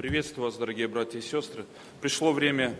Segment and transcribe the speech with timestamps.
[0.00, 1.66] Приветствую вас, дорогие братья и сестры.
[2.00, 2.74] Пришло время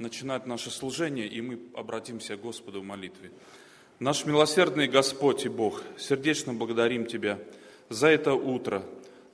[0.00, 3.30] начинать наше служение, и мы обратимся к Господу в молитве.
[4.00, 7.38] Наш милосердный Господь и Бог, сердечно благодарим Тебя
[7.90, 8.82] за это утро,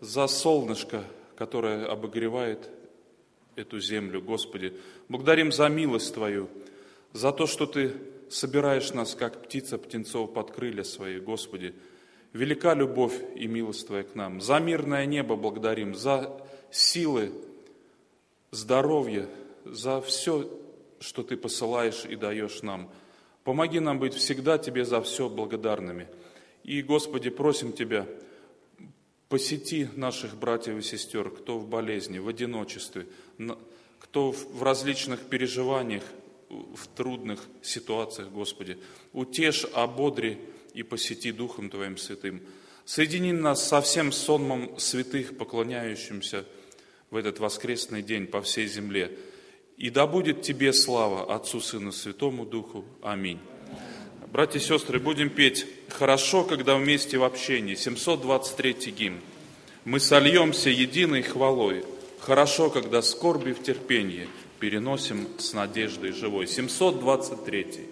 [0.03, 1.03] за солнышко,
[1.35, 2.69] которое обогревает
[3.57, 4.75] эту землю, Господи.
[5.09, 6.51] Благодарим за милость Твою,
[7.15, 7.95] за то, что Ты
[8.29, 11.75] собираешь нас, как птица птенцов под крылья свои, Господи.
[12.35, 14.43] Велика любовь и милость Твоя к нам.
[14.43, 16.39] За мирное небо благодарим, за
[16.73, 17.33] силы,
[18.51, 19.29] здоровье,
[19.65, 20.51] за все,
[20.99, 22.91] что Ты посылаешь и даешь нам.
[23.45, 26.09] Помоги нам быть всегда Тебе за все благодарными.
[26.65, 28.07] И, Господи, просим Тебя,
[29.29, 33.07] посети наших братьев и сестер, кто в болезни, в одиночестве,
[33.99, 36.03] кто в различных переживаниях,
[36.49, 38.79] в трудных ситуациях, Господи.
[39.13, 40.39] Утешь, ободри
[40.75, 42.43] и посети Духом Твоим Святым.
[42.85, 46.45] Соедини нас со всем сонмом святых, поклоняющимся
[47.13, 49.13] в этот воскресный день по всей земле.
[49.77, 52.87] И да будет Тебе слава, Отцу, Сыну, Святому Духу.
[53.03, 53.39] Аминь.
[54.33, 57.75] Братья и сестры, будем петь «Хорошо, когда вместе в общении».
[57.75, 59.21] 723 гимн.
[59.85, 61.85] Мы сольемся единой хвалой.
[62.19, 64.27] Хорошо, когда скорби в терпении
[64.59, 66.47] переносим с надеждой живой.
[66.47, 67.92] 723.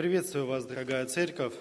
[0.00, 1.52] Приветствую вас, дорогая церковь.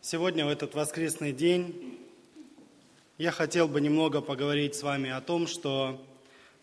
[0.00, 1.98] Сегодня, в этот воскресный день,
[3.18, 6.00] я хотел бы немного поговорить с вами о том, что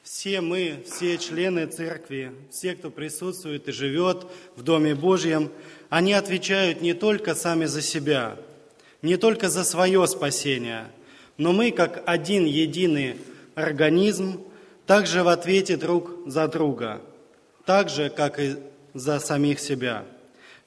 [0.02, 5.52] все мы, все члены церкви, все, кто присутствует и живет в Доме Божьем,
[5.90, 8.38] они отвечают не только сами за себя,
[9.02, 10.86] не только за свое спасение,
[11.36, 13.18] но мы, как один единый
[13.56, 14.42] организм,
[14.86, 17.02] также в ответе друг за друга–
[17.66, 18.56] так же, как и
[18.94, 20.06] за самих себя.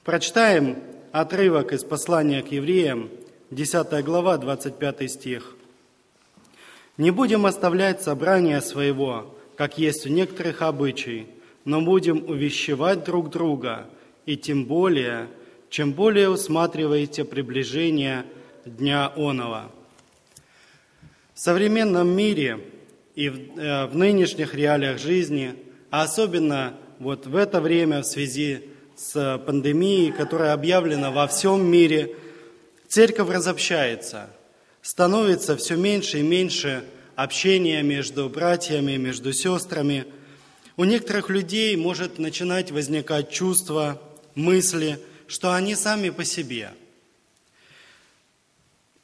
[0.05, 0.78] Прочитаем
[1.12, 3.11] отрывок из послания к евреям,
[3.50, 5.57] 10 глава, 25 стих.
[6.97, 11.26] «Не будем оставлять собрания своего, как есть у некоторых обычай,
[11.64, 13.87] но будем увещевать друг друга,
[14.26, 15.28] и тем более,
[15.71, 18.25] чем более усматриваете приближение
[18.64, 19.71] Дня Онова».
[21.35, 22.59] В современном мире
[23.14, 25.55] и в, э, в нынешних реалиях жизни,
[25.90, 32.17] а особенно вот в это время в связи с пандемией, которая объявлена во всем мире,
[32.88, 34.31] церковь разобщается,
[34.83, 40.07] становится все меньше и меньше общения между братьями, между сестрами.
[40.76, 44.00] У некоторых людей может начинать возникать чувство,
[44.35, 46.73] мысли, что они сами по себе.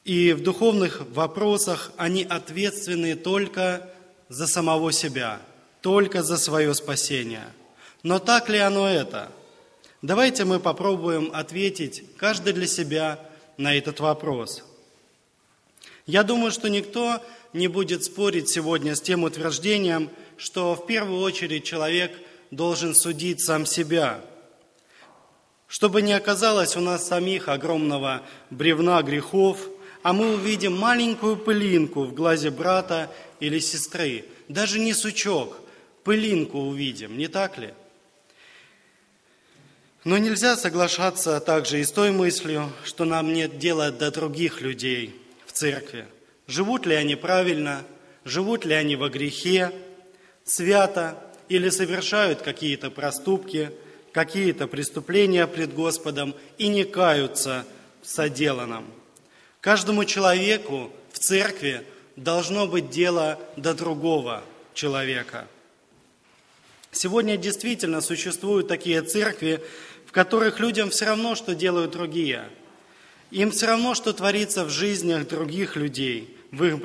[0.03, 3.89] И в духовных вопросах они ответственны только
[4.29, 5.41] за самого себя,
[5.81, 7.45] только за свое спасение–
[8.05, 9.31] но так ли оно это?
[10.03, 13.19] Давайте мы попробуем ответить каждый для себя
[13.57, 14.63] на этот вопрос.
[16.05, 17.19] Я думаю, что никто
[17.51, 22.15] не будет спорить сегодня с тем утверждением, что в первую очередь человек
[22.51, 24.21] должен судить сам себя.
[25.67, 28.21] Чтобы не оказалось у нас самих огромного
[28.51, 29.57] бревна грехов,
[30.03, 35.57] а мы увидим маленькую пылинку в глазе брата или сестры, даже не сучок,
[36.03, 37.73] пылинку увидим, не так ли?
[40.05, 45.19] Но нельзя соглашаться также и с той мыслью, что нам нет дела до других людей
[45.47, 46.05] в церкви.
[46.45, 47.81] Живут ли они правильно,
[48.23, 49.71] живут ли они во грехе,
[50.43, 51.17] свято
[51.49, 53.71] или совершают какие-то проступки,
[54.11, 57.65] какие-то преступления пред Господом и не каются
[58.03, 58.85] в соделанном.
[59.59, 61.81] Каждому человеку в церкви
[62.15, 64.43] должно быть дело до другого
[64.75, 65.47] человека.
[66.91, 69.61] Сегодня действительно существуют такие церкви,
[70.15, 72.47] которых людям все равно, что делают другие.
[73.31, 76.75] Им все равно, что творится в жизнях других людей, в, их,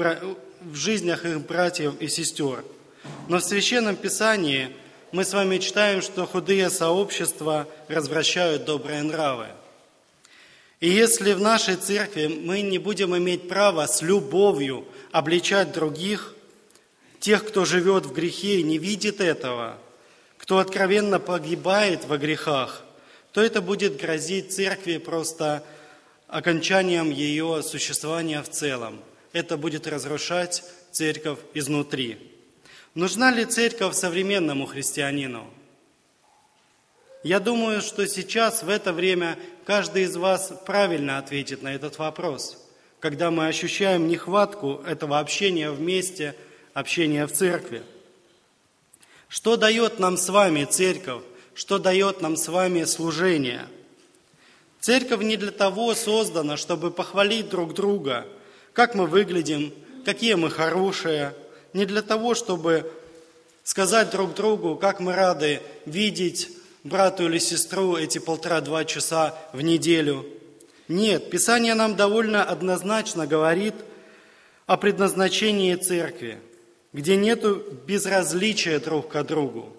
[0.62, 2.64] в жизнях их братьев и сестер.
[3.28, 4.70] Но в Священном Писании
[5.12, 9.46] мы с вами читаем, что худые сообщества развращают добрые нравы.
[10.80, 16.34] И если в нашей церкви мы не будем иметь права с любовью обличать других,
[17.20, 19.78] тех, кто живет в грехе и не видит этого,
[20.36, 22.82] кто откровенно погибает во грехах–
[23.32, 25.64] то это будет грозить церкви просто
[26.26, 29.00] окончанием ее существования в целом.
[29.32, 32.18] Это будет разрушать церковь изнутри.
[32.94, 35.48] Нужна ли церковь современному христианину?
[37.22, 42.58] Я думаю, что сейчас, в это время, каждый из вас правильно ответит на этот вопрос,
[42.98, 46.34] когда мы ощущаем нехватку этого общения вместе,
[46.72, 47.82] общения в церкви.
[49.28, 51.22] Что дает нам с вами церковь
[51.60, 53.66] что дает нам с вами служение.
[54.80, 58.26] Церковь не для того создана, чтобы похвалить друг друга,
[58.72, 59.70] как мы выглядим,
[60.06, 61.34] какие мы хорошие,
[61.74, 62.90] не для того, чтобы
[63.62, 66.48] сказать друг другу, как мы рады видеть
[66.82, 70.24] брату или сестру эти полтора-два часа в неделю.
[70.88, 73.74] Нет, Писание нам довольно однозначно говорит
[74.64, 76.38] о предназначении церкви,
[76.94, 77.44] где нет
[77.84, 79.76] безразличия друг к другу.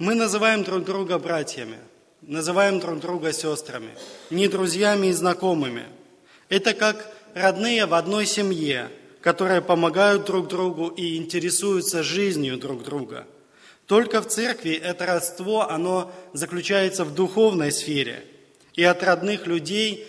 [0.00, 1.76] Мы называем друг друга братьями,
[2.22, 3.90] называем друг друга сестрами,
[4.30, 5.84] не друзьями и знакомыми.
[6.48, 8.88] Это как родные в одной семье,
[9.20, 13.26] которые помогают друг другу и интересуются жизнью друг друга.
[13.84, 18.24] Только в церкви это родство, оно заключается в духовной сфере.
[18.72, 20.06] И от родных людей,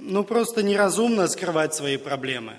[0.00, 2.56] ну просто неразумно скрывать свои проблемы.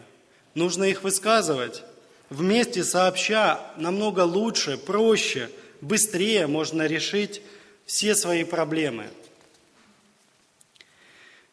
[0.56, 1.84] Нужно их высказывать.
[2.30, 5.50] Вместе сообща намного лучше, проще–
[5.82, 7.42] быстрее можно решить
[7.86, 9.08] все свои проблемы.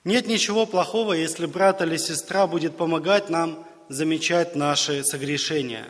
[0.05, 5.87] Нет ничего плохого, если брат или сестра будет помогать нам замечать наши согрешения.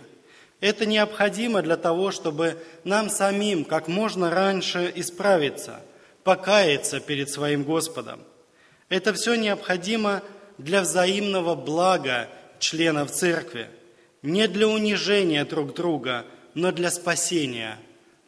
[0.60, 5.82] Это необходимо для того, чтобы нам самим как можно раньше исправиться,
[6.24, 8.20] покаяться перед своим Господом.
[8.88, 10.22] Это все необходимо
[10.56, 12.28] для взаимного блага
[12.58, 13.68] членов церкви,
[14.22, 16.24] не для унижения друг друга
[16.58, 17.78] но для спасения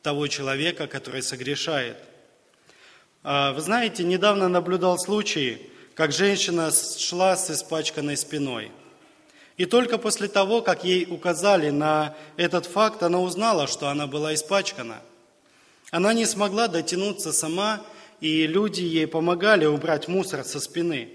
[0.02, 1.96] того человека, который согрешает.
[3.22, 8.70] А, вы знаете, недавно наблюдал случай, как женщина шла с испачканной спиной.
[9.58, 14.32] И только после того, как ей указали на этот факт, она узнала, что она была
[14.32, 15.02] испачкана.
[15.90, 17.82] Она не смогла дотянуться сама,
[18.20, 21.10] и люди ей помогали убрать мусор со спины.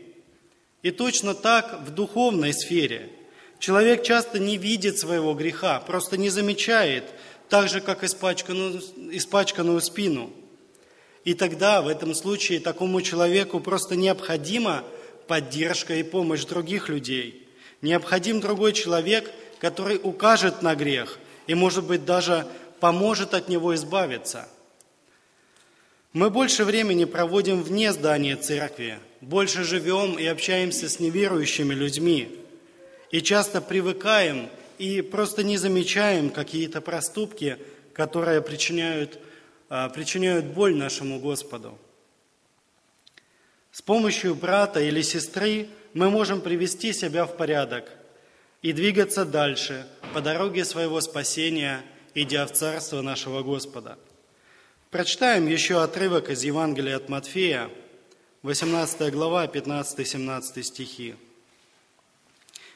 [0.83, 3.09] И точно так в духовной сфере.
[3.57, 7.05] Человек часто не видит своего греха, просто не замечает,
[7.49, 10.31] так же, как испачканную, испачканную спину–
[11.25, 14.83] и тогда в этом случае такому человеку просто необходима
[15.27, 17.47] поддержка и помощь других людей.
[17.81, 22.47] Необходим другой человек, который укажет на грех и, может быть, даже
[22.79, 24.47] поможет от него избавиться.
[26.13, 32.39] Мы больше времени проводим вне здания церкви, больше живем и общаемся с неверующими людьми,
[33.09, 37.57] и часто привыкаем и просто не замечаем какие-то проступки,
[37.93, 39.19] которые причиняют
[39.67, 41.77] а, причиняют боль нашему Господу.
[43.71, 47.89] С помощью брата или сестры мы можем привести себя в порядок
[48.61, 51.81] и двигаться дальше по дороге своего спасения,
[52.13, 53.97] идя в Царство нашего Господа.
[54.91, 57.69] Прочитаем еще отрывок из Евангелия от Матфея,
[58.43, 61.15] 18 глава, 15-17 стихи.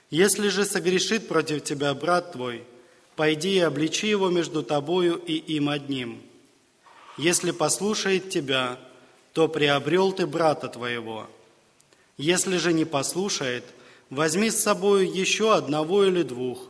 [0.09, 2.63] «Если же согрешит против тебя брат твой,
[3.15, 6.21] пойди и обличи его между тобою и им одним.
[7.17, 8.79] Если послушает тебя,
[9.33, 11.27] то приобрел ты брата твоего.
[12.17, 13.63] Если же не послушает,
[14.09, 16.69] возьми с собою еще одного или двух,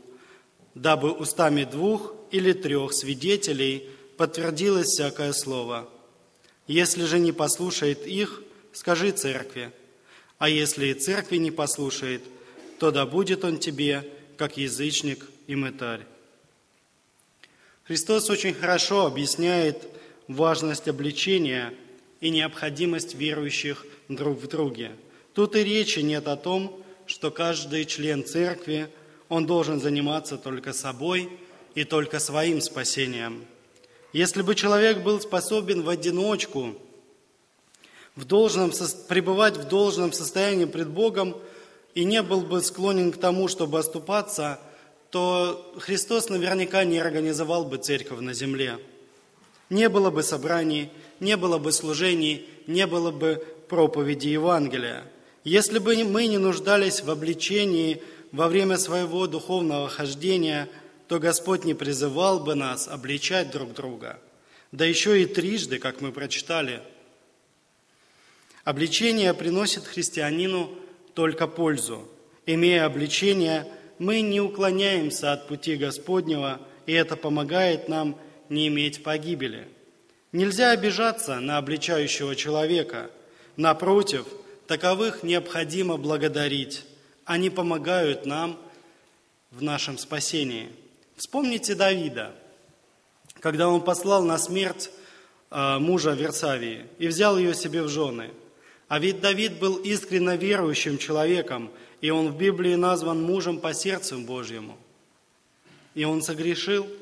[0.75, 5.87] дабы устами двух или трех свидетелей подтвердилось всякое слово.
[6.67, 8.43] Если же не послушает их,
[8.73, 9.71] скажи церкви.
[10.37, 12.21] А если и церкви не послушает,
[12.79, 16.05] то да будет он тебе, как язычник и мытарь.
[17.83, 19.87] Христос очень хорошо объясняет
[20.27, 21.73] важность обличения
[22.21, 24.91] и необходимость верующих друг в друге.
[25.33, 28.89] Тут и речи нет о том, что каждый член церкви,
[29.27, 31.29] он должен заниматься только собой
[31.75, 33.45] и только своим спасением.
[34.13, 36.75] Если бы человек был способен в одиночку
[38.15, 38.71] в должном,
[39.07, 41.35] пребывать в должном состоянии пред Богом
[41.95, 44.59] и не был бы склонен к тому, чтобы оступаться,
[45.09, 48.79] то Христос наверняка не организовал бы церковь на земле–
[49.69, 55.03] не было бы собраний, не было бы служений, не было бы проповеди Евангелия.
[55.43, 60.69] Если бы мы не нуждались в обличении во время своего духовного хождения,
[61.07, 64.19] то Господь не призывал бы нас обличать друг друга.
[64.71, 66.81] Да еще и трижды, как мы прочитали.
[68.63, 70.71] Обличение приносит христианину
[71.19, 72.07] только пользу.
[72.45, 78.15] Имея обличение, мы не уклоняемся от пути Господнего, и это помогает нам–
[78.49, 79.67] не иметь погибели.
[80.31, 83.09] Нельзя обижаться на обличающего человека.
[83.57, 84.25] Напротив,
[84.65, 86.85] таковых необходимо благодарить.
[87.25, 88.57] Они помогают нам
[89.51, 90.69] в нашем спасении.
[91.15, 92.33] Вспомните Давида,
[93.41, 94.89] когда он послал на смерть
[95.51, 98.31] а, мужа Версавии и взял ее себе в жены.
[98.89, 101.71] А ведь Давид был искренне верующим человеком,
[102.01, 104.77] и он в Библии назван мужем по сердцу Божьему.
[105.95, 106.85] И он согрешил–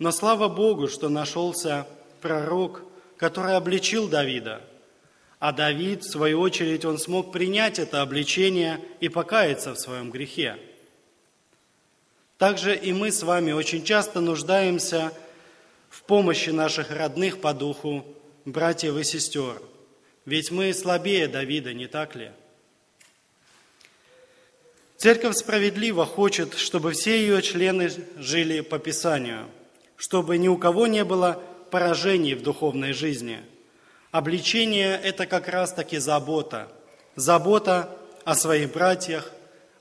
[0.00, 1.86] но слава Богу, что нашелся
[2.22, 2.82] пророк,
[3.18, 4.62] который обличил Давида.
[5.38, 10.56] А Давид, в свою очередь, он смог принять это обличение и покаяться в своем грехе.
[12.38, 15.12] Также и мы с вами очень часто нуждаемся
[15.90, 18.02] в помощи наших родных по духу,
[18.46, 19.60] братьев и сестер.
[20.26, 22.30] Ведь мы слабее Давида, не так ли?
[24.96, 29.48] Церковь справедливо хочет, чтобы все ее члены жили по Писанию–
[30.00, 33.40] чтобы ни у кого не было поражений в духовной жизни.
[34.12, 36.68] Обличение– это как раз-таки забота.
[37.16, 39.30] Забота о своих братьях,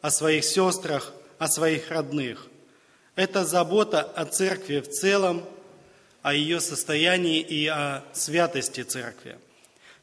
[0.02, 2.48] о своих сестрах, о своих родных.
[3.16, 5.46] Это забота о церкви в целом,
[6.22, 9.38] о ее состоянии и о святости церкви.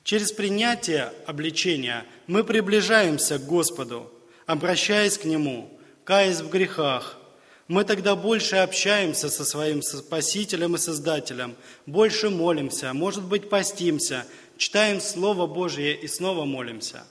[0.07, 4.09] Через принятие обличения мы приближаемся к Господу,
[4.47, 5.69] обращаясь к Нему,
[6.05, 7.19] каясь в грехах,
[7.67, 14.25] мы тогда больше общаемся со своим Спасителем и Создателем, больше молимся, может быть, постимся,
[14.57, 17.03] читаем Слово Божье и снова молимся.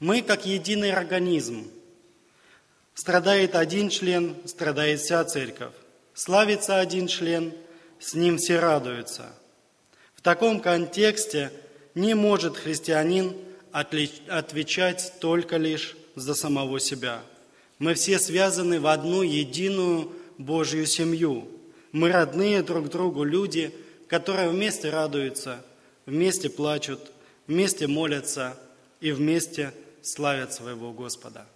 [0.00, 1.70] Мы как единый организм.
[2.92, 5.74] Страдает один член, страдает вся церковь.
[6.12, 7.54] Славится один член,
[8.00, 9.32] с ним все радуются.
[10.26, 11.52] Таком контексте
[11.94, 13.36] не может христианин
[13.70, 17.22] отвечать только лишь за самого себя–
[17.78, 21.48] мы все связаны в одну единую Божью семью.
[21.92, 23.74] Мы родные друг другу люди,
[24.08, 25.64] которые вместе радуются,
[26.06, 27.00] вместе плачут,
[27.46, 28.58] вместе молятся
[29.00, 31.46] и вместе славят своего Господа.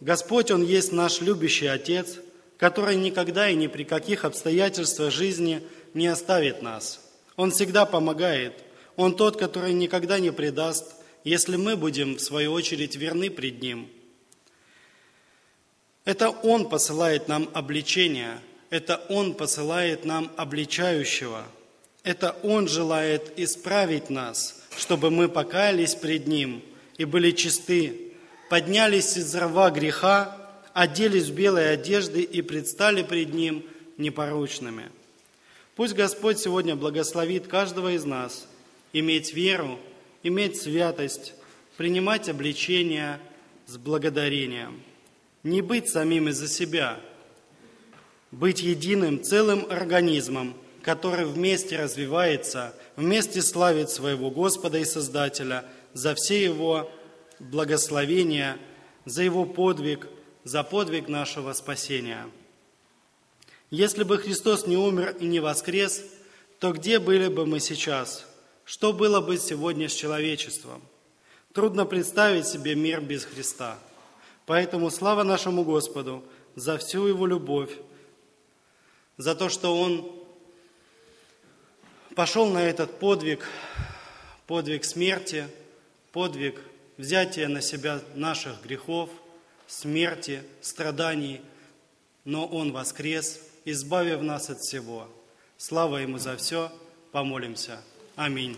[0.00, 2.18] Господь, Он есть наш любящий Отец,
[2.58, 5.62] который никогда и ни при каких обстоятельствах жизни
[5.94, 7.00] не оставит нас.
[7.36, 8.54] Он всегда помогает.
[8.96, 13.88] Он тот, который никогда не предаст, если мы будем, в свою очередь, верны пред Ним.
[16.04, 21.44] Это Он посылает нам обличение, это Он посылает нам обличающего,
[22.02, 26.62] это Он желает исправить нас, чтобы мы покаялись пред Ним
[26.96, 28.12] и были чисты,
[28.48, 30.36] поднялись из рва греха,
[30.72, 33.64] оделись в белые одежды и предстали пред Ним
[33.98, 34.90] непорочными.
[35.80, 38.46] Пусть Господь сегодня благословит каждого из нас
[38.92, 39.78] иметь веру,
[40.22, 41.32] иметь святость,
[41.78, 43.18] принимать обличение
[43.64, 44.82] с благодарением,
[45.42, 47.00] не быть самим из-за себя,
[48.30, 55.64] быть единым целым организмом, который вместе развивается, вместе славит своего Господа и Создателя
[55.94, 56.92] за все его
[57.38, 58.58] благословения,
[59.06, 60.08] за Его подвиг,
[60.44, 62.26] за подвиг нашего спасения.
[63.70, 66.04] Если бы Христос не умер и не воскрес,
[66.58, 68.26] то где были бы мы сейчас?
[68.64, 70.82] Что было бы сегодня с человечеством?
[71.52, 73.78] Трудно представить себе мир без Христа.
[74.46, 76.24] Поэтому слава нашему Господу
[76.56, 77.70] за всю Его любовь,
[79.16, 80.10] за то, что Он
[82.16, 83.46] пошел на этот подвиг,
[84.48, 85.46] подвиг смерти,
[86.10, 86.60] подвиг
[86.96, 89.10] взятие на себя наших грехов,
[89.68, 91.40] смерти, страданий,
[92.24, 95.08] но Он воскрес, избавив нас от всего.
[95.56, 96.72] Слава Ему за все,
[97.12, 97.82] помолимся.
[98.16, 98.56] Аминь.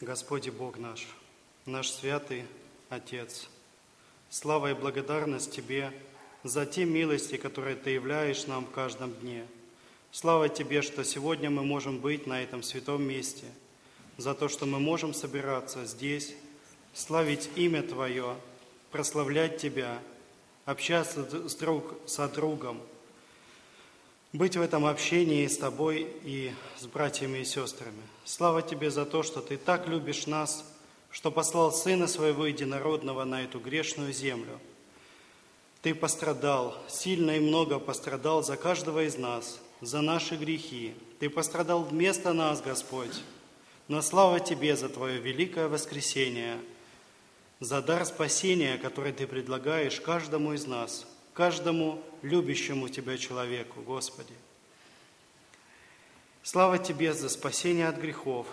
[0.00, 1.06] Господи Бог наш,
[1.66, 2.44] наш святый
[2.88, 3.48] Отец–
[4.30, 5.90] Слава и благодарность Тебе
[6.44, 9.46] за те милости, которые Ты являешь нам в каждом дне.
[10.10, 13.44] Слава Тебе, что сегодня мы можем быть на этом святом месте,
[14.16, 16.34] за то, что мы можем собираться здесь,
[16.94, 18.36] славить имя Твое,
[18.90, 19.98] прославлять Тебя,
[20.64, 22.80] общаться с друг со другом,
[24.32, 28.02] быть в этом общении с Тобой и с братьями и сестрами.
[28.24, 30.64] Слава Тебе за то, что Ты так любишь нас–
[31.10, 34.58] что послал Сына Своего Единородного на эту грешную землю.
[35.82, 40.94] Ты пострадал, сильно и много пострадал за каждого из нас, за наши грехи.
[41.18, 43.22] Ты пострадал вместо нас, Господь.
[43.88, 46.58] Но слава Тебе за Твое великое воскресение,
[47.60, 54.34] за дар спасения, который Ты предлагаешь каждому из нас, каждому любящему Тебя человеку, Господи.
[56.42, 58.46] Слава Тебе за спасение от грехов,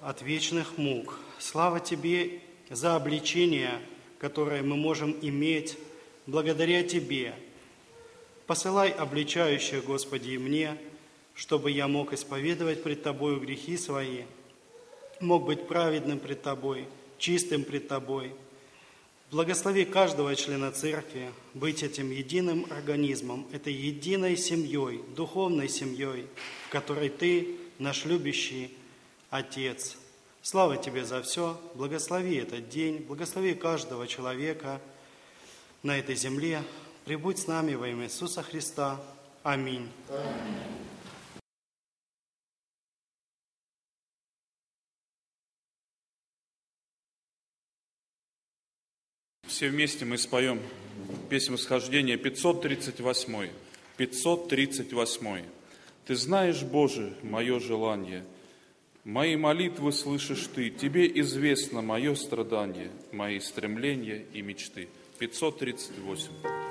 [0.00, 3.80] от вечных мук, Слава Тебе за обличение,
[4.18, 5.78] которое мы можем иметь
[6.26, 7.34] благодаря Тебе.
[8.50, 10.76] Посылай обличающее, Господи, и мне,
[11.36, 14.24] чтобы я мог исповедовать пред Тобою грехи свои,
[15.20, 18.34] мог быть праведным пред Тобой, чистым пред Тобой.
[19.30, 26.26] Благослови каждого члена церкви быть этим единым организмом, этой единой семьей, духовной семьей,
[26.66, 28.74] в которой Ты, наш любящий
[29.30, 29.96] Отец–
[30.42, 31.56] Слава Тебе за все.
[31.76, 34.80] Благослови этот день, благослови каждого человека
[35.84, 36.64] на этой земле.
[37.10, 39.00] Прибудь с нами во имя Иисуса Христа.
[39.42, 39.88] Аминь.
[49.48, 50.62] Все вместе мы споем
[51.28, 53.50] песню восхождения 538.
[53.96, 55.44] 538.
[56.06, 58.24] Ты знаешь, Боже, мое желание–
[59.02, 64.88] Мои молитвы слышишь ты, тебе известно мое страдание, мои стремления и мечты.
[65.18, 66.69] 538.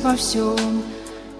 [0.00, 0.82] Во всем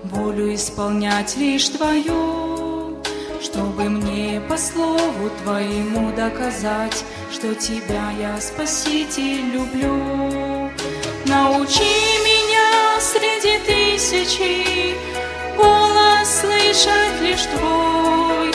[0.04, 2.96] волю исполнять лишь Твою,
[3.40, 10.70] чтобы мне по слову Твоему доказать, что Тебя я, Спаситель, люблю.
[11.26, 11.94] Научи
[12.24, 14.94] меня среди тысячи
[15.56, 18.52] голос слышать лишь Твой.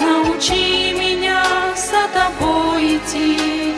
[0.00, 1.42] Научи меня
[1.74, 3.74] за Тобой идти,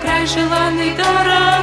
[0.00, 1.57] край желанный дорогой.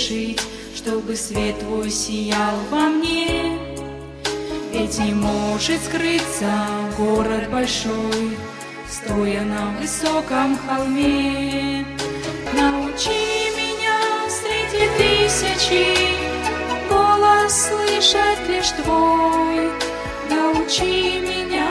[0.00, 0.40] Жить,
[0.74, 3.58] чтобы свет Твой сиял во мне.
[4.72, 6.50] Ведь не может скрыться
[6.96, 8.38] город большой,
[8.88, 11.84] стоя на высоком холме.
[12.54, 15.86] Научи меня среди тысячи
[16.88, 19.70] голос слышать лишь Твой.
[20.30, 21.69] Научи меня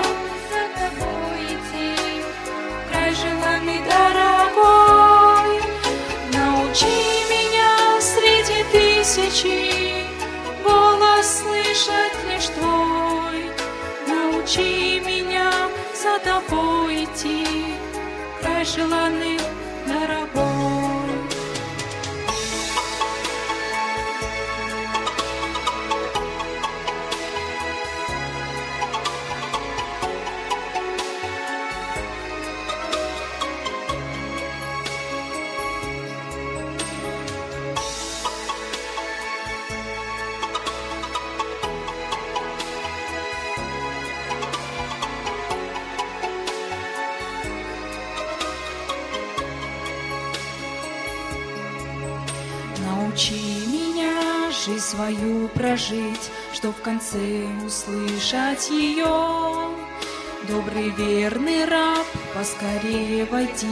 [18.75, 19.58] край
[56.59, 59.07] чтоб в конце услышать ее.
[60.49, 63.65] Добрый верный раб, поскорее войди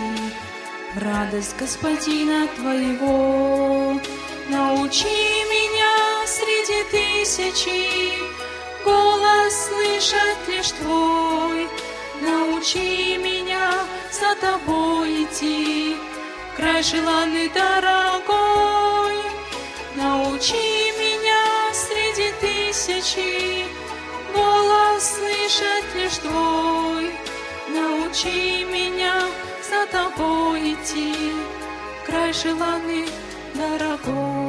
[0.95, 3.99] в радость Господина Твоего.
[4.49, 8.13] Научи меня среди тысячи
[8.85, 11.67] голос слышать лишь Твой.
[12.21, 13.73] Научи меня
[14.13, 15.97] за Тобой идти,
[16.55, 19.17] край желанный дорогой.
[19.97, 21.17] Научи меня
[21.73, 22.26] среди
[22.67, 23.65] тысячи
[24.35, 27.11] голос слышать лишь Твой.
[27.69, 29.21] Научи меня
[29.69, 31.13] за Тобой идти,
[32.05, 33.05] край желанный
[33.55, 34.46] дорогой.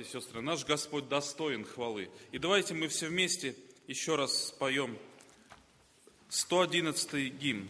[0.00, 2.08] Братья и сестры, наш Господь достоин хвалы.
[2.32, 3.54] И давайте мы все вместе
[3.86, 4.96] еще раз споем
[6.30, 7.68] 111-й гимн.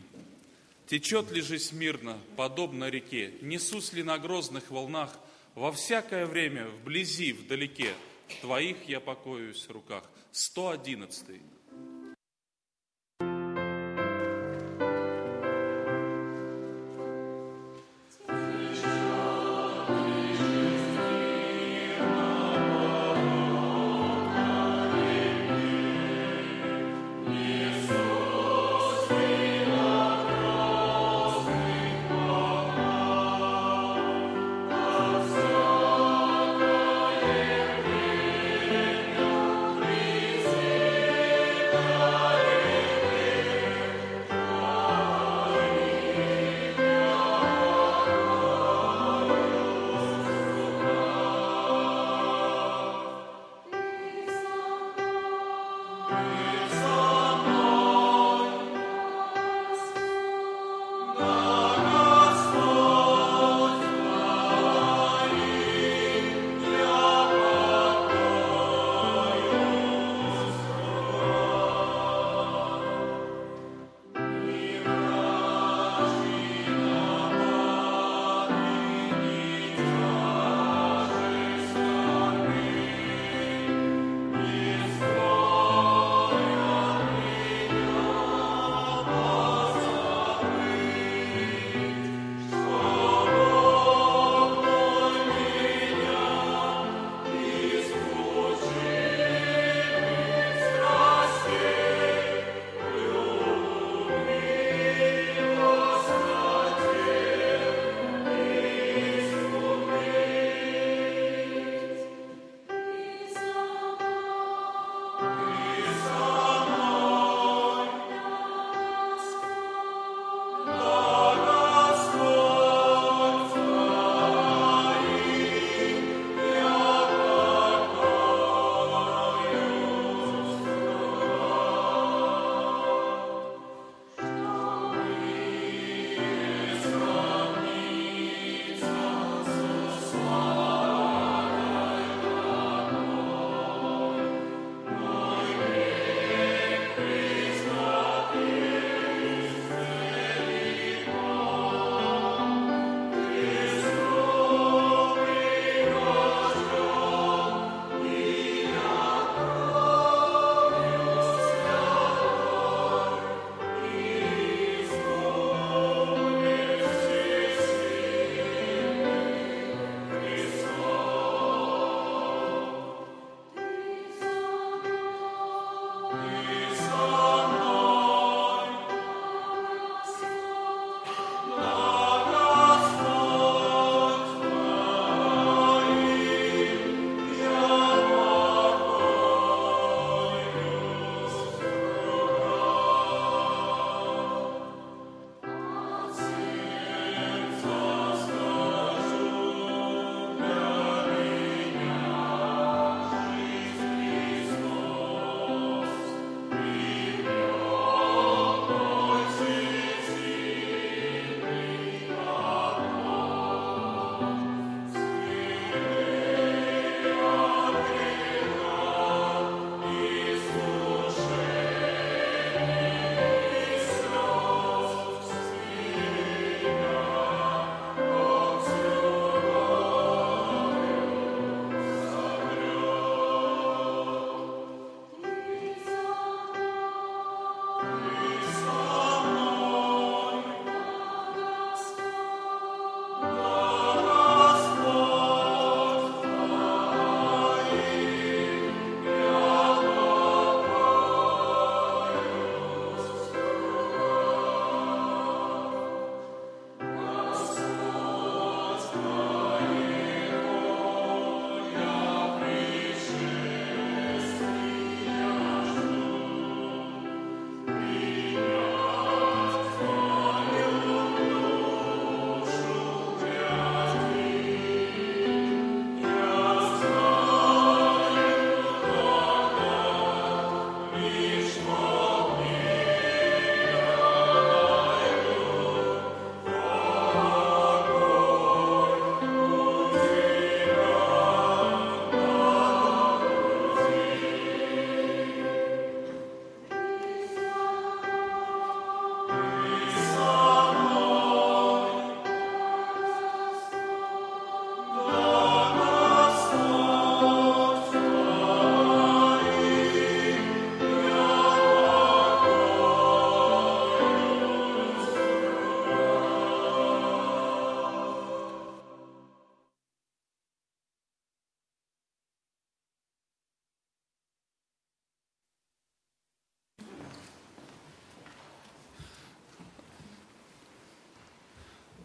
[0.87, 5.13] Течет ли жизнь мирно, подобно реке, Несусь ли на грозных волнах,
[5.55, 7.95] Во всякое время, вблизи, вдалеке,
[8.41, 10.05] Твоих я покоюсь в руках.
[10.33, 11.41] 111-й.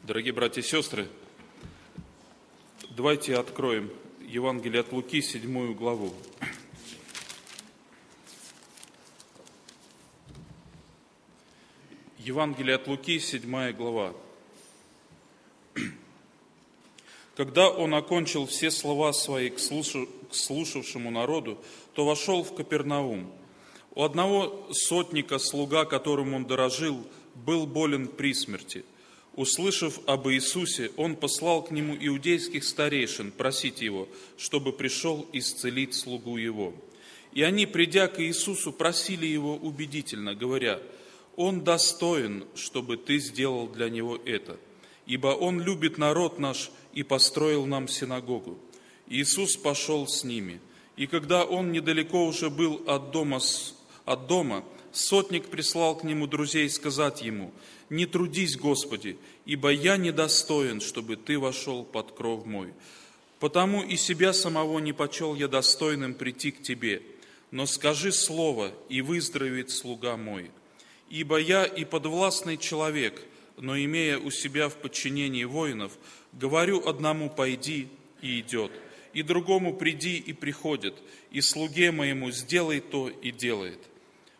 [0.05, 1.07] Дорогие братья и сестры,
[2.91, 3.89] давайте откроем
[4.21, 6.13] Евангелие от Луки, седьмую главу.
[12.19, 14.13] Евангелие от Луки, седьмая глава.
[17.35, 21.57] Когда он окончил все слова свои к, слушу- к слушавшему народу,
[21.95, 23.33] то вошел в Капернаум.
[23.95, 28.85] У одного сотника, слуга, которым он дорожил, был болен при смерти.
[29.35, 34.07] Услышав об Иисусе, он послал к нему иудейских старейшин просить его,
[34.37, 36.73] чтобы пришел исцелить слугу его.
[37.33, 40.79] И они, придя к Иисусу, просили его убедительно, говоря,
[41.35, 44.57] «Он достоин, чтобы ты сделал для него это,
[45.05, 48.57] ибо он любит народ наш и построил нам синагогу».
[49.07, 50.61] Иисус пошел с ними,
[50.95, 53.41] и когда он недалеко уже был от дома,
[54.05, 54.63] от дома
[54.97, 57.51] сотник прислал к нему друзей сказать ему,
[57.89, 62.73] «Не трудись, Господи, ибо я недостоин, чтобы ты вошел под кров мой.
[63.39, 67.03] Потому и себя самого не почел я достойным прийти к тебе,
[67.51, 70.49] но скажи слово, и выздоровеет слуга мой.
[71.09, 73.21] Ибо я и подвластный человек,
[73.57, 75.91] но имея у себя в подчинении воинов,
[76.33, 77.87] говорю одному «пойди»
[78.21, 78.71] и идет,
[79.13, 80.95] и другому «приди» и приходит,
[81.31, 83.79] и слуге моему «сделай то» и делает.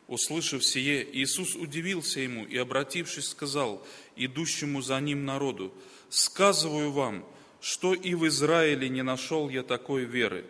[0.08, 3.86] Услышав сие, Иисус удивился ему и, обратившись, сказал
[4.16, 5.74] идущему за ним народу,
[6.10, 7.26] «Сказываю вам,
[7.60, 10.46] что и в Израиле не нашел я такой веры».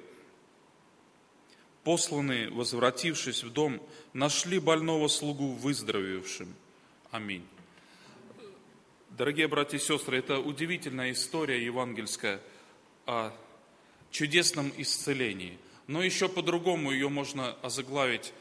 [1.86, 3.82] Посланные, возвратившись в дом,
[4.12, 6.54] нашли больного слугу выздоровевшим.
[7.12, 7.46] Аминь.
[9.12, 12.42] Дорогие братья и сестры, это удивительная история евангельская
[13.06, 13.32] о
[14.12, 15.58] чудесном исцелении.
[15.88, 18.34] Но еще по-другому ее можно озаглавить.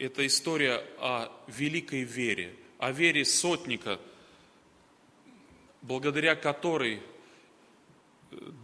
[0.00, 4.00] Это история о великой вере, о вере сотника,
[5.82, 7.02] благодаря которой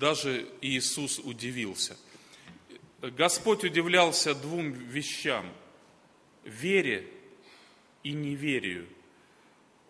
[0.00, 1.98] даже Иисус удивился.
[3.02, 5.52] Господь удивлялся двум вещам–
[6.44, 7.06] вере
[8.02, 8.88] и неверию.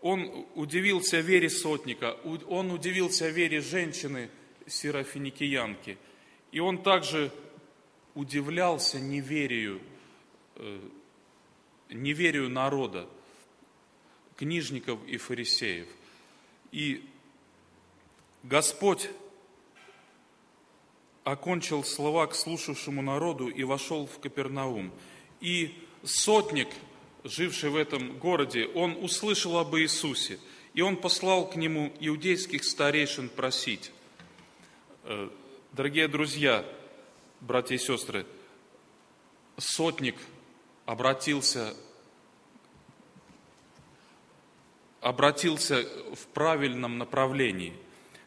[0.03, 2.15] Он удивился вере сотника,
[2.49, 4.31] он удивился вере женщины
[4.67, 5.97] сирофиникиянки.
[6.51, 7.31] И он также
[8.15, 9.81] удивлялся неверию,
[10.57, 10.81] э,
[11.91, 13.09] неверию народа,
[14.37, 15.87] книжников и фарисеев.
[16.73, 17.05] И
[18.43, 19.09] Господь
[21.25, 24.93] окончил слова к слушавшему народу и вошел в Капернаум.
[25.41, 25.75] И
[26.05, 26.69] сотник,
[27.25, 30.39] живший в этом городе, он услышал об Иисусе,
[30.75, 33.91] и он послал к нему иудейских старейшин просить.
[35.05, 35.29] Э,
[35.77, 36.65] Дорогие друзья,
[37.43, 38.25] братья и сестры,
[39.59, 40.17] сотник
[40.87, 41.75] обратился,
[45.01, 47.75] обратился в правильном направлении.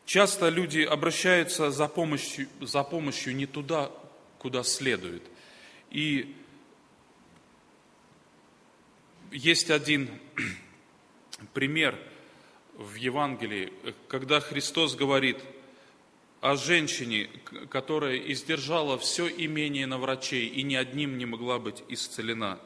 [0.05, 3.91] Часто люди обращаются за помощью, за помощью не туда,
[4.37, 5.23] куда следует.
[5.89, 6.35] И
[9.31, 10.09] есть один
[11.53, 11.97] пример
[12.75, 13.73] в Евангелии,
[14.07, 15.37] когда Христос говорит
[16.41, 17.29] о женщине,
[17.69, 22.59] которая издержала все имение на врачей и ни одним не могла быть исцелена.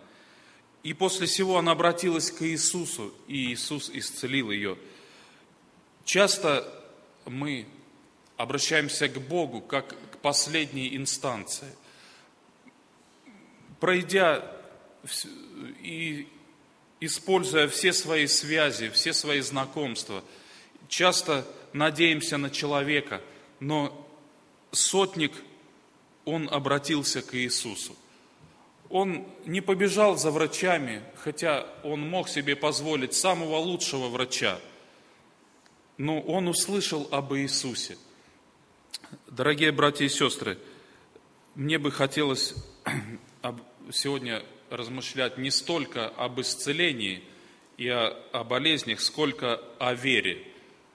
[0.84, 4.78] И после всего она обратилась к Иисусу, и Иисус исцелил ее.
[6.06, 6.68] Часто
[7.26, 7.66] мы
[8.38, 11.74] обращаемся к Богу как к последней инстанции.
[13.80, 14.46] Пройдя
[15.82, 16.28] и
[17.00, 20.24] используя все свои связи, все свои знакомства,
[20.88, 23.22] часто надеемся на человека,
[23.60, 24.08] но
[24.72, 25.32] сотник,
[26.26, 27.96] он обратился к Иисусу.
[28.90, 34.60] Он не побежал за врачами, хотя он мог себе позволить самого лучшего врача,
[35.98, 37.98] но он услышал об Иисусе.
[39.28, 40.60] Дорогие братья и сестры,
[41.56, 42.56] мне бы хотелось
[43.92, 47.24] сегодня размышлять не столько об исцелении
[47.78, 50.48] и о, о болезнях, сколько о вере.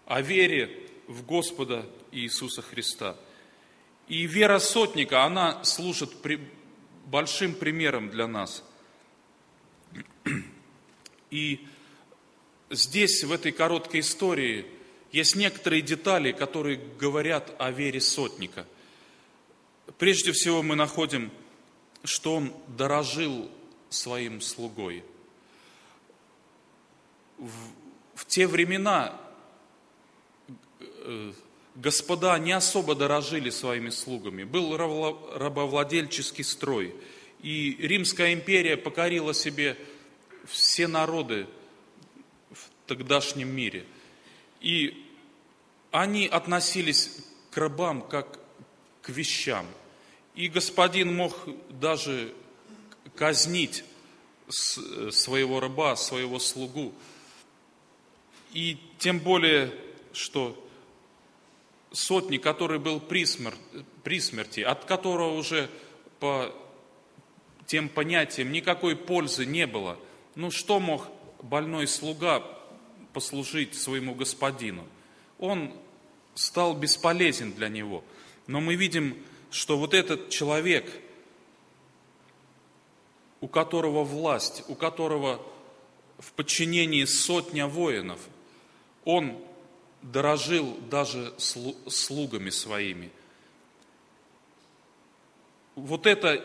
[0.07, 3.17] О вере в Господа Иисуса Христа.
[4.07, 6.41] И вера сотника, она служит при-
[7.07, 8.63] большим примером для нас.
[11.31, 11.67] И
[12.71, 14.67] здесь, в этой короткой истории,
[15.13, 18.67] есть некоторые детали, которые говорят о вере сотника.
[19.99, 21.31] Прежде всего мы находим,
[22.05, 23.51] что он дорожил
[23.89, 25.03] своим слугой.
[27.39, 27.53] В,
[28.15, 29.19] в те времена
[31.75, 34.45] господа не особо дорожили своими слугами.
[34.45, 36.95] Был рабовла- рабовладельческий строй.
[37.43, 39.77] И Римская империя покорила себе
[40.47, 41.47] все народы
[42.51, 43.85] в тогдашнем мире.
[44.61, 45.05] И
[45.91, 47.19] они относились
[47.51, 48.41] к рабам как
[49.03, 49.67] к вещам.
[50.35, 51.35] И господин мог
[51.71, 52.35] даже
[53.15, 53.85] казнить
[54.49, 56.93] с- своего раба, своего слугу.
[58.53, 59.73] И тем более,
[60.13, 60.68] что
[61.93, 63.57] сотник, который был при, смер-
[64.03, 65.71] при смерти, от которого уже
[66.21, 66.55] по
[67.67, 69.99] тем понятиям никакой пользы не было.
[70.35, 71.09] Ну что мог
[71.43, 72.43] больной слуга
[73.13, 74.87] послужить своему господину?
[75.39, 75.73] Он
[76.35, 78.05] стал бесполезен для него.
[78.47, 79.17] Но мы видим,
[79.51, 80.91] что вот этот человек,
[83.41, 85.45] у которого власть, у которого
[86.19, 88.21] в подчинении сотня воинов,
[89.05, 89.39] он
[90.13, 93.11] дорожил даже слу- слугами своими.
[95.75, 96.45] Вот это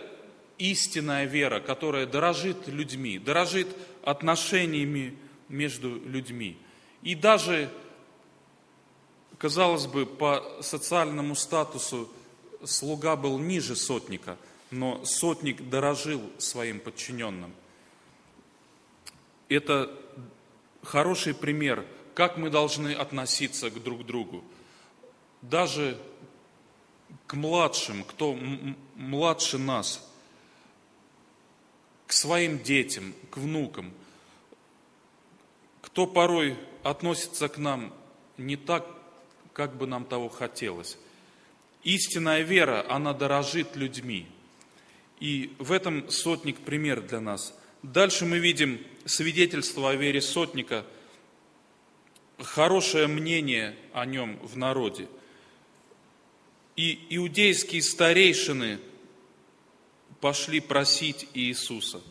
[0.57, 3.68] истинная вера, которая дорожит людьми, дорожит
[4.03, 5.18] отношениями
[5.49, 6.57] между людьми.
[7.01, 7.70] И даже,
[9.38, 12.09] казалось бы, по социальному статусу
[12.64, 14.38] слуга был ниже сотника,
[14.72, 17.53] но сотник дорожил своим подчиненным.
[19.49, 19.91] Это
[20.84, 24.43] хороший пример, как мы должны относиться к друг другу.
[25.41, 25.97] Даже
[27.28, 28.38] к младшим, кто
[28.95, 30.07] младше нас,
[32.07, 33.93] к своим детям, к внукам,
[35.82, 37.93] кто порой относится к нам
[38.38, 38.86] не так,
[39.53, 40.97] как бы нам того хотелось.
[41.84, 44.28] Истинная вера, она дорожит людьми.
[45.20, 47.53] И в этом сотник пример для нас.
[47.84, 50.86] Дальше мы видим свидетельство о вере сотника,
[52.39, 55.07] хорошее мнение о нем в народе.
[56.75, 58.79] И иудейские старейшины
[60.19, 62.01] пошли просить Иисуса.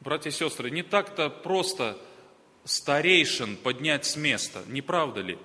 [0.00, 1.98] Братья и сестры, не так-то просто
[2.64, 5.38] старейшин поднять с места, не правда ли?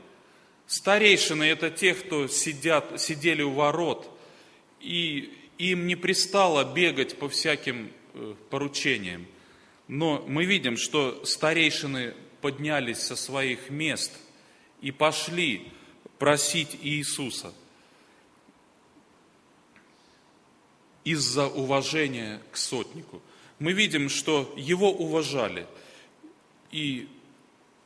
[0.68, 4.10] Старейшины– это те, кто сидят, сидели у ворот,
[4.80, 9.28] и им не пристало бегать по всяким э, поручениям.
[9.88, 14.12] Но мы видим, что старейшины поднялись со своих мест
[14.82, 15.68] и пошли
[16.18, 17.54] просить Иисуса
[21.04, 23.22] из-за уважения к сотнику.
[23.60, 25.68] Мы видим, что его уважали,
[26.72, 27.08] и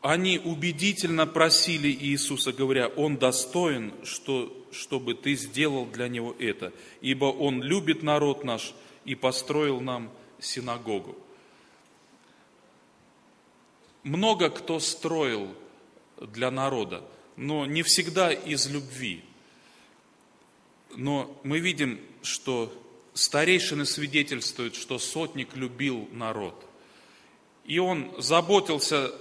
[0.01, 7.26] они убедительно просили Иисуса, говоря, Он достоин, что, чтобы Ты сделал для Него это, ибо
[7.26, 11.18] Он любит народ наш и построил нам синагогу.
[14.06, 15.51] Много кто строил
[16.22, 17.03] для народа,
[17.36, 19.24] но не всегда из любви.
[20.95, 22.72] Но мы видим, что
[23.16, 26.68] старейшины свидетельствуют, что сотник любил народ.
[27.64, 29.12] И он заботился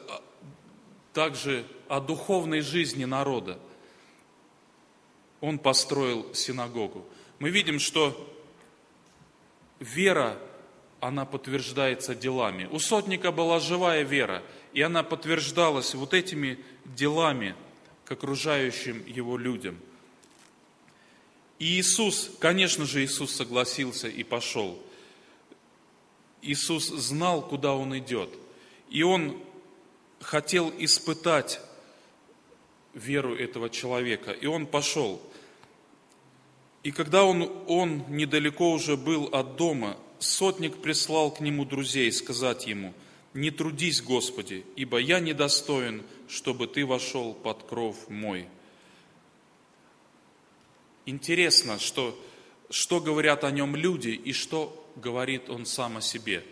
[1.15, 3.59] также о духовной жизни народа.
[5.41, 7.07] Он построил синагогу.
[7.39, 8.15] Мы видим, что
[9.81, 10.39] вера,
[11.01, 12.69] она подтверждается делами.
[12.71, 14.43] У сотника была живая вера,
[14.75, 17.55] и она подтверждалась вот этими делами
[18.05, 19.79] к окружающим его людям.
[21.59, 24.79] И Иисус, конечно же, Иисус согласился и пошел.
[26.43, 28.29] Иисус знал, куда Он идет.
[28.91, 29.41] И Он
[30.21, 31.61] хотел испытать
[32.93, 34.33] веру этого человека.
[34.33, 35.23] И Он пошел.
[36.83, 42.67] И когда он, он недалеко уже был от дома, сотник прислал к нему друзей сказать
[42.67, 42.93] ему,
[43.35, 48.49] «Не трудись, Господи, ибо я недостоин, чтобы ты вошел под кров мой».
[51.07, 52.19] Интересно, что,
[52.71, 56.45] что говорят о нем люди и что говорит он сам о себе.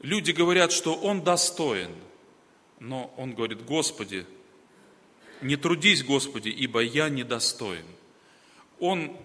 [0.00, 1.90] Люди говорят, что он достоин,
[2.78, 4.26] но он говорит, Господи,
[5.42, 7.84] не трудись, Господи, ибо я недостоин.
[8.78, 9.16] Он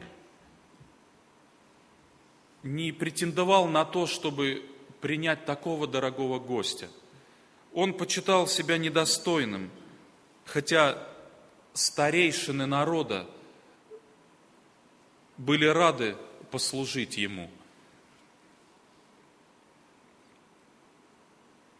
[2.63, 4.63] не претендовал на то, чтобы
[5.01, 6.87] принять такого дорогого гостя.
[7.73, 9.71] Он почитал себя недостойным,
[10.45, 11.07] хотя
[11.73, 13.27] старейшины народа
[15.37, 16.15] были рады
[16.51, 17.49] послужить ему.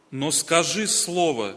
[0.10, 1.56] Но скажи слово,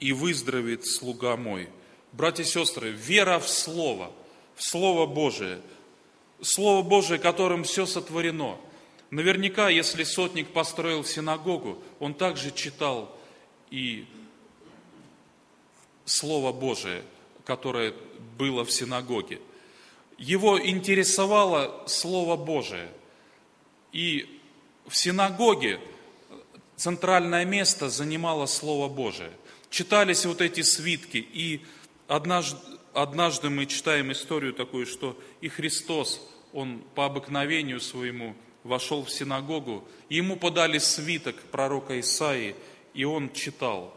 [0.00, 1.68] и выздоровеет слуга мой.
[2.12, 4.12] Братья и сестры, вера в Слово,
[4.54, 5.60] в Слово Божие,
[6.42, 8.58] Слово Божие, которым все сотворено.
[9.10, 13.16] Наверняка, если сотник построил синагогу, он также читал
[13.70, 14.06] и
[16.04, 17.02] Слово Божие,
[17.44, 17.94] которое
[18.38, 19.40] было в синагоге.
[20.18, 22.90] Его интересовало Слово Божие.
[23.92, 24.40] И
[24.86, 25.80] в синагоге
[26.76, 29.32] центральное место занимало Слово Божие.
[29.70, 31.64] Читались вот эти свитки, и
[32.08, 32.58] однажды,
[32.92, 36.20] однажды мы читаем историю такую, что и Христос,
[36.52, 38.36] Он по обыкновению своему
[38.66, 42.54] вошел в синагогу, и ему подали свиток пророка Исаии,
[42.94, 43.94] и он читал.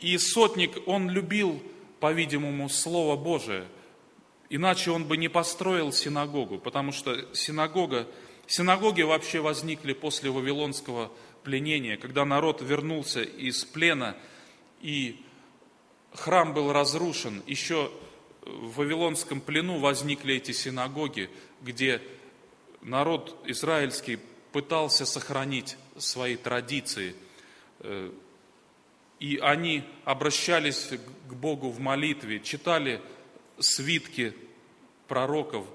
[0.00, 1.62] И сотник, он любил,
[2.00, 3.66] по-видимому, Слово Божие,
[4.50, 8.06] иначе он бы не построил синагогу, потому что синагога,
[8.46, 11.10] синагоги вообще возникли после Вавилонского
[11.42, 14.16] пленения, когда народ вернулся из плена,
[14.80, 15.24] и
[16.12, 17.90] храм был разрушен, еще
[18.42, 21.30] в Вавилонском плену возникли эти синагоги,
[21.62, 22.02] где
[22.82, 24.18] народ израильский
[24.52, 27.14] пытался сохранить свои традиции,
[27.80, 28.10] э,
[29.18, 30.90] и они обращались
[31.28, 33.00] к Богу в молитве, читали
[33.58, 34.34] свитки
[35.08, 35.66] пророков,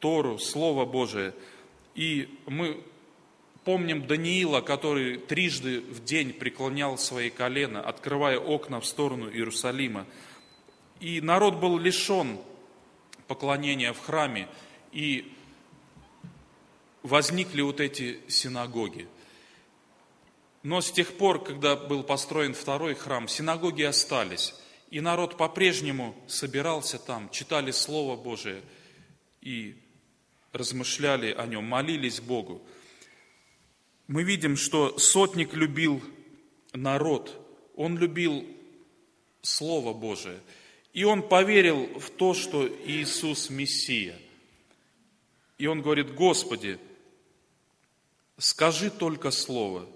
[0.00, 1.32] Тору, Слово Божие.
[1.94, 2.82] И мы
[3.64, 10.06] помним Даниила, который трижды в день преклонял свои колена, открывая окна в сторону Иерусалима.
[10.98, 12.38] И народ был лишен
[13.28, 14.48] поклонения в храме,
[14.90, 15.32] и
[17.02, 19.08] возникли вот эти синагоги.
[20.62, 24.54] Но с тех пор, когда был построен второй храм, синагоги остались.
[24.90, 28.62] И народ по-прежнему собирался там, читали Слово Божие
[29.40, 29.76] и
[30.52, 32.62] размышляли о нем, молились Богу.
[34.06, 36.02] Мы видим, что сотник любил
[36.74, 37.40] народ,
[37.74, 38.46] он любил
[39.40, 40.40] Слово Божие.
[40.92, 44.18] И он поверил в то, что Иисус Мессия.
[45.56, 46.78] И он говорит, Господи,
[48.38, 49.86] скажи только слово,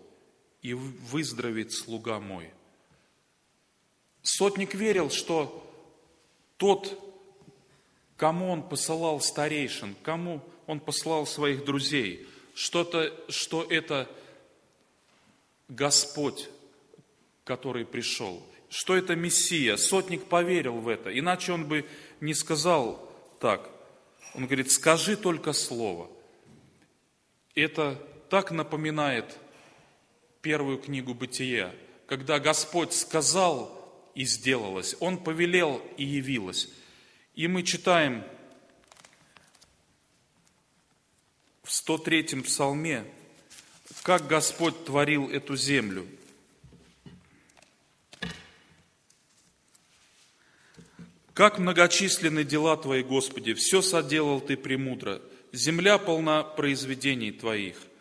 [0.63, 2.51] и выздоровеет слуга мой.
[4.23, 5.63] Сотник верил, что
[6.57, 6.99] тот,
[8.17, 14.11] кому он посылал старейшин, кому он послал своих друзей, что-то, что это
[15.69, 16.49] Господь,
[17.45, 19.77] который пришел, что это Мессия.
[19.77, 21.87] Сотник поверил в это, иначе он бы
[22.21, 23.09] не сказал
[23.39, 23.71] так.
[24.35, 26.11] Он говорит, скажи только слово.
[27.55, 29.39] Это так напоминает
[30.43, 31.75] первую книгу Бытия,
[32.07, 33.73] когда Господь сказал
[34.15, 36.69] и сделалось, Он повелел и явилось.
[37.35, 38.25] И мы читаем
[41.63, 43.05] в 103-м псалме,
[44.03, 46.07] как Господь творил эту землю.
[51.35, 55.21] Как многочисленны дела Твои, Господи, все соделал Ты премудро,
[55.53, 57.77] земля полна произведений Твоих–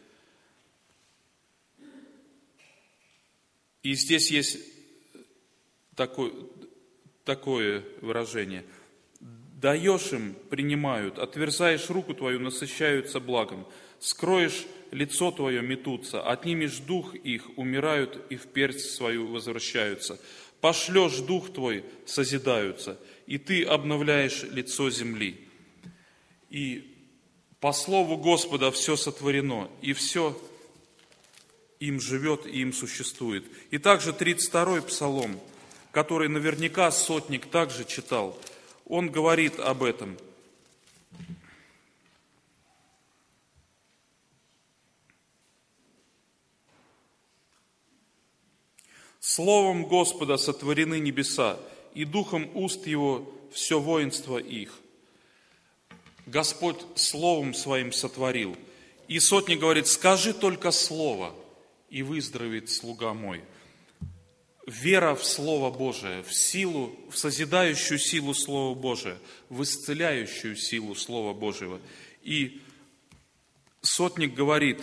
[3.86, 4.58] И здесь есть
[5.96, 6.32] такое,
[7.24, 8.66] такое выражение.
[9.20, 13.68] Даешь им, принимают, отверзаешь руку твою, насыщаются благом.
[14.00, 20.20] Скроешь лицо твое, метутся, отнимешь дух их, умирают и в персть свою возвращаются.
[20.62, 25.48] Пошлешь дух твой, созидаются, и ты обновляешь лицо земли.
[26.50, 26.92] И
[27.60, 30.36] по слову Господа все сотворено, и все
[31.80, 33.46] им живет и им существует.
[33.72, 35.40] И также 32-й псалом,
[35.92, 38.40] который наверняка сотник также читал,
[38.86, 40.18] он говорит об этом.
[49.20, 51.58] Словом Господа сотворены небеса,
[51.94, 54.80] и духом уст Его все воинство их.
[56.26, 58.56] Господь Словом Своим сотворил.
[59.08, 61.34] И сотник говорит, скажи только Слово–
[61.90, 63.42] и выздоровеет слуга мой.
[64.66, 69.18] Вера в Слово Божие, в силу, в созидающую силу Слова Божия,
[69.50, 71.80] в исцеляющую силу Слова Божьего.
[72.24, 72.62] И
[73.82, 74.82] сотник говорит,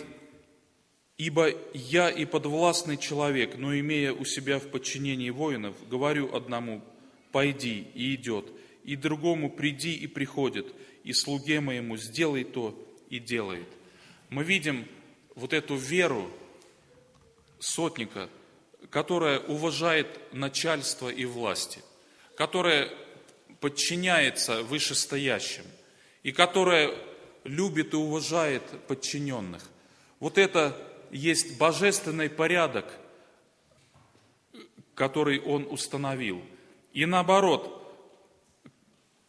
[1.17, 6.81] «Ибо я и подвластный человек, но имея у себя в подчинении воинов, говорю одному,
[7.33, 8.45] пойди и идет,
[8.85, 10.73] и другому приди и приходит,
[11.03, 12.73] и слуге моему сделай то
[13.09, 13.67] и делает».
[14.29, 14.87] Мы видим
[15.35, 16.31] вот эту веру,
[17.63, 18.29] сотника,
[18.89, 21.79] которая уважает начальство и власти,
[22.35, 22.89] которая
[23.61, 25.63] подчиняется вышестоящим
[26.23, 26.93] и которая
[27.45, 29.63] любит и уважает подчиненных.
[30.19, 30.75] Вот это
[31.11, 32.85] есть божественный порядок,
[34.93, 36.43] который он установил.
[36.91, 37.79] И наоборот,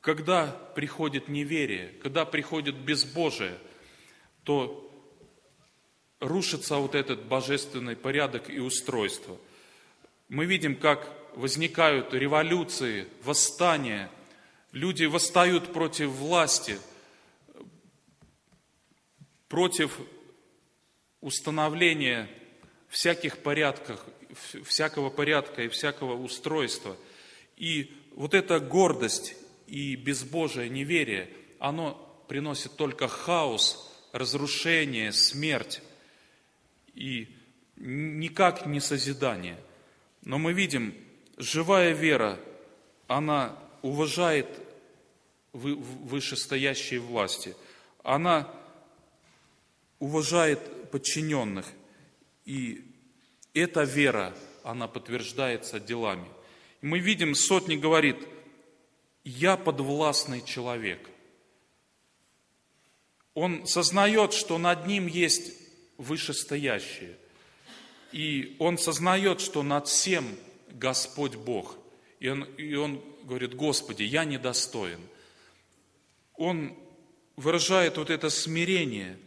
[0.01, 3.57] когда приходит неверие, когда приходит безбожие,
[4.43, 4.84] то
[6.25, 9.39] рушится вот этот божественный порядок и устройство.
[10.29, 14.11] Мы видим, как возникают революции, восстания,
[14.72, 16.79] люди восстают против власти,
[19.49, 20.01] против
[21.20, 22.29] установления
[22.89, 24.01] всяких порядков,
[24.64, 26.97] всякого порядка и всякого устройства.
[27.57, 35.83] И вот эта гордость и безбожие неверие, оно приносит только хаос, разрушение, смерть
[36.95, 37.28] и
[37.76, 39.59] никак не созидание.
[40.22, 40.95] Но мы видим,
[41.36, 42.38] живая вера,
[43.07, 44.49] она уважает
[45.53, 47.55] вышестоящие власти,
[48.03, 48.53] она
[49.99, 51.66] уважает подчиненных,
[52.45, 52.84] и
[53.53, 54.34] эта вера,
[54.64, 56.28] она подтверждается делами.
[56.80, 58.16] Мы видим, сотник говорит,
[59.24, 61.09] я подвластный человек.
[63.34, 65.63] Он сознает, что над ним есть
[66.05, 67.16] вышестоящие.
[68.12, 70.24] И он сознает, что над всем
[70.70, 71.76] Господь Бог.
[72.20, 75.00] И он, и он говорит, Господи, я недостоин.
[76.36, 76.76] Он
[77.36, 79.18] выражает вот это смирение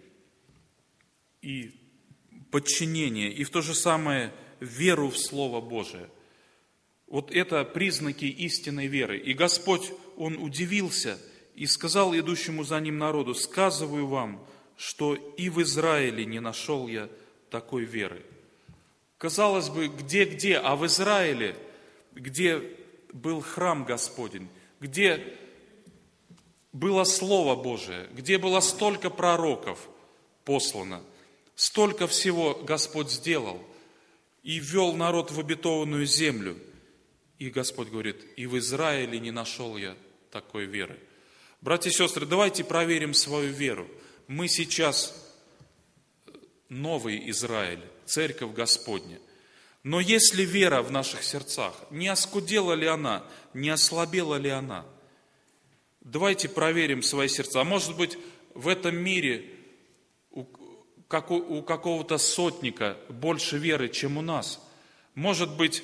[1.41, 1.73] и
[2.51, 6.09] подчинение, и в то же самое веру в Слово Божие.
[7.07, 9.17] Вот это признаки истинной веры.
[9.17, 11.19] И Господь, Он удивился
[11.55, 14.45] и сказал идущему за Ним народу, «Сказываю вам,
[14.77, 17.09] что и в Израиле не нашел я
[17.49, 18.23] такой веры».
[19.17, 21.57] Казалось бы, где-где, а в Израиле,
[22.13, 22.61] где
[23.13, 24.47] был храм Господень,
[24.79, 25.23] где
[26.71, 29.89] было Слово Божие, где было столько пророков
[30.45, 31.01] послано,
[31.55, 33.59] столько всего Господь сделал
[34.43, 36.57] и ввел народ в обетованную землю.
[37.39, 39.95] И Господь говорит, и в Израиле не нашел я
[40.31, 40.99] такой веры.
[41.61, 43.87] Братья и сестры, давайте проверим свою веру.
[44.27, 45.15] Мы сейчас
[46.69, 49.19] новый Израиль, церковь Господня.
[49.83, 51.73] Но есть ли вера в наших сердцах?
[51.91, 53.23] Не оскудела ли она?
[53.53, 54.85] Не ослабела ли она?
[56.01, 57.61] Давайте проверим свои сердца.
[57.61, 58.17] А может быть,
[58.53, 59.49] в этом мире
[60.31, 60.43] у
[61.61, 64.59] какого-то сотника больше веры, чем у нас.
[65.15, 65.83] Может быть,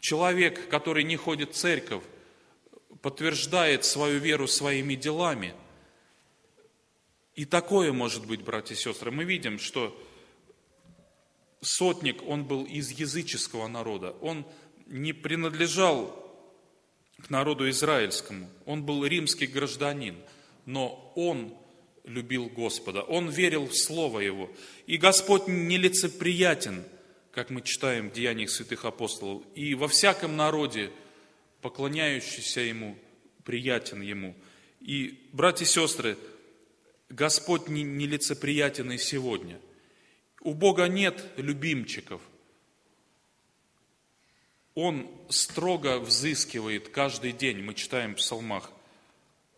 [0.00, 2.02] человек, который не ходит в церковь,
[3.02, 5.54] подтверждает свою веру своими делами.
[7.38, 9.12] И такое может быть, братья и сестры.
[9.12, 9.96] Мы видим, что
[11.60, 14.44] сотник, он был из языческого народа, он
[14.86, 16.16] не принадлежал
[17.22, 20.16] к народу израильскому, он был римский гражданин,
[20.66, 21.54] но он
[22.02, 24.50] любил Господа, он верил в Слово Его.
[24.88, 26.82] И Господь нелицеприятен,
[27.30, 30.90] как мы читаем в Деяниях святых апостолов, и во всяком народе,
[31.62, 32.98] поклоняющийся Ему,
[33.44, 34.34] приятен Ему.
[34.80, 36.18] И, братья и сестры,
[37.08, 39.60] Господь нелицеприятен и сегодня–
[40.40, 42.20] у Бога нет любимчиков.
[44.74, 48.70] Он строго взыскивает каждый день, мы читаем в псалмах.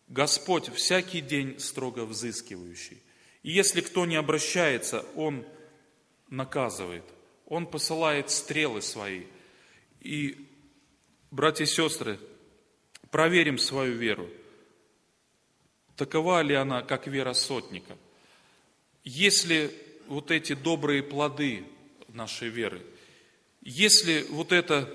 [0.07, 3.01] Господь всякий день строго взыскивающий.
[3.43, 5.45] И если кто не обращается, Он
[6.29, 7.05] наказывает.
[7.45, 9.25] Он посылает стрелы свои.
[9.99, 10.47] И,
[11.29, 12.19] братья и сестры,
[13.11, 14.27] проверим свою веру.
[16.01, 17.95] Такова ли она, как вера сотника?
[19.03, 19.71] Если
[20.07, 21.63] вот эти добрые плоды
[22.07, 22.83] нашей веры,
[23.61, 24.91] если вот это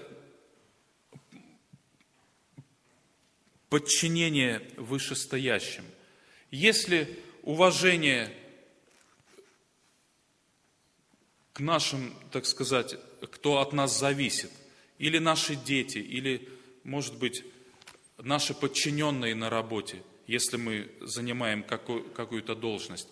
[3.69, 5.85] подчинение вышестоящим,
[6.51, 8.37] если уважение
[11.53, 12.97] к нашим, так сказать,
[13.31, 14.51] кто от нас зависит,
[14.99, 16.49] или наши дети, или,
[16.83, 17.45] может быть,
[18.19, 23.09] наши подчиненные на работе, если мы занимаем какую-то должность,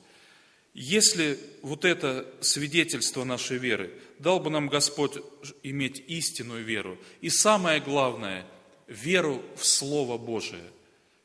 [0.75, 5.19] если вот это свидетельство нашей веры, дал бы нам Господь
[5.63, 6.99] иметь истинную веру.
[7.21, 8.45] И самое главное,
[8.89, 10.65] веру в Слово Божие,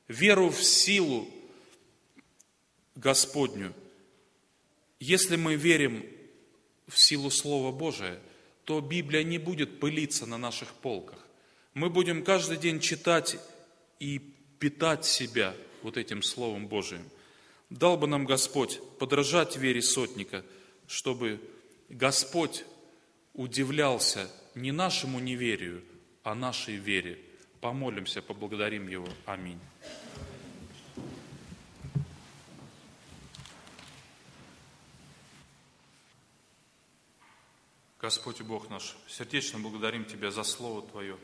[0.07, 1.27] веру в силу
[2.95, 3.73] Господню.
[4.99, 6.05] Если мы верим
[6.87, 8.19] в силу Слова Божия,
[8.65, 11.25] то Библия не будет пылиться на наших полках.
[11.73, 13.37] Мы будем каждый день читать
[13.99, 14.19] и
[14.59, 17.09] питать себя вот этим Словом Божиим.
[17.69, 20.43] Дал бы нам Господь подражать вере сотника,
[20.87, 21.39] чтобы
[21.87, 22.65] Господь
[23.33, 25.83] удивлялся не нашему неверию,
[26.23, 27.19] а нашей вере.
[27.61, 29.07] Помолимся, поблагодарим Его.
[29.25, 29.59] Аминь.
[37.99, 41.17] Господь Бог наш, сердечно благодарим Тебя за Слово Твое,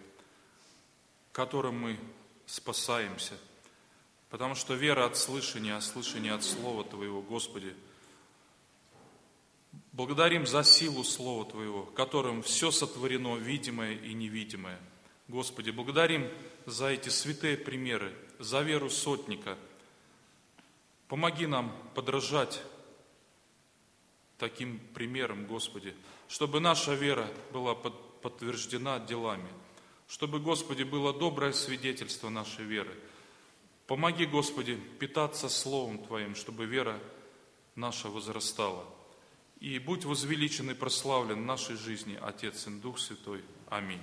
[1.32, 1.98] которым мы
[2.46, 3.34] спасаемся–
[4.36, 7.74] Потому что вера от слышания, а слышание от Слова Твоего, Господи.
[9.94, 14.78] Благодарим за силу Слова Твоего, которым все сотворено, видимое и невидимое.
[15.30, 16.30] Господи, благодарим
[16.66, 19.58] за эти святые примеры, за веру сотника.
[21.08, 22.62] Помоги нам подражать
[24.38, 25.96] таким примерам, Господи,
[26.28, 29.48] чтобы наша вера была подтверждена делами.
[30.10, 32.94] чтобы, Господи, было доброе свидетельство нашей веры.
[33.88, 37.00] Помоги, Господи, питаться Словом Твоим, чтобы вера
[37.76, 38.86] наша возрастала.
[39.60, 43.44] И будь возвеличен и прославлен в нашей жизни Отец и Дух Святой.
[43.70, 44.02] Аминь.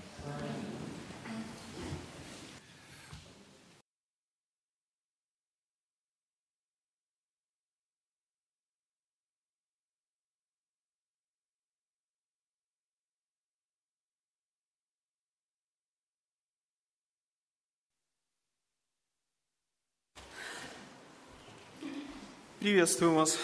[22.63, 23.41] Приветствую вас,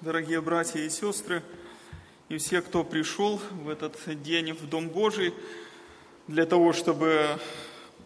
[0.00, 1.40] дорогие братья и сестры,
[2.28, 3.94] и все, кто пришел в этот
[4.24, 5.32] день в Дом Божий
[6.26, 7.38] для того, чтобы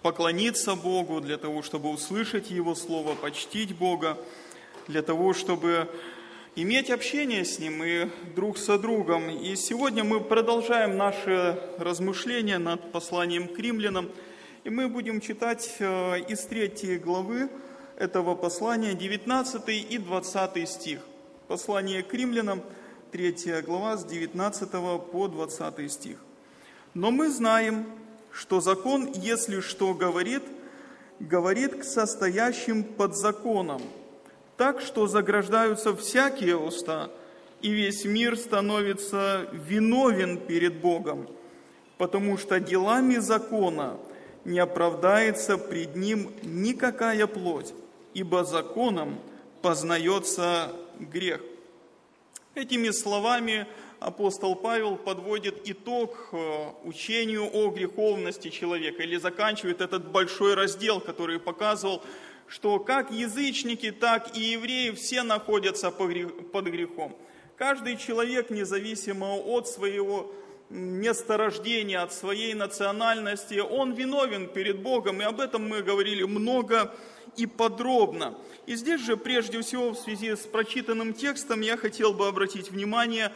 [0.03, 4.19] поклониться Богу, для того, чтобы услышать Его Слово, почтить Бога,
[4.87, 5.89] для того, чтобы
[6.57, 9.31] иметь общение с Ним и друг со другом.
[9.31, 14.11] И сегодня мы продолжаем наши размышления над посланием к римлянам,
[14.65, 17.49] и мы будем читать э, из третьей главы
[18.01, 21.01] этого послания 19 и 20 стих.
[21.49, 22.63] Послание к римлянам,
[23.13, 24.71] 3 глава, с 19
[25.13, 26.17] по 20 стих.
[26.95, 27.85] «Но мы знаем,
[28.33, 30.43] что закон, если что говорит,
[31.19, 33.83] говорит к состоящим под законом,
[34.57, 37.11] так что заграждаются всякие уста,
[37.61, 41.29] и весь мир становится виновен перед Богом,
[41.99, 43.99] потому что делами закона
[44.47, 47.75] не оправдается пред Ним никакая плоть,
[48.15, 49.19] ибо законом
[49.63, 51.41] познается грех.
[52.55, 53.67] Этими словами
[54.01, 61.39] апостол Павел подводит итог э, учению о греховности человека или заканчивает этот большой раздел, который
[61.39, 62.03] показывал,
[62.49, 67.17] что как язычники, так и евреи все находятся под грехом.
[67.57, 70.33] Каждый человек, независимо от своего
[70.71, 76.95] месторождения, от своей национальности, он виновен перед Богом, и об этом мы говорили много
[77.37, 78.35] и подробно.
[78.67, 83.33] И здесь же, прежде всего, в связи с прочитанным текстом, я хотел бы обратить внимание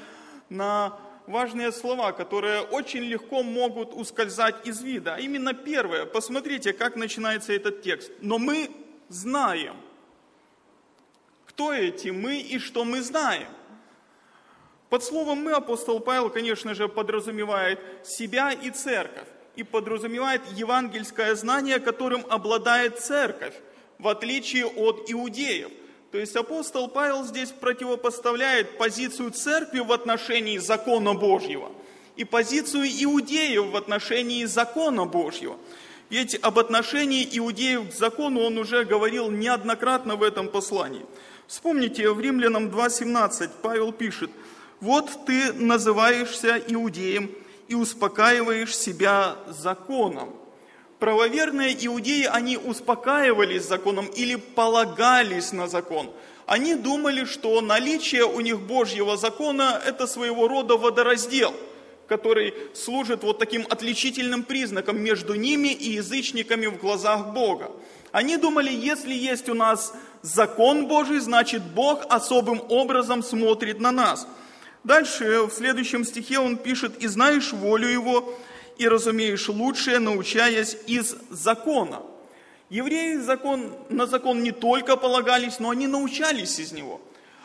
[0.49, 5.14] на важные слова, которые очень легко могут ускользать из вида.
[5.14, 8.12] А именно первое, посмотрите, как начинается этот текст.
[8.20, 8.70] Но мы
[9.09, 9.76] знаем.
[11.47, 13.49] Кто эти мы и что мы знаем?
[14.90, 19.26] Под словом «мы» апостол Павел, конечно же, подразумевает себя и церковь.
[19.57, 23.55] И подразумевает евангельское знание, которым обладает церковь
[23.99, 25.70] в отличие от иудеев.
[26.11, 31.72] То есть апостол Павел здесь противопоставляет позицию церкви в отношении закона Божьего
[32.16, 35.59] и позицию иудеев в отношении закона Божьего.
[36.11, 41.05] Ведь об отношении иудеев к закону он уже говорил неоднократно в этом послании.
[41.47, 44.30] Вспомните, в Римлянам 2.17 Павел пишет,
[44.80, 47.30] «Вот ты называешься иудеем
[47.68, 50.34] и успокаиваешь себя законом,
[51.05, 56.11] правоверные иудеи, они успокаивались законом или полагались на закон.
[56.46, 61.52] Они думали, что наличие у них Божьего закона– это своего рода водораздел,
[62.09, 67.70] который служит вот таким отличительным признаком между ними и язычниками в глазах Бога.
[68.11, 69.92] Они думали, если есть у нас
[70.22, 74.26] закон Божий, значит Бог особым образом смотрит на нас.
[74.84, 78.34] Дальше в следующем стихе он пишет, «И знаешь волю Его,
[78.79, 82.03] и разумеешь лучшее, научаясь из закона.
[82.70, 87.01] Евреи закон, на закон не только полагались, но они научались из него.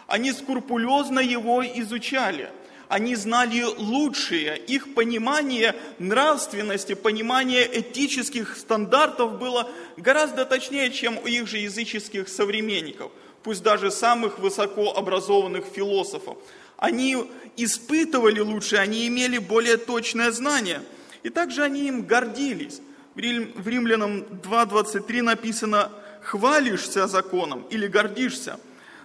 [0.08, 2.50] Они скрупулезно его изучали.
[2.88, 4.58] Они знали лучшее.
[4.58, 13.12] Их понимание нравственности, понимание этических стандартов было гораздо точнее, чем у их же языческих современников,
[13.44, 16.38] пусть даже самых высокообразованных философов.
[16.78, 17.18] Они
[17.58, 20.82] испытывали лучше, они имели более точное знание–
[21.24, 22.82] и также они им гордились.
[23.16, 25.92] В Римлянам 2.23 написано
[26.22, 28.60] «хвалишься законом» или «гордишься».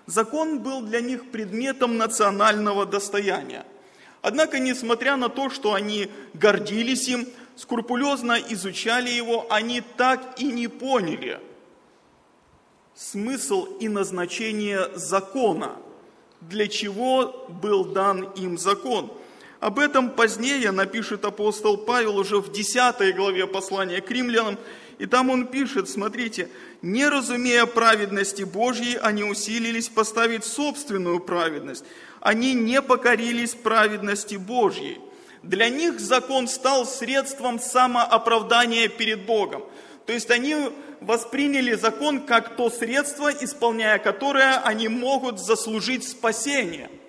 [0.07, 3.65] Закон был для них предметом национального достояния.
[4.21, 10.69] Однако, несмотря на то, что они гордились им, скрупулезно изучали его, они так и не
[10.69, 11.41] поняли
[12.95, 15.77] смысл и назначение закона,
[16.41, 19.11] для чего был дан им закон–
[19.65, 24.59] об этом позднее напишет апостол Павел уже в 10 главе послания к римлянам.
[24.99, 26.51] И там он пишет, смотрите,
[26.83, 31.87] «Не разумея праведности Божьей, они усилились поставить собственную праведность.
[32.21, 35.01] Они не покорились праведности Божьей.
[35.43, 39.63] Для них закон стал средством самооправдания перед Богом.
[40.05, 40.57] То есть они
[41.01, 46.91] восприняли закон как то средство, исполняя которое они могут заслужить спасение–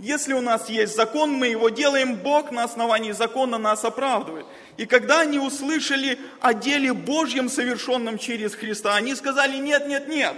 [0.00, 4.46] Если у нас есть закон, мы его делаем, Бог на основании закона нас оправдывает.
[4.78, 10.34] И когда они услышали о деле Божьем, совершенном через Христа, они сказали, нет, нет, нет,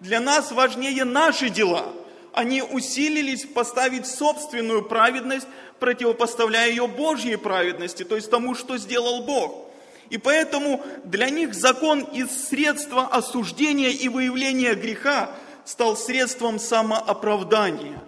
[0.00, 1.92] для нас важнее наши дела.
[2.32, 5.46] Они усилились поставить собственную праведность,
[5.78, 9.70] противопоставляя ее Божьей праведности, то есть тому, что сделал Бог.
[10.08, 15.32] И поэтому для них закон из средства осуждения и выявления греха
[15.66, 18.00] стал средством самооправдания.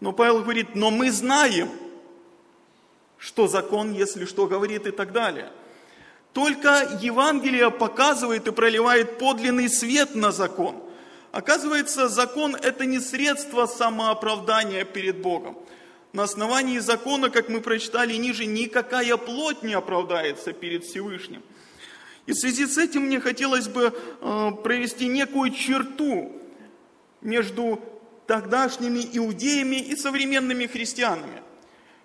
[0.00, 1.70] Но Павел говорит, но мы знаем,
[3.18, 5.50] что закон, если что, говорит и так далее.
[6.32, 10.82] Только Евангелие показывает и проливает подлинный свет на закон.
[11.32, 15.56] Оказывается, закон– это не средство самооправдания перед Богом.
[16.12, 21.42] На основании закона, как мы прочитали ниже, никакая плоть не оправдается перед Всевышним.
[22.26, 26.32] И в связи с этим мне хотелось бы э, провести некую черту
[27.20, 27.80] между
[28.26, 31.42] тогдашними иудеями и современными христианами.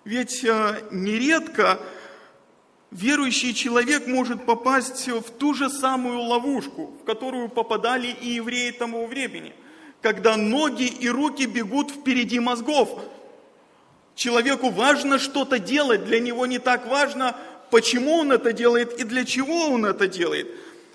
[0.04, 1.80] Ведь э, нередко
[2.90, 9.06] верующий человек может попасть в ту же самую ловушку, в которую попадали и евреи того
[9.06, 9.54] времени,
[10.00, 13.00] когда ноги и руки бегут впереди мозгов.
[14.14, 17.36] Человеку важно что-то делать, для него не так важно,
[17.70, 20.48] почему он это делает и для чего он это делает.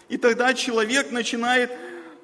[0.10, 1.72] И тогда человек начинает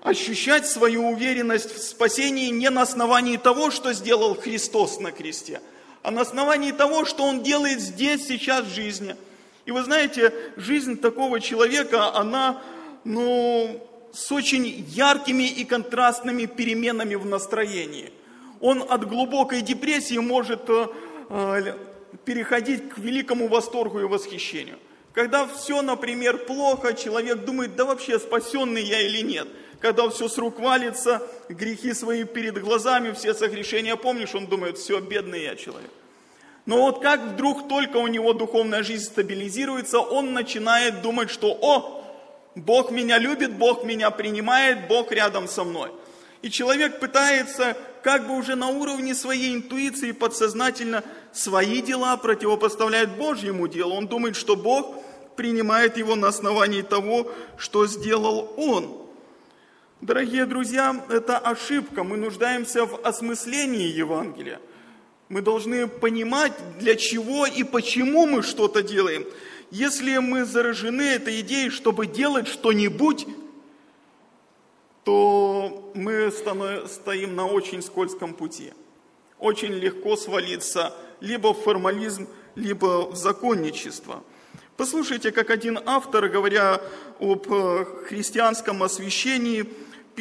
[0.02, 5.62] ощущать свою уверенность в спасении не на основании того, что сделал Христос на кресте,
[6.02, 9.16] а на основании того, что Он делает здесь, сейчас в жизни.
[9.66, 12.62] И вы знаете, жизнь такого человека, она,
[13.04, 18.12] ну, с очень яркими и контрастными переменами в настроении.
[18.60, 20.88] Он от глубокой депрессии может э,
[21.30, 21.76] э,
[22.26, 24.78] переходить к великому восторгу и восхищению.
[25.14, 29.48] Когда все, например, плохо, человек думает, да вообще спасенный я или нет.
[29.82, 35.00] Когда все с рук валится, грехи свои перед глазами, все согрешения помнишь, он думает, все,
[35.00, 35.90] бедный я человек.
[36.68, 42.06] Но вот как вдруг только у него духовная жизнь стабилизируется, он начинает думать, что «О,
[42.54, 45.90] Бог меня любит, Бог меня принимает, Бог рядом со мной».
[46.44, 53.68] И человек пытается как бы уже на уровне своей интуиции подсознательно свои дела противопоставлять Божьему
[53.68, 53.96] делу.
[53.96, 54.96] Он думает, что Бог
[55.36, 59.01] принимает его на основании того, что сделал он.
[60.02, 62.04] Дорогие друзья, это ошибка.
[62.04, 64.60] Мы нуждаемся в осмыслении Евангелия.
[65.30, 69.28] Мы должны понимать, для чего и почему мы что-то делаем.
[69.70, 73.28] Если мы заражены этой идеей, чтобы делать что-нибудь,
[75.04, 78.74] то мы стоим на очень скользком пути.
[79.38, 84.24] Очень легко свалиться либо в формализм, либо в законничество.
[84.78, 86.82] Послушайте, как один автор, говоря
[87.20, 89.70] об э, христианском освящении,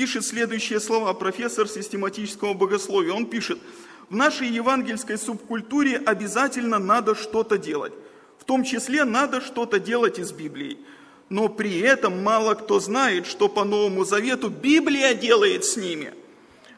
[0.01, 3.12] пишет следующие слова, профессор систематического богословия.
[3.12, 3.59] Он пишет,
[4.09, 7.92] в нашей евангельской субкультуре обязательно надо что-то делать.
[8.38, 10.78] В том числе надо что-то делать из Библии
[11.28, 16.12] но при этом мало кто знает, что по Новому Завету Библия делает с ними.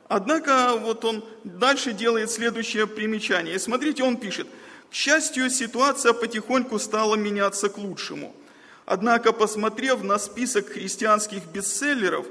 [0.08, 3.58] Однако вот он дальше делает следующее примечание.
[3.58, 4.46] Смотрите, он пишет,
[4.90, 8.34] к счастью, ситуация потихоньку стала меняться к лучшему.
[8.84, 12.26] Однако, посмотрев на список христианских бестселлеров,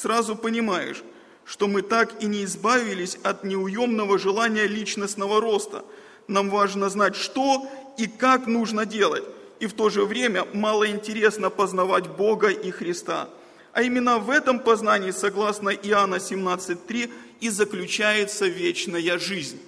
[0.00, 1.02] сразу понимаешь,
[1.44, 5.84] что мы так и не избавились от неуемного желания личностного роста.
[6.28, 7.66] Нам важно знать, что
[7.96, 9.24] и как нужно делать
[9.60, 13.28] и в то же время мало интересно познавать Бога и Христа.
[13.72, 17.10] А именно в этом познании, согласно Иоанна 17.3,
[17.40, 19.60] и заключается вечная жизнь.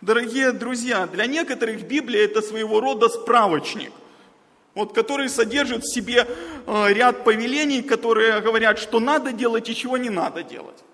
[0.00, 3.92] Дорогие друзья, для некоторых Библия это своего рода справочник,
[4.78, 9.96] вот, который содержит в себе э, ряд повелений, которые говорят, что надо делать и чего
[9.96, 10.84] не надо делать.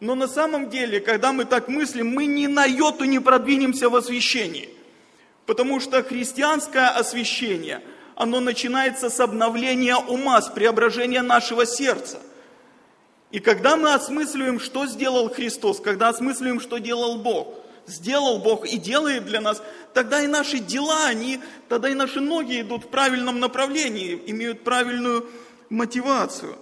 [0.00, 3.96] Но на самом деле, когда мы так мыслим, мы ни на йоту не продвинемся в
[3.96, 4.70] освящении.
[5.44, 7.82] Потому что христианское освящение,
[8.14, 12.18] оно начинается с обновления ума, с преображения нашего сердца.
[13.30, 17.48] И когда мы осмысливаем, что сделал Христос, когда осмысливаем, что делал Бог,
[17.86, 19.62] сделал Бог и делает для нас,
[19.94, 25.28] тогда и наши дела, они, тогда и наши ноги идут в правильном направлении, имеют правильную
[25.70, 26.56] мотивацию.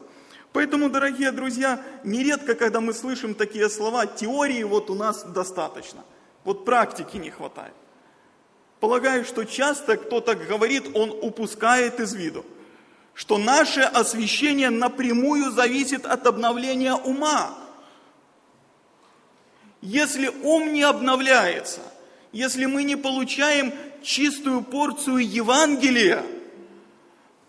[0.52, 6.04] Поэтому, дорогие друзья, нередко, когда мы слышим такие слова, теории вот у нас достаточно,
[6.44, 7.74] вот практики не хватает.
[8.78, 12.44] Полагаю, что часто кто так говорит, он упускает из виду,
[13.14, 17.58] что наше освящение напрямую зависит от обновления ума.
[19.84, 21.82] Если ум не обновляется,
[22.32, 23.70] если мы не получаем
[24.02, 26.24] чистую порцию Евангелия,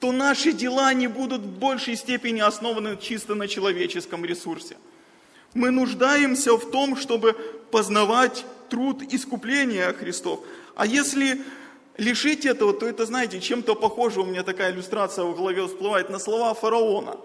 [0.01, 4.75] то наши дела не будут в большей степени основаны чисто на человеческом ресурсе.
[5.53, 7.37] Мы нуждаемся в том, чтобы
[7.71, 10.41] познавать труд искупления Христов.
[10.75, 11.41] А если
[11.95, 16.19] лишить этого, то это, знаете, чем-то похоже, у меня такая иллюстрация в голове всплывает, на
[16.19, 17.15] слова фараона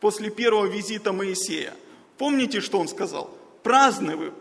[0.00, 1.72] после первого визита Моисея.
[2.18, 3.30] Помните, что он сказал?
[3.62, 4.32] Праздны вы.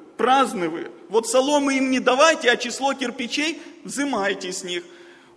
[1.10, 4.84] Вот соломы им не давайте, а число кирпичей взимайте с них.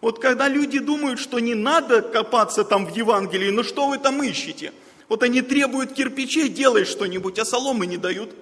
[0.01, 4.23] Вот когда люди думают, что не надо копаться там в Евангелии, ну что вы там
[4.23, 4.73] ищете?
[5.09, 8.35] Вот они требуют кирпичей, делай что-нибудь, а соломы не дают.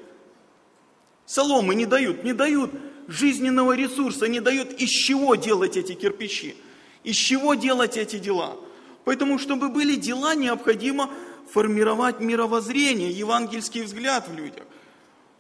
[1.25, 2.73] Соломы не дают, не дают
[3.07, 6.57] жизненного ресурса, не дают из чего делать эти кирпичи,
[7.05, 8.57] из чего делать эти дела.
[9.05, 11.11] Поэтому, чтобы были дела, необходимо
[11.51, 14.65] формировать мировоззрение, евангельский взгляд в людях.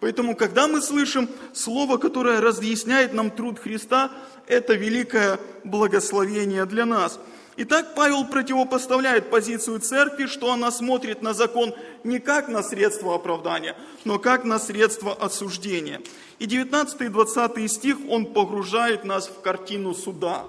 [0.02, 4.10] Поэтому, когда мы слышим слово, которое разъясняет нам труд Христа,
[4.48, 7.20] это великое благословение для нас.
[7.56, 11.72] Итак, Павел противопоставляет позицию церкви, что она смотрит на закон
[12.02, 16.00] не как на средство оправдания, но как на средство осуждения.
[16.40, 20.46] И 19 и 20 стих он погружает нас в картину суда.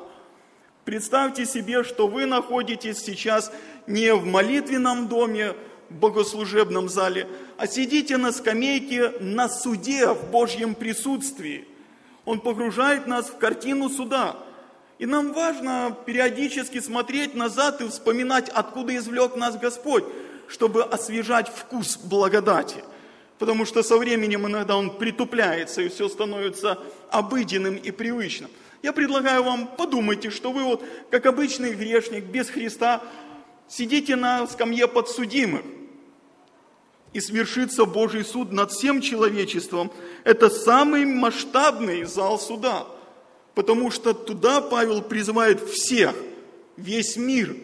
[0.84, 3.52] Представьте себе, что вы находитесь сейчас
[3.86, 5.54] не в молитвенном доме,
[5.94, 11.68] богослужебном зале, а сидите на скамейке на суде в Божьем присутствии.
[12.26, 14.38] Он погружает нас в картину суда.
[15.00, 20.06] И нам важно периодически смотреть назад и вспоминать, откуда извлек нас Господь,
[20.48, 22.84] чтобы освежать вкус благодати.
[23.40, 26.80] Потому что со временем иногда он притупляется, и все становится
[27.10, 28.50] обыденным и привычным.
[28.82, 33.02] Я предлагаю вам, подумайте, что вы вот, как обычный грешник, без Христа,
[33.68, 35.64] сидите на скамье подсудимых,
[37.14, 39.92] и свершится Божий суд над всем человечеством.
[40.24, 42.88] Это самый масштабный зал суда,
[43.56, 46.16] потому что туда Павел призывает всех,
[46.76, 47.56] весь мир.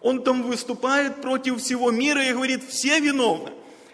[0.00, 3.50] Он там выступает против всего мира и говорит, все виновны.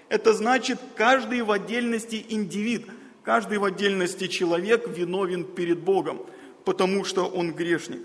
[0.08, 2.86] Это значит, каждый в отдельности индивид,
[3.24, 6.22] каждый в отдельности человек виновен перед Богом,
[6.64, 8.00] потому что он грешник.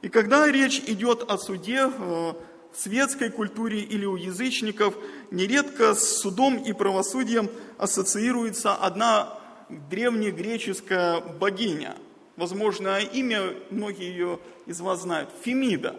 [0.00, 2.32] И когда речь идет о суде, э,
[2.72, 4.94] в светской культуре или у язычников
[5.30, 9.38] нередко с судом и правосудием ассоциируется одна
[9.68, 11.96] древнегреческая богиня.
[12.36, 15.30] Возможно, имя многие ее из вас знают.
[15.42, 15.96] Фемида.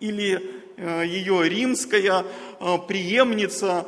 [0.00, 3.86] Или э, ее римская э, преемница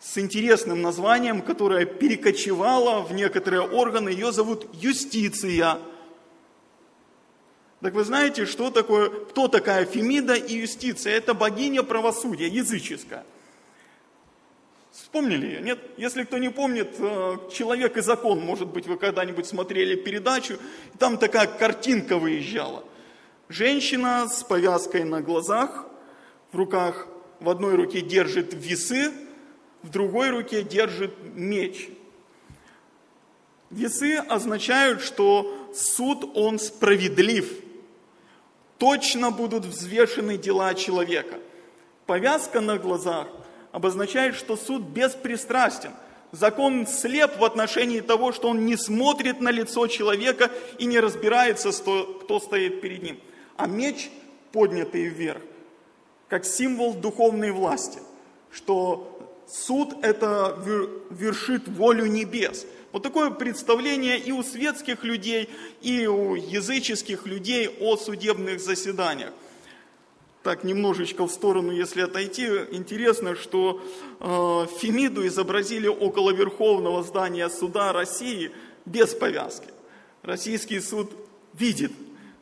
[0.00, 4.10] с интересным названием, которая перекочевала в некоторые органы.
[4.10, 5.78] Ее зовут Юстиция.
[7.80, 11.16] Так вы знаете, что такое, кто такая Фемида и Юстиция?
[11.16, 13.24] Это богиня правосудия, языческая.
[14.90, 15.60] Вспомнили ее?
[15.60, 15.78] Нет?
[15.96, 20.58] Если кто не помнит, э, «Человек и закон», может быть, вы когда-нибудь смотрели передачу,
[20.98, 22.82] там такая картинка выезжала.
[23.48, 25.86] Женщина с повязкой на глазах,
[26.50, 27.06] в руках,
[27.38, 29.12] в одной руке держит весы,
[29.84, 31.90] в другой руке держит меч.
[33.70, 37.48] Весы означают, что суд, он справедлив–
[38.78, 41.38] точно будут взвешены дела человека.
[42.06, 43.26] Повязка на глазах
[43.72, 45.90] обозначает, что суд беспристрастен.
[46.30, 51.70] Закон слеп в отношении того, что он не смотрит на лицо человека и не разбирается,
[51.72, 53.20] кто стоит перед ним.
[53.56, 54.10] А меч,
[54.52, 55.42] поднятый вверх,
[56.28, 58.00] как символ духовной власти,
[58.52, 60.56] что суд это
[61.10, 62.66] вершит волю небес–
[62.98, 65.48] вот такое представление и у светских людей,
[65.82, 69.30] и у языческих людей о судебных заседаниях.
[70.42, 73.80] Так, немножечко в сторону, если отойти, интересно, что
[74.18, 78.50] э, Фемиду изобразили около Верховного здания суда России
[78.84, 79.68] без повязки.
[80.22, 81.12] Российский суд
[81.54, 81.92] видит,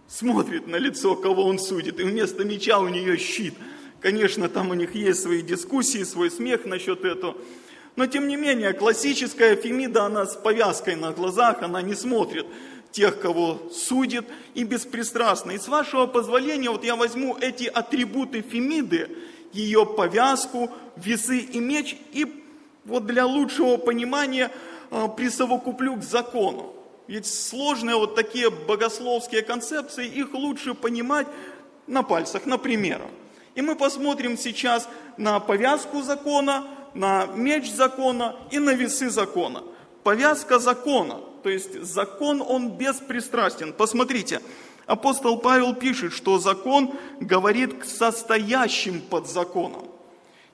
[0.09, 3.53] смотрит на лицо, кого он судит, и вместо меча у нее щит.
[4.01, 7.37] Конечно, там у них есть свои дискуссии, свой смех насчет этого.
[7.97, 12.47] Но тем не менее, классическая Фемида, она с повязкой на глазах, она не смотрит
[12.93, 15.53] тех, кого судит, и беспристрастна.
[15.53, 19.11] И с вашего позволения, вот я возьму эти атрибуты Фемиды,
[19.53, 22.27] ее повязку, весы и меч, и
[22.85, 24.51] вот для лучшего понимания
[24.91, 26.75] а, присовокуплю к закону.
[27.07, 31.27] Ведь сложные вот такие богословские концепции, их лучше понимать
[31.87, 33.09] на пальцах, на примерах.
[33.55, 36.67] И мы посмотрим сейчас на повязку закона,
[36.97, 39.63] на меч закона и на весы закона.
[40.03, 43.73] Повязка закона, то есть закон, он беспристрастен.
[43.73, 44.41] Посмотрите,
[44.87, 49.89] апостол Павел пишет, что закон говорит к состоящим под законом.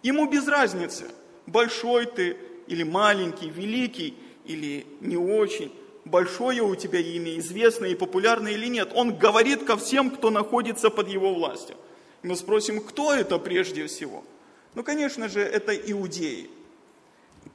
[0.03, 1.05] Ему без разницы,
[1.47, 2.37] большой ты
[2.67, 5.73] или маленький, великий или не очень,
[6.05, 8.91] большое у тебя имя, известное и популярное или нет.
[8.95, 11.77] Он говорит ко всем, кто находится под его властью.
[12.23, 14.25] Мы спросим, кто это прежде всего–
[14.75, 16.51] ну, конечно же, это иудеи.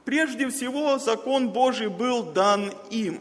[0.04, 3.20] Прежде всего, закон Божий был дан им,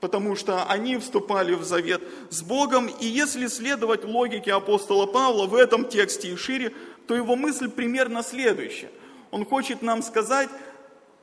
[0.00, 5.54] потому что они вступали в завет с Богом, и если следовать логике апостола Павла в
[5.54, 6.72] этом тексте и шире,
[7.06, 8.90] то его мысль примерно следующая.
[9.30, 10.48] Он хочет нам сказать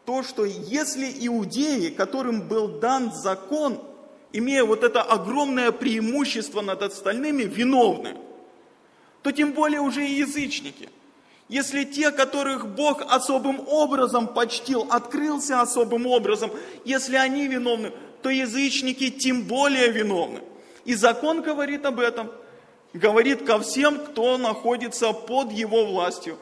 [0.05, 3.81] то, что если иудеи, которым был дан закон,
[4.31, 8.15] имея вот это огромное преимущество над остальными, виновны,
[9.23, 10.89] то тем более уже и язычники.
[11.49, 16.51] Если те, которых Бог особым образом почтил, открылся особым образом,
[16.83, 20.41] если они виновны, то язычники тем более виновны.
[20.83, 22.31] И закон говорит об этом.
[22.93, 26.37] Говорит ко всем, кто находится под его властью,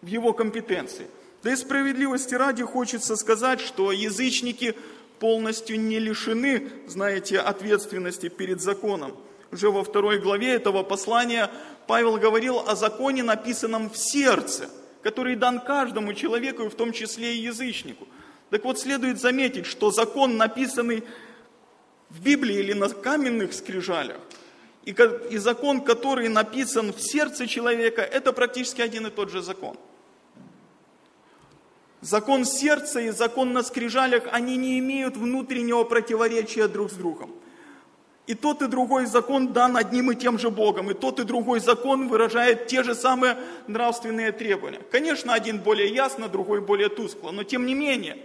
[0.00, 1.06] в его компетенции.
[1.42, 4.74] Да и справедливости ради хочется сказать, что язычники
[5.18, 9.16] полностью не лишены, знаете, ответственности перед законом.
[9.52, 11.50] Уже во второй главе этого послания
[11.86, 14.68] Павел говорил о законе, написанном в сердце,
[15.02, 18.06] который дан каждому человеку, в том числе и язычнику.
[18.50, 21.04] Так вот, следует заметить, что закон, написанный
[22.10, 24.18] в Библии или на каменных скрижалях,
[24.84, 29.76] и закон, который написан в сердце человека, это практически один и тот же закон.
[32.00, 37.32] Закон сердца и закон на скрижалях, они не имеют внутреннего противоречия друг с другом.
[38.26, 41.58] И тот и другой закон дан одним и тем же Богом, и тот и другой
[41.60, 43.36] закон выражает те же самые
[43.66, 44.80] нравственные требования.
[44.92, 48.16] Конечно, один более ясно, другой более тускло, но тем не менее.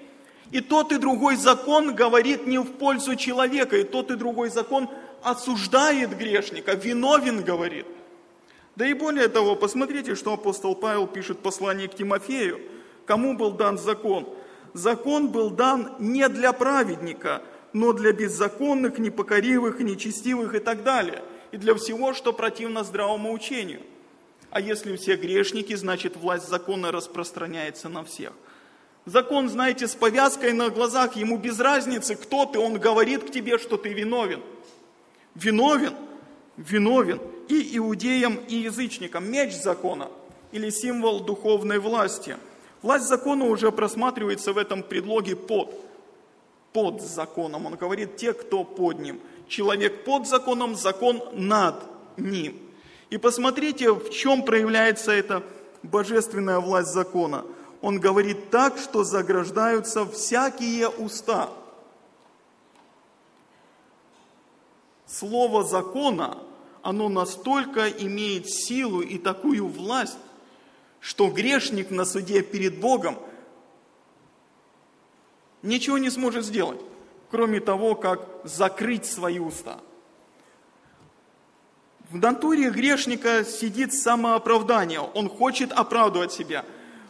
[0.52, 4.88] И тот и другой закон говорит не в пользу человека, и тот и другой закон
[5.24, 7.88] осуждает грешника, виновен говорит.
[8.76, 12.62] Да и более того, посмотрите, что апостол Павел пишет в послании к Тимофею–
[13.08, 14.28] Кому был дан закон?
[14.74, 17.42] Закон был дан не для праведника,
[17.78, 21.22] но для беззаконных, непокоривых, нечестивых и так далее.
[21.52, 23.82] И для всего, что противно здравому учению.
[24.50, 28.34] А если все грешники, значит власть закона распространяется на всех.
[29.06, 33.58] Закон, знаете, с повязкой на глазах, ему без разницы, кто ты, он говорит к тебе,
[33.58, 34.42] что ты виновен.
[35.36, 35.94] Виновен,
[36.58, 39.30] виновен и иудеям, и язычникам.
[39.30, 40.10] Меч закона
[40.52, 42.38] или символ духовной власти–
[42.82, 45.74] Власть закона уже просматривается в этом предлоге под.
[46.74, 47.66] Под законом.
[47.66, 49.20] Он говорит, те, кто под ним.
[49.48, 51.76] Человек под законом, закон над
[52.18, 52.60] ним.
[53.10, 55.44] И посмотрите, в чем проявляется эта
[55.84, 57.46] божественная власть закона.
[57.82, 61.50] Он говорит так, что заграждаются всякие уста.
[65.06, 66.38] Слово закона,
[66.82, 70.18] оно настолько имеет силу и такую власть,
[71.00, 73.18] что грешник на суде перед Богом
[75.62, 76.80] ничего не сможет сделать,
[77.30, 79.80] кроме того, как закрыть свои уста.
[82.10, 86.64] В натуре грешника сидит самооправдание, он хочет оправдывать себя.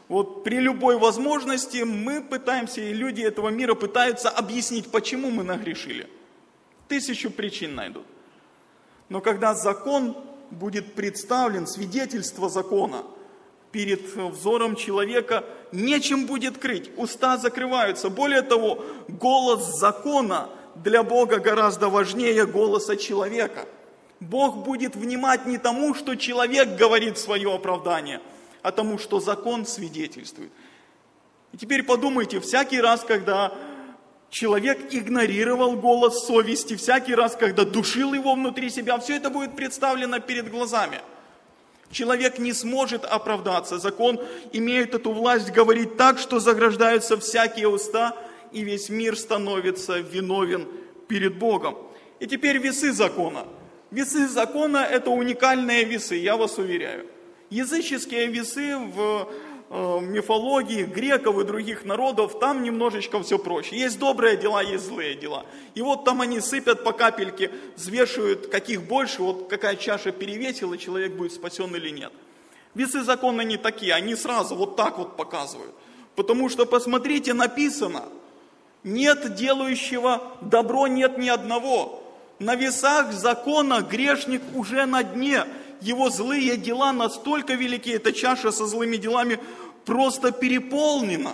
[0.08, 6.10] Вот при любой возможности мы пытаемся, и люди этого мира пытаются объяснить, почему мы нагрешили.
[6.88, 8.06] Тысячу причин найдут.
[9.10, 10.16] Но когда закон
[10.50, 13.04] будет представлен, свидетельство закона–
[13.72, 18.10] перед взором человека нечем будет крыть, уста закрываются.
[18.10, 23.66] Более того, голос закона для Бога гораздо важнее голоса человека.
[24.20, 28.22] Бог будет внимать не тому, что человек говорит свое оправдание,
[28.62, 30.52] а тому, что закон свидетельствует.
[31.54, 33.54] И теперь подумайте, всякий раз, когда
[34.30, 40.20] человек игнорировал голос совести, всякий раз, когда душил его внутри себя, все это будет представлено
[40.20, 41.02] перед глазами–
[41.92, 43.80] Человек не сможет оправдаться.
[43.80, 44.20] Закон
[44.52, 48.16] имеет эту власть говорить так, что заграждаются всякие уста,
[48.52, 50.68] и весь мир становится виновен
[51.08, 51.78] перед Богом.
[52.20, 53.46] И теперь весы закона.
[53.92, 57.06] Весы закона– это уникальные весы, я вас уверяю.
[57.50, 59.30] Языческие весы в
[59.70, 63.78] мифологии греков и других народов, там немножечко все проще.
[63.78, 65.46] Есть добрые дела, есть злые дела.
[65.76, 71.14] И вот там они сыпят по капельке, взвешивают, каких больше, вот какая чаша перевесила, человек
[71.14, 72.14] будет спасен или нет.
[72.76, 75.74] Весы закона не такие, они сразу вот так вот показывают.
[76.16, 78.06] Потому что, посмотрите, написано,
[78.84, 82.04] нет делающего добро, нет ни одного.
[82.40, 85.44] На весах закона грешник уже на дне
[85.82, 89.40] его злые дела настолько велики, эта чаша со злыми делами
[89.86, 91.34] просто переполнена.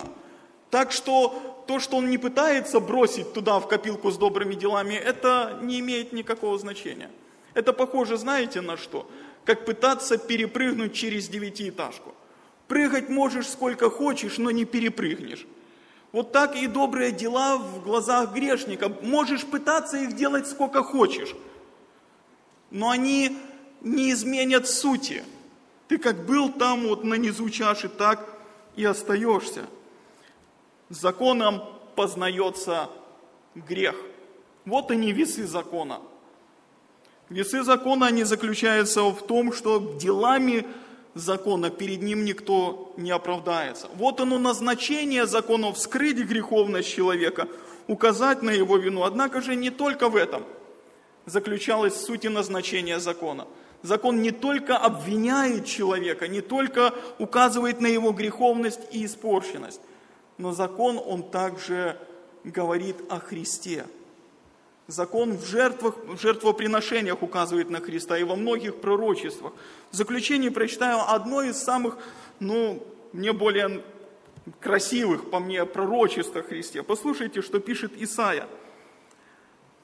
[0.70, 5.58] Так что то, что он не пытается бросить туда в копилку с добрыми делами, это
[5.62, 7.10] не имеет никакого значения.
[7.54, 9.08] Это похоже, знаете, на что?
[9.44, 12.14] Как пытаться перепрыгнуть через девятиэтажку.
[12.68, 15.46] Прыгать можешь сколько хочешь, но не перепрыгнешь.
[16.12, 18.88] Вот так и добрые дела в глазах грешника.
[19.02, 21.34] Можешь пытаться их делать сколько хочешь,
[22.70, 23.36] но они
[23.84, 25.22] не изменят сути.
[25.88, 28.36] Ты как был там вот на низу чаши, так
[28.74, 29.66] и остаешься.
[30.88, 31.62] Законом
[31.94, 32.90] познается
[33.54, 33.94] грех.
[34.64, 36.00] Вот они весы закона.
[37.28, 40.66] Весы закона, они заключаются в том, что делами
[41.14, 43.88] закона перед ним никто не оправдается.
[43.94, 47.48] Вот оно назначение закона вскрыть греховность человека,
[47.86, 49.04] указать на его вину.
[49.04, 50.44] Однако же не только в этом
[51.26, 53.46] заключалась суть и назначение закона.
[53.84, 59.82] Закон не только обвиняет человека, не только указывает на его греховность и испорченность,
[60.38, 61.98] но закон, он также
[62.44, 63.84] говорит о Христе.
[64.86, 69.52] Закон в жертвах, в жертвоприношениях указывает на Христа и во многих пророчествах.
[69.90, 71.98] В заключение прочитаю одно из самых,
[72.40, 72.82] ну,
[73.12, 73.84] мне более
[74.60, 76.82] красивых, по мне, пророчеств о Христе.
[76.82, 78.48] Послушайте, что пишет Исаия.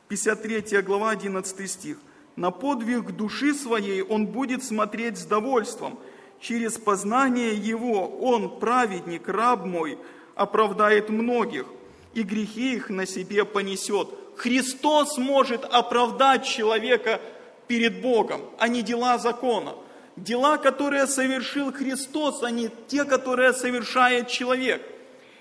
[0.08, 1.98] 53 глава, 11 стих.
[2.40, 5.98] «На подвиг души своей он будет смотреть с довольством.
[6.40, 9.98] Через познание его он, праведник, раб мой,
[10.34, 11.66] оправдает многих,
[12.14, 14.08] и грехи их на себе понесет».
[14.36, 17.20] Христос может оправдать человека
[17.68, 19.74] перед Богом, а не дела закона.
[20.16, 24.80] Дела, которые совершил Христос, а не те, которые совершает человек.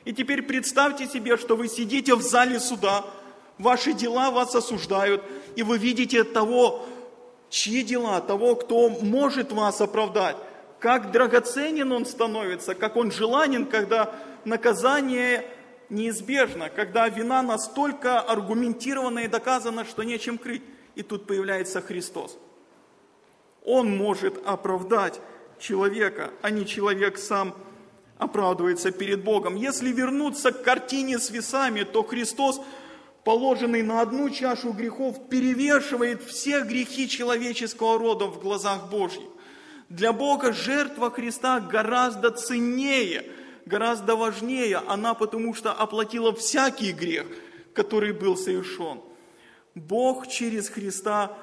[0.03, 3.05] И теперь представьте себе, что вы сидите в зале суда,
[3.59, 5.23] ваши дела вас осуждают,
[5.55, 6.85] и вы видите того,
[7.49, 10.37] чьи дела, того, кто может вас оправдать.
[10.79, 14.15] Как драгоценен он становится, как он желанен, когда
[14.45, 15.45] наказание
[15.89, 20.63] неизбежно, когда вина настолько аргументирована и доказана, что нечем крыть.
[20.95, 22.37] И тут появляется Христос.
[23.65, 25.19] Он может оправдать
[25.59, 27.55] человека, а не человек сам
[28.17, 29.55] оправдывается перед Богом.
[29.55, 32.61] Если вернуться к картине с весами, то Христос,
[33.29, 39.29] положенный на одну чашу грехов, перевешивает все грехи человеческого рода в глазах Божьих.
[39.87, 43.23] Для Бога жертва Христа гораздо ценнее–
[43.67, 47.27] гораздо важнее она, потому что оплатила всякий грех,
[47.75, 48.99] который был совершен.
[49.75, 51.37] Бог через Христа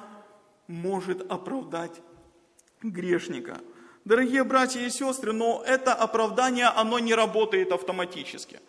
[0.67, 2.01] может оправдать
[2.83, 3.61] грешника.
[4.03, 8.59] Дорогие братья и сестры, но это оправдание, оно не работает автоматически.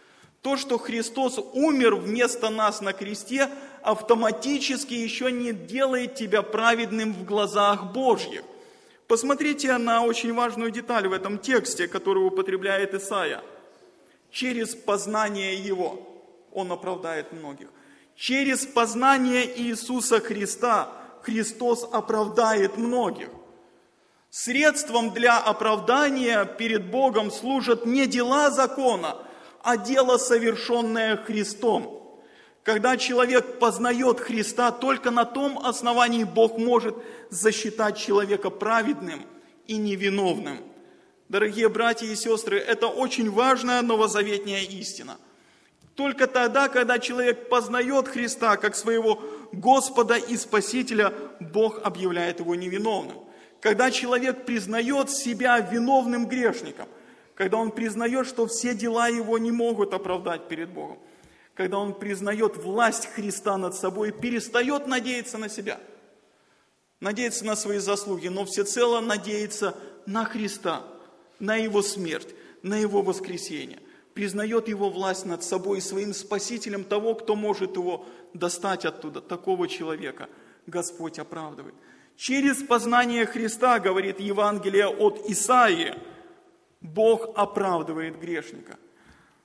[0.43, 3.49] То, что Христос умер вместо нас на кресте,
[3.83, 8.43] автоматически еще не делает тебя праведным в глазах Божьих.
[9.09, 13.43] Посмотрите на очень важную деталь в этом тексте, который употребляет Исаия.
[14.31, 16.07] Через познание Его
[16.53, 17.69] Он оправдает многих.
[18.15, 20.93] Через познание Иисуса Христа
[21.23, 23.29] Христос оправдает многих.
[24.31, 29.17] Средством для оправдания перед Богом служат не дела закона,
[29.63, 31.95] а дело, совершенное Христом.
[32.63, 36.97] Когда человек познает Христа, только на том основании Бог может
[37.31, 39.25] засчитать человека праведным
[39.67, 40.61] и невиновным.
[41.29, 45.19] Дорогие братья и сестры, это очень важная новозаветная истина.
[45.95, 49.21] Только тогда, когда человек познает Христа как своего
[49.53, 53.19] Господа и Спасителя, Бог объявляет его невиновным.
[53.61, 56.87] Когда человек признает себя виновным грешником,
[57.39, 60.99] когда он признает, что все дела его не могут оправдать перед Богом,
[61.55, 65.79] когда он признает власть Христа над собой, перестает надеяться на себя,
[66.99, 70.83] надеяться на свои заслуги, но всецело надеется на Христа,
[71.39, 72.35] на Его смерть,
[72.65, 73.79] на Его воскресение,
[74.15, 78.05] признает Его власть над собой и своим Спасителем того, кто может его
[78.35, 80.29] достать оттуда, такого человека.
[80.67, 81.77] Господь оправдывает.
[82.17, 85.95] Через познание Христа, говорит Евангелие от Исаии,
[86.81, 88.77] Бог оправдывает грешника.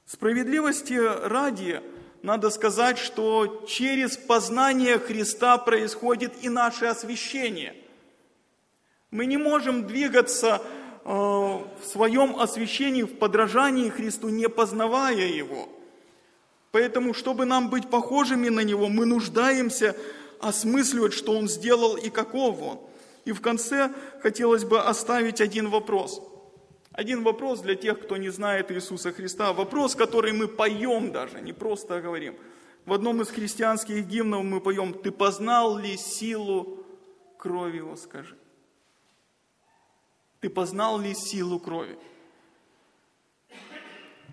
[0.06, 1.82] Справедливости ради,
[2.22, 7.76] надо сказать, что через познание Христа происходит и наше освящение.
[9.12, 10.62] Мы не можем двигаться
[11.04, 15.70] э, в своем освящении, в подражании Христу, не познавая Его.
[16.72, 19.96] Поэтому, чтобы нам быть похожими на Него, мы нуждаемся
[20.40, 22.80] осмысливать, что Он сделал и каков Он.
[23.26, 23.92] И в конце
[24.22, 26.22] хотелось бы оставить один вопрос–
[26.94, 29.52] один вопрос для тех, кто не знает Иисуса Христа.
[29.52, 32.36] Вопрос, который мы поем даже, не просто говорим.
[32.86, 36.86] В одном из христианских гимнов мы поем «Ты познал ли силу
[37.38, 38.38] крови его, скажи?»
[40.40, 41.98] Ты познал ли силу крови?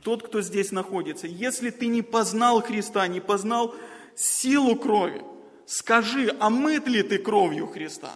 [0.03, 3.75] Тот, кто здесь находится, если ты не познал Христа, не познал
[4.17, 5.23] силу крови,
[5.67, 8.15] скажи, а мыт ли ты кровью Христа?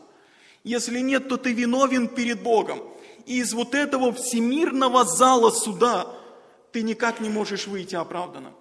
[0.65, 2.83] Если нет, то ты виновен перед Богом.
[3.27, 6.15] И из вот этого всемирного зала суда
[6.73, 8.53] ты никак не можешь выйти оправданным.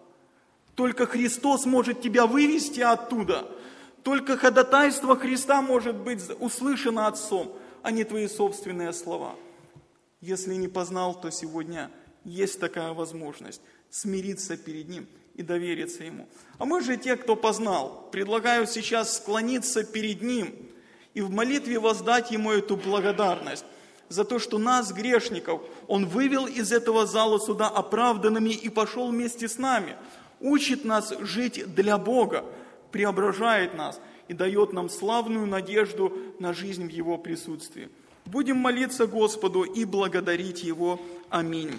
[0.76, 3.50] Только Христос может тебя вывести оттуда.
[4.04, 9.36] Только ходатайство Христа может быть услышано Отцом, а не твои собственные слова.
[10.22, 11.92] Если не познал, то сегодня
[12.24, 16.28] есть такая возможность смириться перед Ним и довериться Ему.
[16.58, 20.54] А мы же те, кто познал, предлагаю сейчас склониться перед Ним
[21.14, 23.66] и в молитве воздать Ему эту благодарность
[24.14, 29.48] за то, что нас, грешников, Он вывел из этого зала суда оправданными и пошел вместе
[29.50, 29.96] с нами,
[30.40, 32.46] учит нас жить для Бога,
[32.92, 37.90] преображает нас и дает нам славную надежду на жизнь в Его присутствии.
[38.26, 41.02] Будем молиться Господу и благодарить Его.
[41.30, 41.74] Аминь.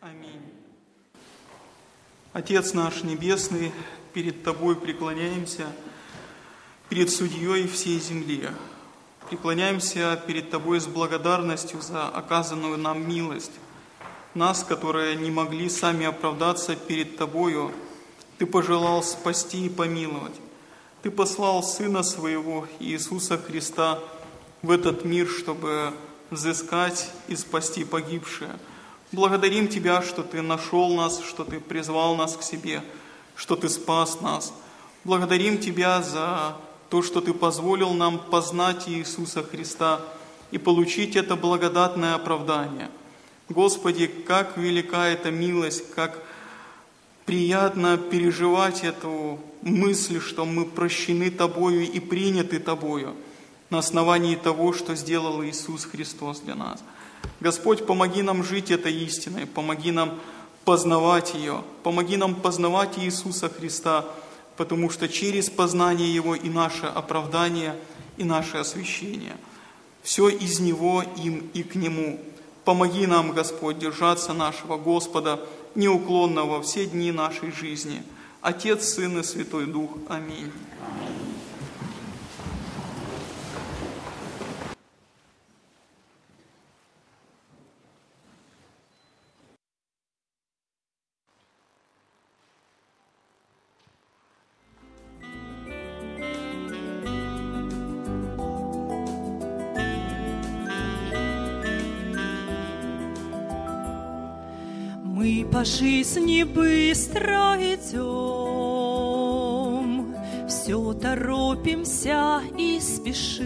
[0.00, 0.33] Аминь.
[2.34, 3.70] Отец наш Небесный,
[4.12, 5.68] перед Тобой преклоняемся,
[6.88, 8.50] перед Судьей всей земли.
[9.30, 13.52] Преклоняемся перед Тобой с благодарностью за оказанную нам милость.
[14.34, 17.70] Нас, которые не могли сами оправдаться перед Тобою,
[18.38, 20.34] Ты пожелал спасти и помиловать.
[21.02, 24.00] Ты послал Сына Своего, Иисуса Христа,
[24.60, 25.94] в этот мир, чтобы
[26.30, 28.58] взыскать и спасти погибшие.
[29.14, 32.82] Благодарим Тебя, что Ты нашел нас, что Ты призвал нас к себе,
[33.36, 34.52] что Ты спас нас.
[35.04, 36.56] Благодарим Тебя за
[36.90, 40.00] то, что Ты позволил нам познать Иисуса Христа
[40.50, 42.90] и получить это благодатное оправдание.
[43.48, 46.20] Господи, как велика эта милость, как
[47.24, 53.14] приятно переживать эту мысль, что мы прощены Тобою и приняты Тобою
[53.70, 56.82] на основании того, что сделал Иисус Христос для нас.
[57.44, 60.18] Господь, помоги нам жить этой истиной, помоги нам
[60.64, 64.06] познавать ее, помоги нам познавать Иисуса Христа,
[64.56, 67.76] потому что через познание Его и наше оправдание,
[68.16, 69.36] и наше освящение.
[70.02, 72.18] Все из Него, им и к Нему.
[72.64, 75.38] Помоги нам, Господь, держаться нашего Господа
[75.74, 78.02] неуклонно во все дни нашей жизни.
[78.40, 79.90] Отец, Сын и Святой Дух.
[80.08, 80.50] Аминь.
[105.64, 108.04] По жизни быстро идем,
[110.46, 113.42] Все торопимся и спешим,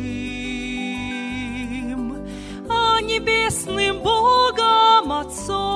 [2.68, 5.68] А небесным Богом Отцом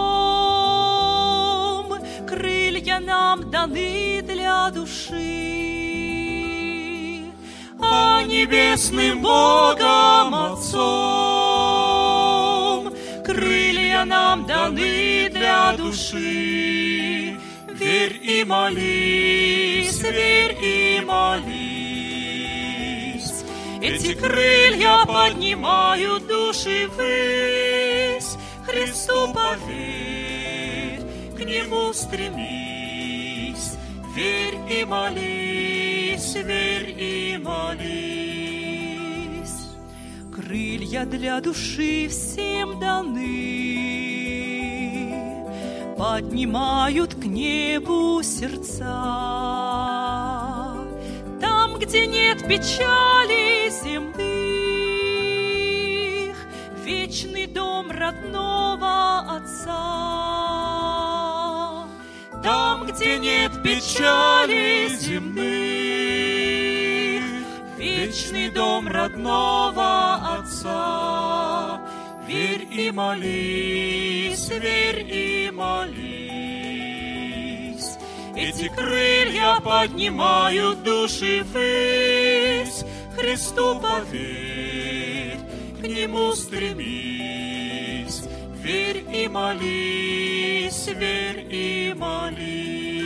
[2.26, 5.14] Крылья нам даны для души,
[7.80, 11.61] А небесным Богом Отцом
[14.04, 17.36] Нам даны для души.
[17.68, 21.62] Верь и молись, верь и молись.
[23.80, 28.36] Эти крылья поднимают души ввысь.
[28.66, 31.02] Христу поверь,
[31.36, 33.76] к Нему стремись.
[34.16, 38.11] Верь и молись, верь и молись.
[40.52, 43.22] Крылья для души всем даны,
[45.96, 48.84] Поднимают к небу сердца.
[51.40, 54.12] Там, где нет печали земных,
[56.84, 59.72] Вечный дом родного Отца.
[62.42, 66.31] Там, где нет печали земных,
[68.02, 71.80] Вечный дом родного Отца.
[72.26, 76.02] Верь и молись, верь и молись.
[78.34, 82.84] Эти крылья поднимают души ввысь.
[83.16, 85.38] Христу поверь,
[85.80, 88.24] к Нему стремись.
[88.64, 93.01] Верь и молись, верь и молись.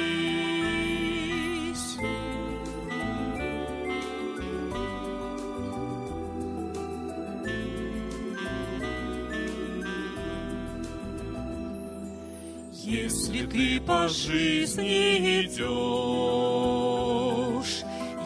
[13.36, 15.66] Если ты по жизни идешь,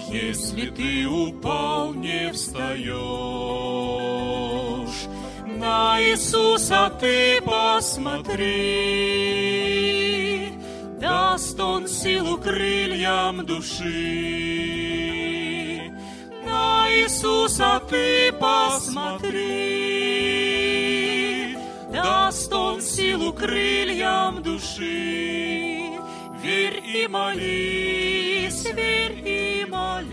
[0.09, 2.87] если ты упал, не встаешь,
[5.47, 8.39] на Иисуса ты посмотри,
[11.01, 13.81] даст Он силу крыльям души.
[16.45, 19.80] На Иисуса ты посмотри,
[22.91, 25.91] силу крыльям души.
[26.43, 30.11] Верь и молись, верь и молись.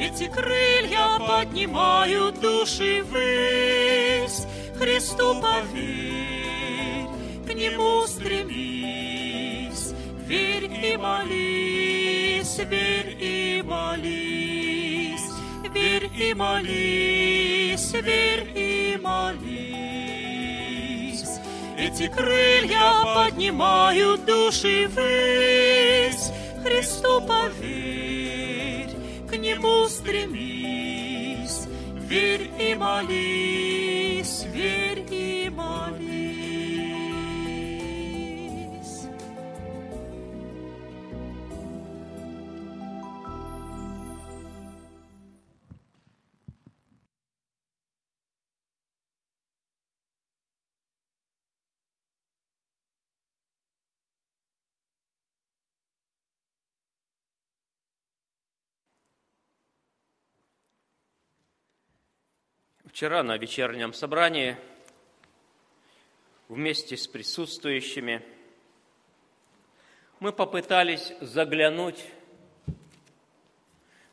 [0.00, 4.46] Эти крылья поднимают души ввысь,
[4.78, 7.06] Христу поверь,
[7.46, 9.94] к Нему стремись,
[10.26, 15.30] Верь и молись, верь и молись,
[15.72, 19.71] Верь и молись, верь и молись.
[21.94, 26.32] Эти крылья поднимают души ввысь,
[26.64, 28.96] Христу поверь,
[29.28, 31.66] к Нему стремись,
[32.08, 36.11] верь и молись, верь и молись.
[63.02, 64.56] Вчера на вечернем собрании
[66.48, 68.24] вместе с присутствующими.
[70.20, 72.06] Мы попытались заглянуть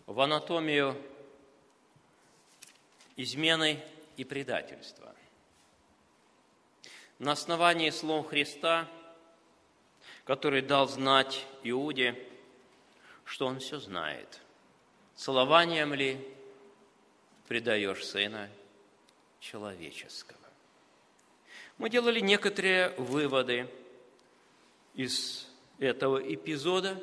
[0.07, 0.99] в анатомию
[3.15, 3.79] измены
[4.17, 5.15] и предательства.
[7.19, 8.87] На основании слов Христа,
[10.23, 12.17] который дал знать Иуде,
[13.23, 14.41] что он все знает,
[15.15, 16.27] целованием ли
[17.47, 18.49] предаешь Сына
[19.39, 20.37] человеческого.
[21.77, 23.69] Мы делали некоторые выводы
[24.93, 25.47] из
[25.79, 27.01] этого эпизода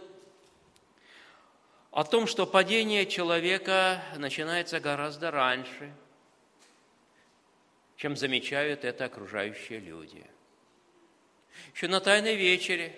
[1.90, 5.94] о том, что падение человека начинается гораздо раньше,
[7.96, 10.26] чем замечают это окружающие люди.
[11.74, 12.94] Еще на Тайной вечере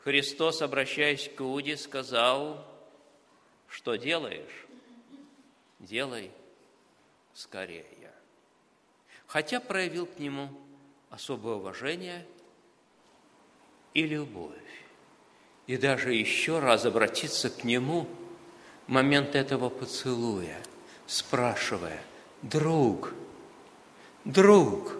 [0.00, 2.66] Христос, обращаясь к Иуде, сказал,
[3.68, 4.66] что делаешь?
[5.78, 6.30] Делай
[7.32, 7.86] скорее
[9.32, 10.50] хотя проявил к нему
[11.08, 12.26] особое уважение
[13.94, 14.52] и любовь.
[15.66, 18.06] И даже еще раз обратиться к нему
[18.86, 20.58] в момент этого поцелуя,
[21.06, 22.02] спрашивая,
[22.42, 23.14] друг,
[24.26, 24.92] друг,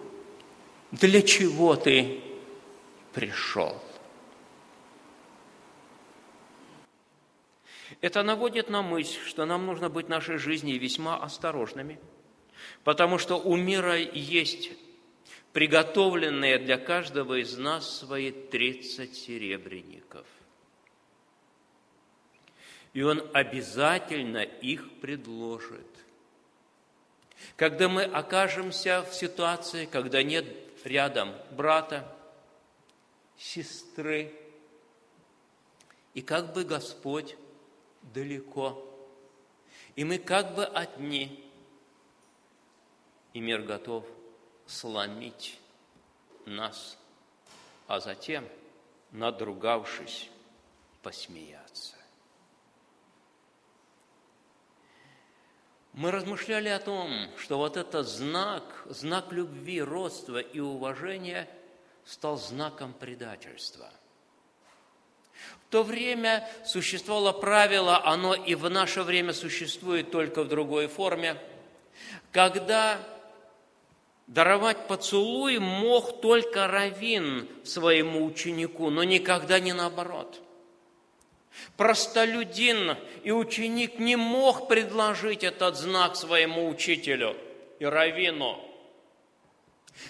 [0.89, 2.19] для чего ты
[3.13, 3.79] пришел?
[8.01, 11.99] Это наводит на мысль, что нам нужно быть в нашей жизни весьма осторожными–
[12.83, 14.71] потому что у мира есть
[15.53, 20.25] приготовленные для каждого из нас свои тридцать серебряников.
[22.93, 25.87] И он обязательно их предложит.
[27.55, 30.45] Когда мы окажемся в ситуации, когда нет
[30.83, 32.07] рядом брата,
[33.37, 34.33] сестры,
[36.13, 37.35] и как бы Господь
[38.13, 38.83] далеко,
[39.95, 41.39] и мы как бы одни–
[43.33, 44.05] и мир готов
[44.65, 45.59] сломить
[46.45, 46.97] нас,
[47.87, 48.47] а затем,
[49.11, 50.29] надругавшись,
[51.01, 51.95] посмеяться.
[55.93, 61.47] Мы размышляли о том, что вот этот знак, знак любви, родства и уважения
[62.03, 63.91] стал знаком предательства.
[65.67, 71.37] В то время существовало правило, оно и в наше время существует только в другой форме,
[72.31, 72.99] когда
[74.27, 80.41] Даровать поцелуй мог только равин своему ученику, но никогда не наоборот.
[81.75, 87.35] Простолюдин и ученик не мог предложить этот знак своему учителю
[87.79, 88.59] и равину.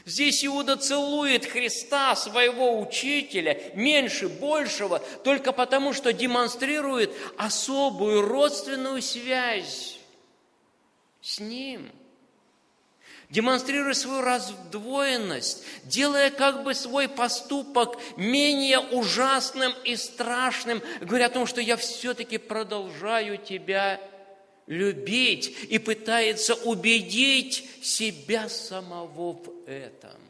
[0.06, 10.00] Здесь Иуда целует Христа, своего учителя, меньше большего, только потому, что демонстрирует особую родственную связь
[11.20, 11.92] с ним–
[13.34, 21.48] демонстрируя свою раздвоенность, делая как бы свой поступок менее ужасным и страшным, говоря о том,
[21.48, 24.00] что я все-таки продолжаю тебя
[24.68, 30.22] любить и пытается убедить себя самого в этом.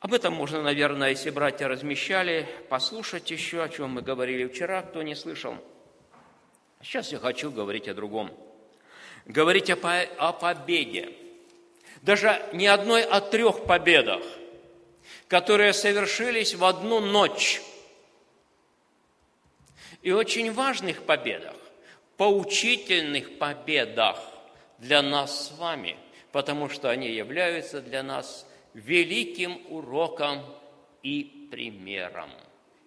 [0.00, 5.02] Об этом можно, наверное, если братья размещали, послушать еще, о чем мы говорили вчера, кто
[5.02, 5.56] не слышал.
[6.82, 8.30] Сейчас я хочу говорить о другом–
[9.30, 9.76] говорить о,
[10.18, 11.12] о победе.
[12.02, 14.22] Даже не одной, а трех победах,
[15.28, 17.60] которые совершились в одну ночь.
[20.02, 21.56] И очень важных победах,
[22.16, 24.18] поучительных победах
[24.78, 25.96] для нас с вами,
[26.32, 30.42] потому что они являются для нас великим уроком
[31.02, 32.30] и примером.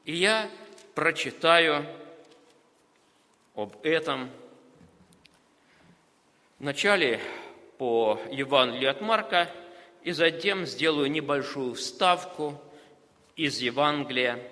[0.05, 0.49] И я
[0.95, 1.85] прочитаю
[3.55, 4.29] об этом.
[6.63, 7.19] Вначале
[7.77, 9.53] по Евангелию от Марка,
[10.01, 12.57] и затем сделаю небольшую вставку
[13.35, 14.49] из Евангелия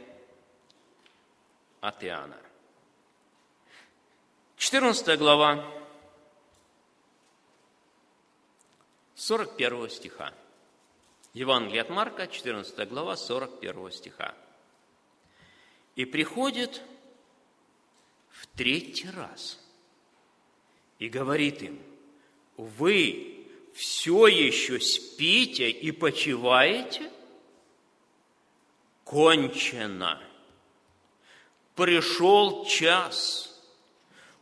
[1.80, 2.36] от Иоанна.
[4.58, 5.66] 14 глава,
[9.16, 10.34] 41 стиха.
[11.34, 14.36] Евангелие от Марка, 14 глава, 41 стиха.
[15.96, 16.82] «И приходит
[18.32, 19.58] в третий раз
[21.00, 21.82] и говорит им,
[22.62, 27.10] вы все еще спите и почиваете?
[29.04, 30.22] Кончено.
[31.76, 33.60] Пришел час.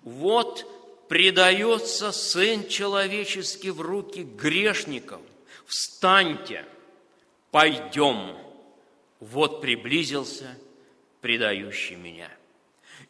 [0.02, 0.66] Вот
[1.08, 5.22] предается Сын Человеческий в руки грешников.
[5.66, 6.66] Встаньте,
[7.52, 8.38] пойдем.
[9.22, 10.58] Вот приблизился
[11.22, 12.30] предающий меня.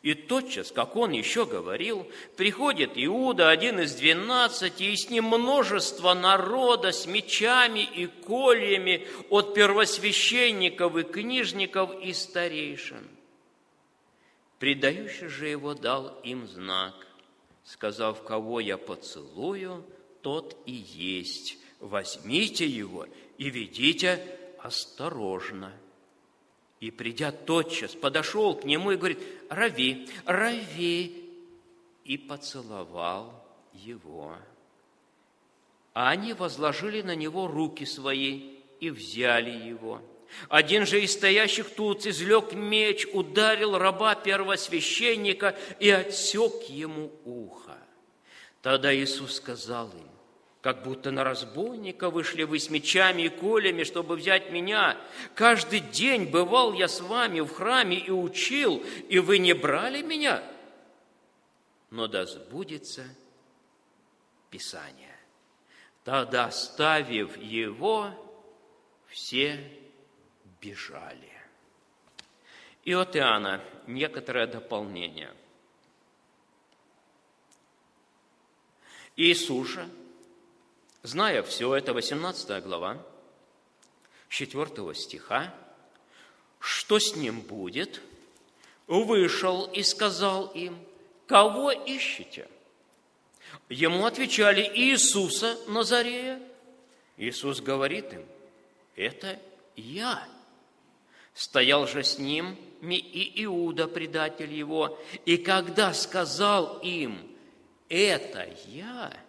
[0.02, 6.14] И тотчас, как он еще говорил, приходит Иуда, один из двенадцати, и с ним множество
[6.14, 13.06] народа с мечами и кольями от первосвященников и книжников и старейшин.
[14.58, 16.94] Предающий же его дал им знак,
[17.66, 19.86] сказав, кого я поцелую,
[20.22, 21.58] тот и есть.
[21.82, 23.06] Возьмите его
[23.38, 24.26] и ведите
[24.60, 25.74] осторожно.
[26.80, 29.20] И придя тотчас, подошел к нему и говорит,
[29.50, 31.26] Рави, Рави,
[32.06, 34.36] и поцеловал его.
[35.94, 40.02] А они возложили на него руки свои и взяли его.
[40.48, 47.78] Один же из стоящих тут излег меч, ударил раба первосвященника и отсек ему ухо.
[48.62, 50.09] Тогда Иисус сказал им,
[50.62, 54.98] как будто на разбойника вышли вы с мечами и колями, чтобы взять меня.
[55.34, 60.44] Каждый день бывал я с вами в храме и учил, и вы не брали меня.
[61.92, 63.06] Но да сбудется
[64.50, 65.16] Писание.
[66.04, 68.12] Тогда, оставив его,
[69.08, 69.60] все
[70.60, 71.32] бежали.
[72.84, 75.34] И от Иоанна некоторое дополнение.
[79.16, 79.90] Иисус же,
[81.02, 83.02] Зная все это, 18 глава,
[84.28, 85.54] 4 стиха,
[86.60, 88.02] что с ним будет,
[88.88, 90.78] вышел и сказал им,
[91.26, 92.50] кого ищете?
[93.70, 96.42] Ему отвечали Иисуса Назарея.
[97.16, 98.26] Иисус говорит им,
[98.98, 99.40] это
[99.78, 100.28] я.
[101.34, 107.26] Стоял же с ним и Иуда, предатель его, и когда сказал им,
[107.88, 109.14] это я–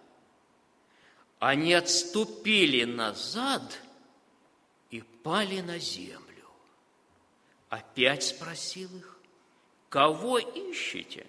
[1.41, 3.81] они отступили назад
[4.91, 6.21] и пали на землю.
[7.71, 9.19] Опять спросил их,
[9.89, 11.27] кого ищете?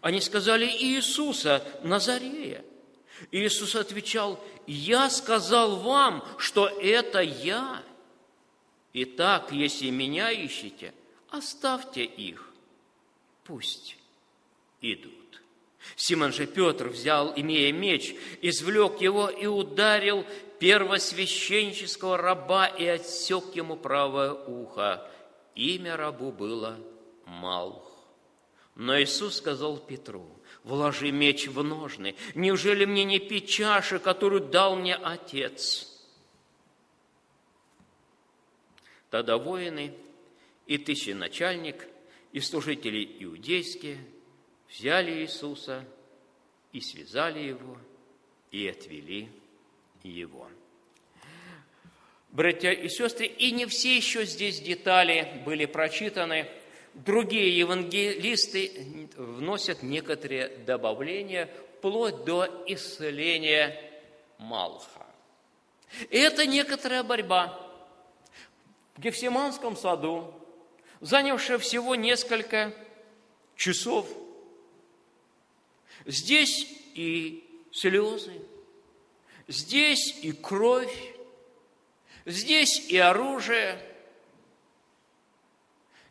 [0.00, 2.64] Они сказали Иисуса Назарея.
[3.32, 7.82] Иисус отвечал, я сказал вам, что это я.
[8.92, 10.94] Итак, если меня ищете,
[11.30, 12.48] оставьте их,
[13.42, 13.96] пусть
[14.80, 15.17] идут.
[15.96, 20.24] Симон же Петр взял, имея меч, извлек его и ударил
[20.58, 25.08] первосвященческого раба и отсек ему правое ухо.
[25.54, 26.78] Имя рабу было
[27.24, 27.84] Малх.
[28.74, 30.28] Но Иисус сказал Петру,
[30.62, 32.14] вложи меч в ножны.
[32.34, 35.94] Неужели мне не пить чаши, которую дал мне Отец?
[39.10, 39.94] Тогда воины
[40.66, 41.88] и тысяченачальник,
[42.32, 43.98] и служители иудейские–
[44.68, 45.84] взяли Иисуса
[46.72, 47.76] и связали его,
[48.50, 49.28] и отвели
[50.02, 50.48] его.
[52.30, 56.48] Братья и сестры, и не все еще здесь детали были прочитаны.
[56.94, 63.80] Другие евангелисты вносят некоторые добавления, вплоть до исцеления
[64.38, 65.06] Малха.
[66.10, 67.58] И это некоторая борьба.
[68.96, 70.34] В Гефсиманском саду,
[71.00, 72.74] занявшая всего несколько
[73.56, 74.06] часов–
[76.06, 78.40] Здесь и слезы,
[79.46, 81.14] здесь и кровь,
[82.24, 83.80] здесь и оружие,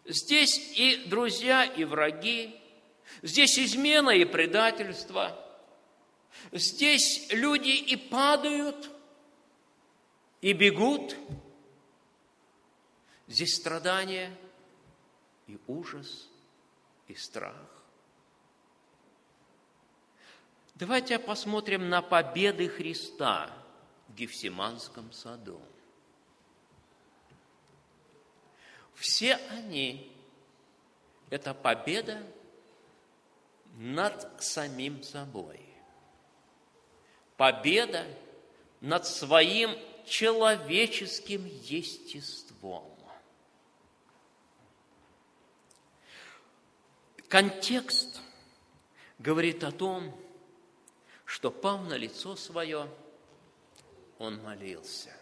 [0.06, 2.60] здесь и друзья, и враги,
[3.22, 5.44] здесь измена и предательство,
[6.52, 8.90] здесь люди и падают,
[10.42, 11.16] и бегут,
[13.28, 14.36] здесь страдания
[15.48, 16.30] и ужас,
[17.08, 17.77] и страх.
[20.80, 23.52] Давайте посмотрим на победы Христа
[24.08, 25.60] в Гефсиманском саду.
[28.94, 30.16] Все они–
[31.32, 32.22] это победа
[33.74, 35.60] над самим собой.
[37.38, 38.06] Победа
[38.80, 39.72] над своим
[40.06, 42.86] человеческим естеством.
[47.28, 48.22] Контекст
[49.18, 50.16] говорит о том,
[51.28, 52.88] что пав на лицо свое,
[54.18, 55.14] он молился.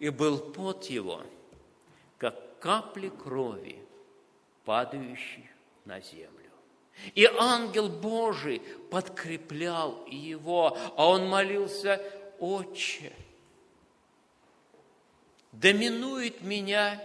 [0.00, 1.22] И был пот его,
[2.18, 3.78] как капли крови,
[4.64, 5.48] падающие
[5.84, 6.50] на землю.
[7.14, 12.02] И ангел Божий подкреплял его, а он молился,
[12.40, 13.12] «Отче,
[15.52, 17.00] доминует меня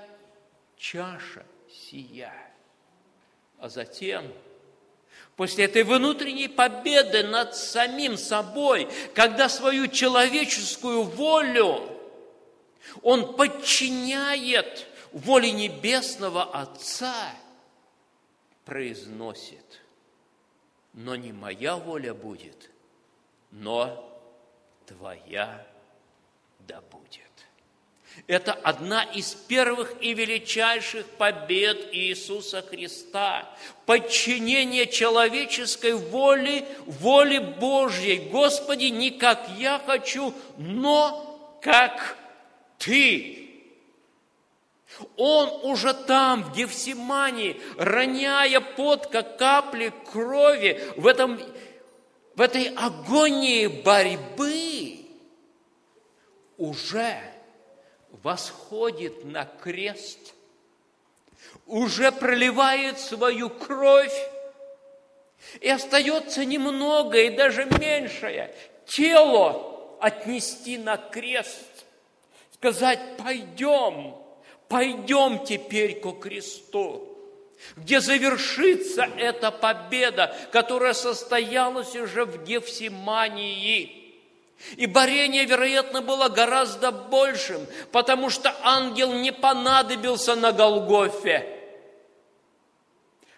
[0.78, 2.34] чаша сия».
[3.60, 4.34] А затем,
[5.36, 11.82] после этой внутренней победы над самим собой, когда свою человеческую волю
[13.02, 17.34] он подчиняет воле Небесного Отца,
[18.64, 19.82] произносит,
[20.94, 22.70] но не моя воля будет,
[23.52, 24.02] но
[24.86, 25.66] твоя
[26.60, 27.22] да будет.
[28.28, 33.48] Это одна из первых и величайших побед Иисуса Христа.
[33.86, 38.30] Подчинение человеческой воли, воле Божьей.
[38.30, 42.18] Господи, не как я хочу, но как
[42.80, 43.46] Ты.
[45.18, 51.40] Он уже там, в Гефсимании, роняя под как капли крови, в, этом,
[52.36, 55.06] в этой агонии борьбы,
[56.58, 57.35] уже
[58.24, 60.34] восходит на крест,
[61.66, 64.16] уже проливает свою кровь,
[65.60, 68.54] и остается немного и даже меньшее
[68.88, 71.86] тело отнести на крест,
[72.54, 74.16] сказать, пойдем,
[74.68, 77.08] пойдем теперь ко кресту,
[77.76, 84.02] где завершится эта победа, которая состоялась уже в Гефсимании–
[84.78, 91.52] и борение, вероятно, было гораздо большим, потому что ангел не понадобился на Голгофе.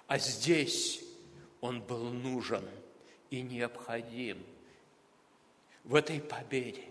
[0.07, 1.01] А здесь
[1.59, 2.63] он был нужен
[3.29, 4.43] и необходим
[5.83, 6.83] в этой победе.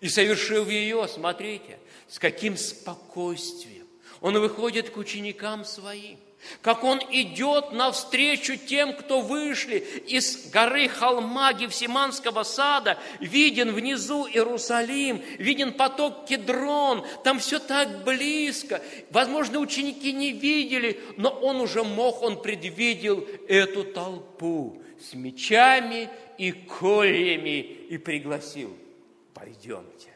[0.00, 1.78] И совершив ее, смотрите,
[2.08, 3.86] с каким спокойствием
[4.20, 6.18] он выходит к ученикам своим
[6.62, 15.22] как он идет навстречу тем, кто вышли из горы холма Гефсиманского сада, виден внизу Иерусалим,
[15.38, 18.82] виден поток Кедрон, там все так близко.
[19.10, 26.08] Возможно, ученики не видели, но он уже мог, он предвидел эту толпу с мечами
[26.38, 28.76] и кольями и пригласил,
[29.34, 30.08] пойдемте.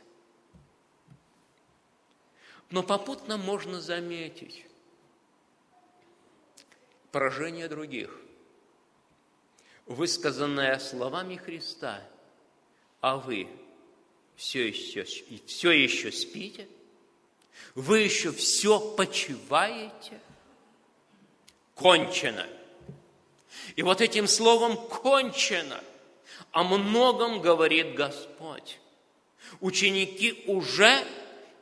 [2.71, 4.65] Но попутно можно заметить,
[7.13, 8.11] поражение других,
[9.87, 12.03] высказанное словами Христа,
[13.01, 13.49] а вы
[14.35, 16.67] все еще, все еще спите,
[17.75, 20.19] вы еще все почиваете,
[21.75, 22.47] кончено.
[23.77, 25.83] И вот этим словом «кончено»
[26.51, 28.79] о многом говорит Господь.
[29.61, 31.05] Ученики уже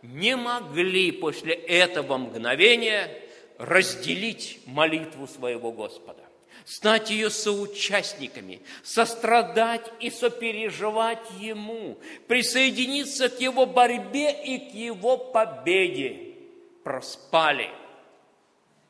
[0.03, 3.30] не могли после этого мгновения
[3.61, 6.25] разделить молитву своего Господа,
[6.65, 16.35] стать ее соучастниками, сострадать и сопереживать Ему, присоединиться к Его борьбе и к Его победе.
[16.83, 17.69] Проспали,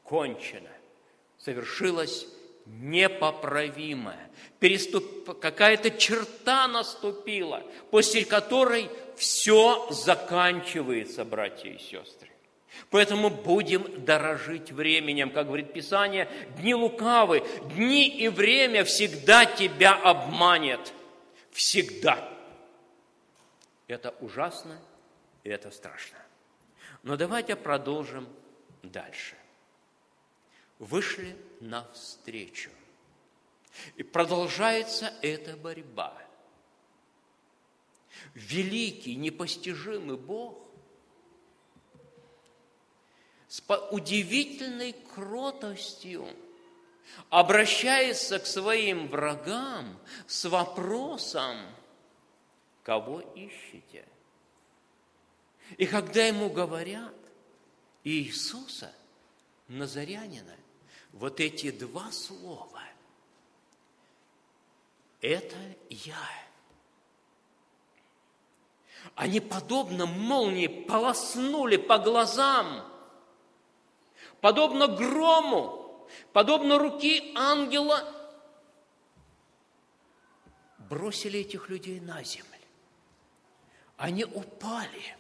[0.05, 0.71] кончено,
[1.37, 2.27] совершилось
[2.67, 4.31] непоправимое.
[4.61, 5.41] Переступ...
[5.41, 12.20] Какая-то черта наступила, после которой все заканчивается, братья и сестры.
[12.91, 17.45] Поэтому будем дорожить временем, как говорит Писание, дни лукавы,
[17.75, 20.93] дни и время всегда тебя обманет.
[21.51, 22.29] Всегда.
[23.87, 24.81] Это ужасно
[25.43, 26.19] и это страшно.
[27.03, 28.29] Но давайте продолжим
[28.83, 29.35] дальше.
[30.79, 32.71] Вышли навстречу.
[33.97, 36.17] И продолжается эта борьба.
[38.35, 40.70] Великий, непостижимый Бог
[43.51, 43.61] с
[43.91, 46.25] удивительной кротостью
[47.31, 49.99] обращается к своим врагам
[50.29, 51.57] с вопросом,
[52.85, 54.07] кого ищете?
[55.77, 57.13] И когда ему говорят
[58.05, 58.95] Иисуса,
[59.67, 60.57] Назарянина,
[61.13, 62.83] вот эти два слова,
[65.21, 65.57] это
[65.89, 66.23] я.
[69.17, 72.87] Они подобно молнии полоснули по глазам–
[74.41, 78.05] подобно грому, подобно руки ангела,
[80.79, 82.49] бросили этих людей на землю.
[83.97, 85.17] Они упали.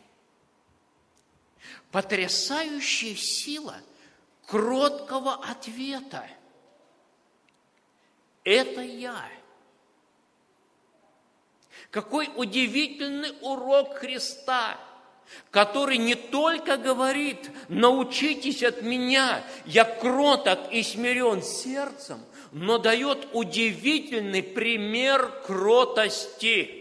[1.92, 3.76] Потрясающая сила
[4.47, 6.26] кроткого ответа.
[8.44, 9.28] Это я.
[11.90, 14.78] Какой удивительный урок Христа–
[15.51, 22.20] который не только говорит, научитесь от меня, я кроток и смирен сердцем,
[22.52, 26.77] но дает удивительный пример кротости.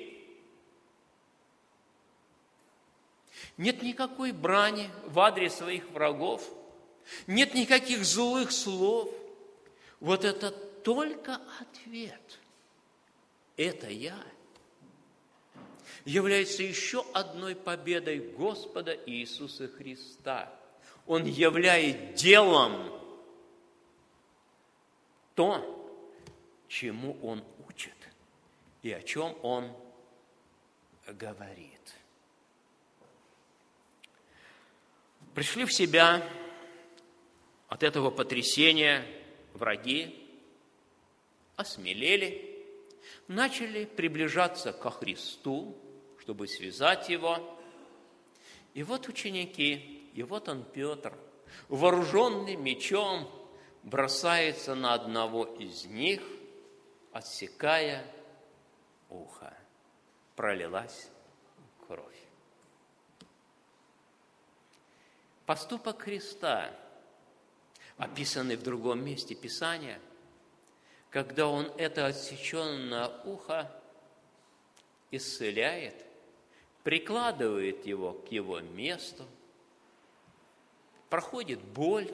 [3.57, 6.43] Нет никакой брани в адрес своих врагов,
[7.27, 9.09] нет никаких злых слов.
[9.99, 12.39] Вот это только ответ.
[13.57, 14.15] Это я–
[16.05, 20.53] является еще одной победой Господа Иисуса Христа.
[21.05, 22.91] Он являет делом
[25.35, 25.75] то,
[26.67, 27.95] чему Он учит
[28.83, 29.71] и о чем Он
[31.07, 31.95] говорит.
[35.33, 36.27] Пришли в себя
[37.67, 39.05] от этого потрясения
[39.53, 40.27] враги,
[41.55, 42.65] осмелели,
[43.27, 45.77] начали приближаться ко Христу,
[46.19, 47.57] чтобы связать его.
[48.73, 51.17] И вот ученики, и вот он, Петр,
[51.67, 53.29] вооруженный мечом,
[53.83, 56.21] бросается на одного из них,
[57.11, 58.05] отсекая
[59.09, 59.55] ухо.
[60.35, 61.09] Пролилась
[61.87, 62.03] кровь.
[65.45, 66.71] Поступок Христа,
[67.97, 69.99] описанный в другом месте Писания,
[71.09, 73.71] когда Он это отсеченное ухо
[75.11, 76.05] исцеляет,
[76.83, 79.25] прикладывает его к его месту,
[81.09, 82.09] проходит боль,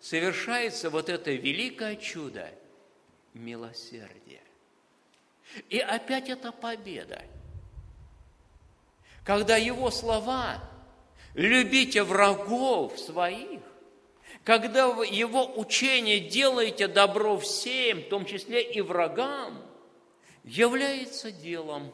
[0.00, 2.50] совершается вот это великое чудо–
[3.34, 4.42] милосердие.
[5.70, 7.22] И опять это победа.
[9.24, 10.62] Когда его слова
[11.34, 13.60] «любите врагов своих»,
[14.44, 19.62] когда его учение «делайте добро всем», в том числе и врагам,
[20.44, 21.92] является делом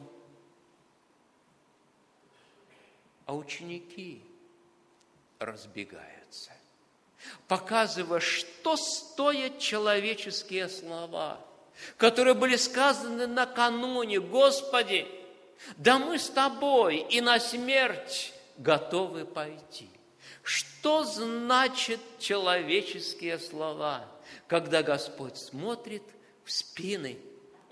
[3.25, 4.21] а ученики
[5.39, 6.51] разбегаются,
[7.47, 11.39] показывая, что стоят человеческие слова,
[11.97, 15.07] которые были сказаны накануне, Господи,
[15.77, 19.89] да мы с Тобой и на смерть готовы пойти.
[20.43, 24.07] Что значит человеческие слова,
[24.47, 26.03] когда Господь смотрит
[26.43, 27.17] в спины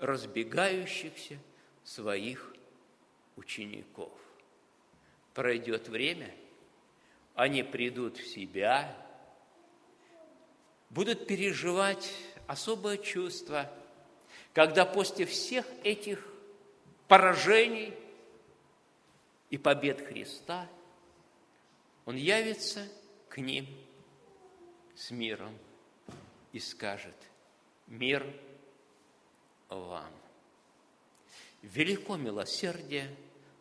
[0.00, 1.38] разбегающихся
[1.84, 2.52] своих
[3.36, 4.10] учеников?
[5.34, 6.32] Пройдет время,
[7.34, 8.96] они придут в себя,
[10.90, 12.10] будут переживать
[12.46, 13.70] особое чувство,
[14.52, 16.24] когда после всех этих
[17.08, 17.92] поражений
[19.50, 20.68] и побед Христа
[22.06, 22.86] Он явится
[23.28, 23.66] к ним
[24.94, 25.58] с миром
[26.52, 27.16] и скажет
[27.88, 28.24] «Мир
[29.68, 30.12] вам».
[31.62, 33.12] Велико милосердие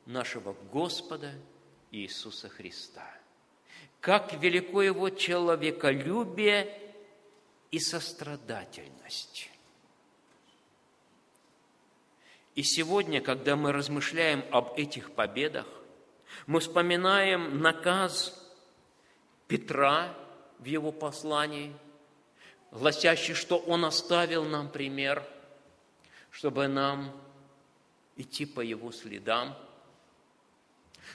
[0.05, 1.33] нашего Господа–
[1.93, 3.07] Иисуса Христа.
[4.01, 6.77] Как велико Его человеколюбие
[7.71, 9.49] и сострадательность.
[12.55, 15.67] И сегодня, когда мы размышляем об этих победах,
[16.47, 18.39] мы вспоминаем наказ
[19.47, 20.15] Петра
[20.59, 21.75] в его послании,
[22.71, 25.23] гласящий, что он оставил нам пример,
[26.31, 27.15] чтобы нам
[28.17, 29.55] идти по его следам–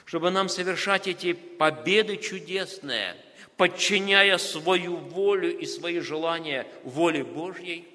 [0.05, 3.15] чтобы нам совершать эти победы чудесные,
[3.57, 7.87] подчиняя свою волю и свои желания воле Божьей,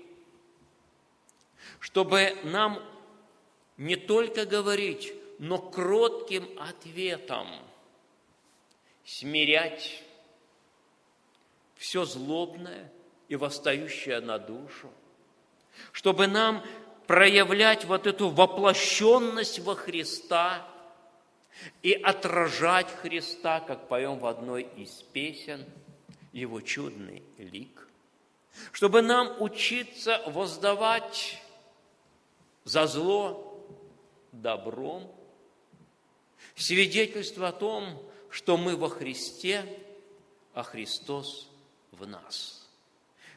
[1.81, 2.81] чтобы нам
[3.77, 7.49] не только говорить, но кротким ответом
[9.05, 10.03] смирять
[11.77, 12.93] все злобное
[13.29, 14.91] и восстающее на душу,
[15.93, 16.65] чтобы нам
[17.07, 20.69] проявлять вот эту воплощенность во Христа–
[21.83, 25.65] и отражать Христа, как поем в одной из песен,
[26.33, 27.89] Его чудный лик,
[28.73, 31.41] чтобы нам учиться воздавать
[32.65, 33.65] за зло
[34.33, 35.11] добром,
[36.57, 39.65] свидетельство о том, что мы во Христе,
[40.55, 41.49] а Христос
[41.93, 42.69] в нас.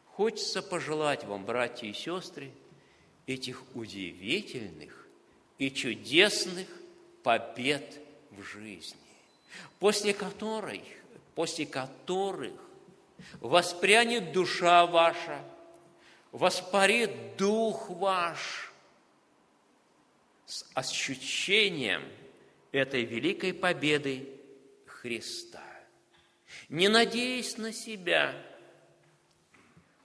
[0.06, 2.52] Хочется пожелать вам, братья и сестры,
[3.28, 5.08] этих удивительных
[5.58, 6.68] и чудесных
[7.22, 8.00] побед
[8.38, 9.00] в жизни,
[9.80, 10.84] после которой,
[11.36, 12.54] после которых
[13.42, 15.44] воспрянет душа ваша,
[16.32, 18.72] воспарит дух ваш,
[20.46, 22.04] с ощущением
[22.72, 24.30] этой великой победы
[24.86, 25.64] Христа.
[26.70, 28.34] Не надеясь на себя,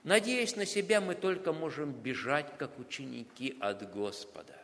[0.03, 4.57] надеясь на себя, мы только можем бежать, как ученики от Господа,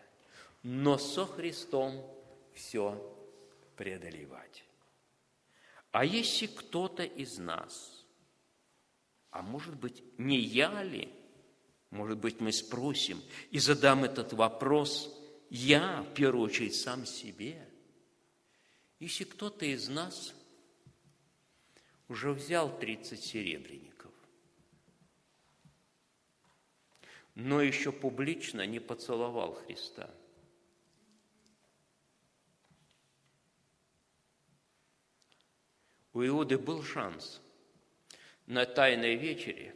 [0.64, 2.06] но со Христом
[2.54, 3.02] все
[3.80, 4.66] преодолевать.
[5.92, 8.06] А если кто-то из нас,
[9.32, 11.08] а может быть, не я ли,
[11.90, 15.18] может быть, мы спросим и задам этот вопрос,
[15.50, 17.70] я, в первую очередь, сам себе.
[19.00, 20.36] Если кто-то из нас
[22.10, 24.12] уже взял 30 серебряников,
[27.34, 30.14] но еще публично не поцеловал Христа–
[36.14, 37.42] У Иуды был шанс
[38.48, 39.76] на тайной вечере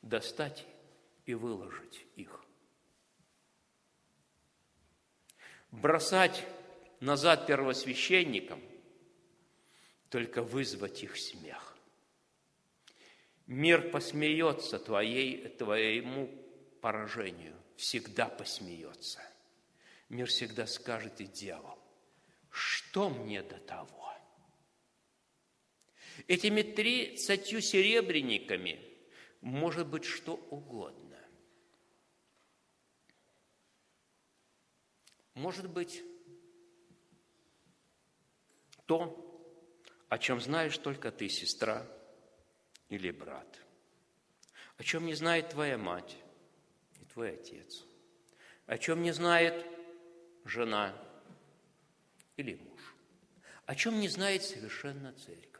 [0.00, 0.66] достать
[1.26, 2.44] и выложить их.
[5.70, 6.44] Бросать
[7.00, 8.60] назад первосвященникам,
[10.08, 11.76] только вызвать их смех.
[13.46, 16.30] Мир посмеется твоей, твоему
[16.80, 19.20] поражению, всегда посмеется.
[20.08, 21.78] Мир всегда скажет и дьявол,
[22.50, 24.01] что мне до того?
[26.26, 28.80] Этими тридцатью серебряниками
[29.40, 31.18] может быть что угодно.
[35.34, 36.02] Может быть
[38.86, 39.18] то,
[40.08, 41.86] о чем знаешь только ты, сестра
[42.88, 43.58] или брат,
[44.76, 46.16] о чем не знает твоя мать
[47.00, 47.84] и твой отец,
[48.66, 49.66] о чем не знает
[50.44, 50.94] жена
[52.36, 52.94] или муж,
[53.64, 55.51] о чем не знает совершенно церковь.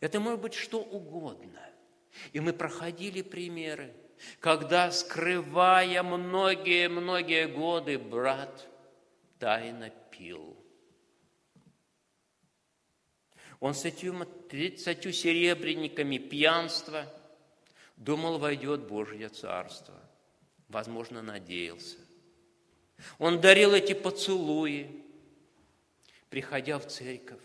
[0.00, 1.60] Это может быть что угодно.
[2.32, 3.92] И мы проходили примеры,
[4.40, 8.66] когда, скрывая многие-многие годы, брат
[9.38, 10.56] тайно пил.
[13.60, 17.12] Он с этими тридцатью серебряниками пьянства
[17.96, 19.94] думал, войдет Божье Царство.
[20.68, 21.96] Возможно, надеялся.
[23.18, 25.04] Он дарил эти поцелуи,
[26.30, 27.40] приходя в церковь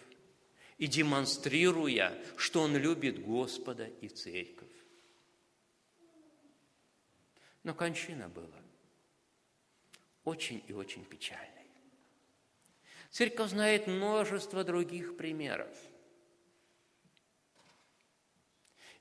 [0.84, 4.68] и демонстрируя, что он любит Господа и церковь.
[7.64, 8.62] Но кончина была
[10.26, 11.68] очень и очень печальной.
[13.12, 15.74] Церковь знает множество других примеров.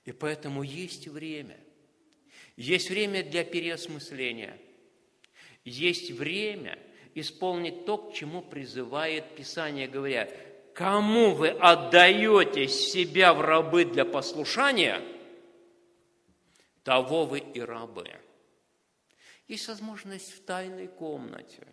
[0.05, 1.59] И поэтому есть время.
[2.55, 4.57] Есть время для переосмысления.
[5.65, 6.79] Есть время
[7.17, 10.31] исполнить то, к чему призывает Писание, говоря,
[10.75, 15.03] кому вы отдаете себя в рабы для послушания,
[16.83, 18.09] того вы и рабы.
[19.49, 21.67] Есть возможность в тайной комнате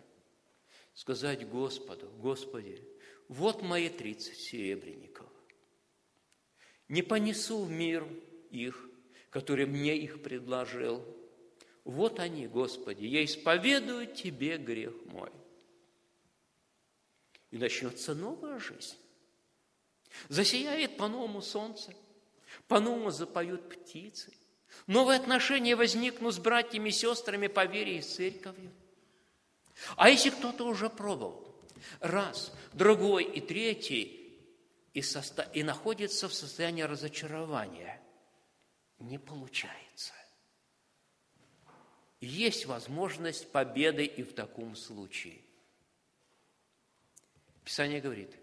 [0.94, 2.82] сказать Господу, Господи,
[3.28, 5.28] вот мои тридцать серебряников.
[6.88, 8.06] Не понесу в мир
[8.50, 8.88] их,
[9.30, 11.02] который мне их предложил.
[11.84, 15.30] Вот они, Господи, я исповедую Тебе грех мой
[17.50, 18.96] и начнется новая жизнь.
[20.28, 21.94] Засияет по-новому солнце,
[22.68, 24.32] по-новому запоют птицы.
[24.86, 28.70] Новые отношения возникнут с братьями и сестрами по вере и церковью.
[29.96, 31.54] А если кто-то уже пробовал
[32.00, 34.16] раз, другой и третий,
[34.92, 35.42] и, состо...
[35.54, 38.00] и находится в состоянии разочарования,
[38.98, 40.12] не получается.
[42.20, 45.40] Есть возможность победы и в таком случае–
[47.64, 48.36] Писание говорит,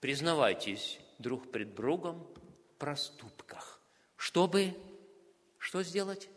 [0.00, 2.26] признавайтесь друг пред другом
[2.74, 3.80] в проступках,
[4.16, 4.74] чтобы
[5.58, 6.28] что сделать?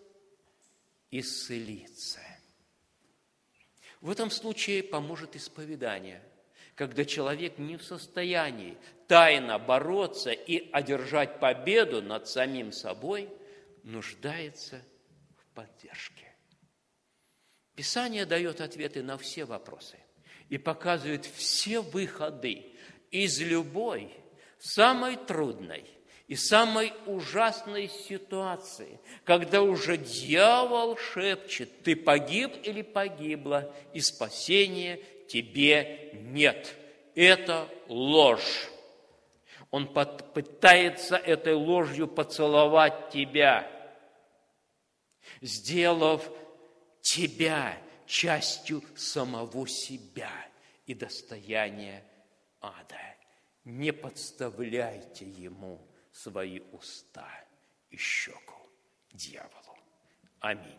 [1.12, 2.20] Исцелиться.
[4.02, 6.22] В этом случае поможет исповедание,
[6.76, 13.30] когда человек не в состоянии тайно бороться и одержать победу над самим собой,
[13.84, 14.82] нуждается
[15.38, 16.36] в поддержке.
[17.76, 20.03] Писание дает ответы на все вопросы
[20.54, 22.64] и показывает все выходы
[23.10, 24.12] из любой
[24.60, 25.84] самой трудной
[26.28, 36.12] и самой ужасной ситуации, когда уже дьявол шепчет, ты погиб или погибла, и спасения тебе
[36.14, 36.76] нет.
[37.16, 38.70] Это ложь.
[39.72, 43.68] Он пытается этой ложью поцеловать тебя,
[45.42, 46.30] сделав
[47.02, 47.76] тебя
[48.06, 50.32] частью самого себя
[50.86, 52.04] и достояния
[52.62, 53.00] ада.
[53.66, 57.30] Не подставляйте ему свои уста
[57.90, 58.70] и щеку
[59.14, 59.78] дьяволу.
[60.40, 60.78] Аминь.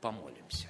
[0.00, 0.68] Помолимся.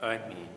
[0.00, 0.48] Аминь.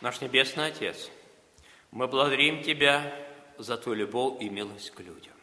[0.00, 1.08] Наш Небесный Отец,
[1.92, 3.14] мы благодарим Тебя
[3.58, 5.34] за Твою любовь и милость к людям.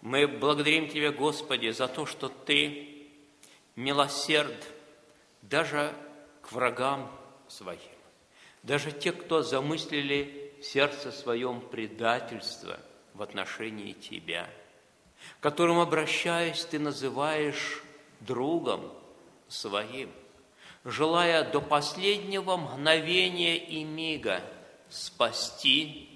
[0.00, 3.06] Мы благодарим Тебя, Господи, за то, что Ты
[3.76, 4.66] милосерд
[5.42, 5.94] даже
[6.40, 7.16] к врагам
[7.46, 7.78] своим.
[8.64, 12.80] Даже те, кто замыслили в сердце своем предательство
[13.14, 14.50] в отношении Тебя,
[15.40, 17.82] которым, обращаясь, Ты называешь
[18.20, 18.92] другом
[19.48, 20.10] своим–
[20.84, 24.42] желая до последнего мгновения и мига
[24.88, 26.08] спасти,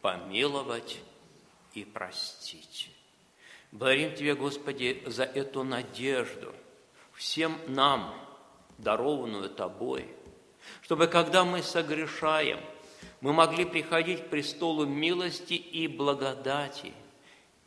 [0.00, 0.98] помиловать
[1.74, 2.90] и простить.
[3.72, 6.54] Благодарим Тебя, Господи, за эту надежду,
[7.12, 8.14] всем нам,
[8.78, 10.08] дарованную Тобой,
[10.82, 12.60] чтобы, когда мы согрешаем,
[13.20, 16.92] мы могли приходить к престолу милости и благодати,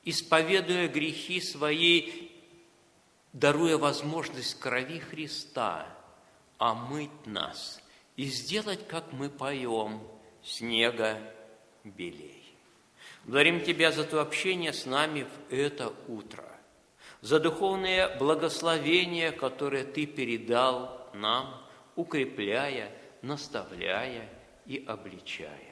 [0.04, 2.30] исповедуя грехи свои,
[3.34, 5.88] даруя возможность крови Христа–
[6.60, 7.82] омыть нас
[8.16, 10.02] и сделать, как мы поем,
[10.44, 11.18] снега
[11.84, 12.44] белей.
[13.24, 16.46] Благодарим Тебя за то общение с нами в это утро,
[17.22, 21.66] за духовное благословение, которое Ты передал нам,
[21.96, 24.30] укрепляя, наставляя
[24.66, 25.69] и обличая.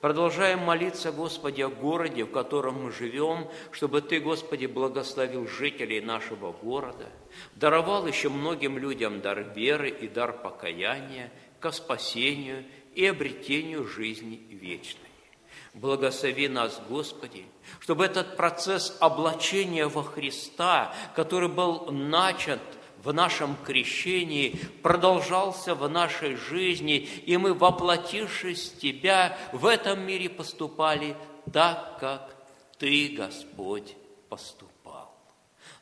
[0.00, 6.52] Продолжаем молиться, Господи, о городе, в котором мы живем, чтобы Ты, Господи, благословил жителей нашего
[6.52, 7.06] города,
[7.54, 12.64] даровал еще многим людям дар веры и дар покаяния ко спасению
[12.94, 15.02] и обретению жизни вечной.
[15.74, 17.44] Благослови нас, Господи,
[17.78, 22.60] чтобы этот процесс облачения во Христа, который был начат–
[23.02, 30.28] в нашем крещении продолжался в нашей жизни, и мы, воплотившись в Тебя, в этом мире
[30.28, 31.16] поступали
[31.52, 32.36] так, как
[32.78, 33.96] Ты, Господь,
[34.28, 35.14] поступал.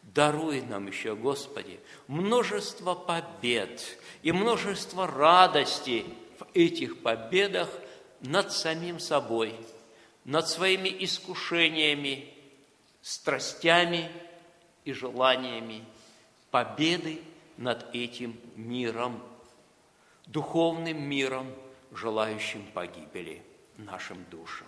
[0.02, 6.04] Даруй нам еще, Господи, множество побед и множество радости
[6.38, 7.68] в этих победах
[8.20, 9.54] над самим собой,
[10.24, 12.32] над своими искушениями,
[13.02, 14.08] страстями
[14.84, 15.84] и желаниями–
[16.50, 17.20] победы
[17.56, 19.22] над этим миром,
[20.26, 21.52] духовным миром,
[21.92, 23.42] желающим погибели
[23.76, 24.66] нашим душам.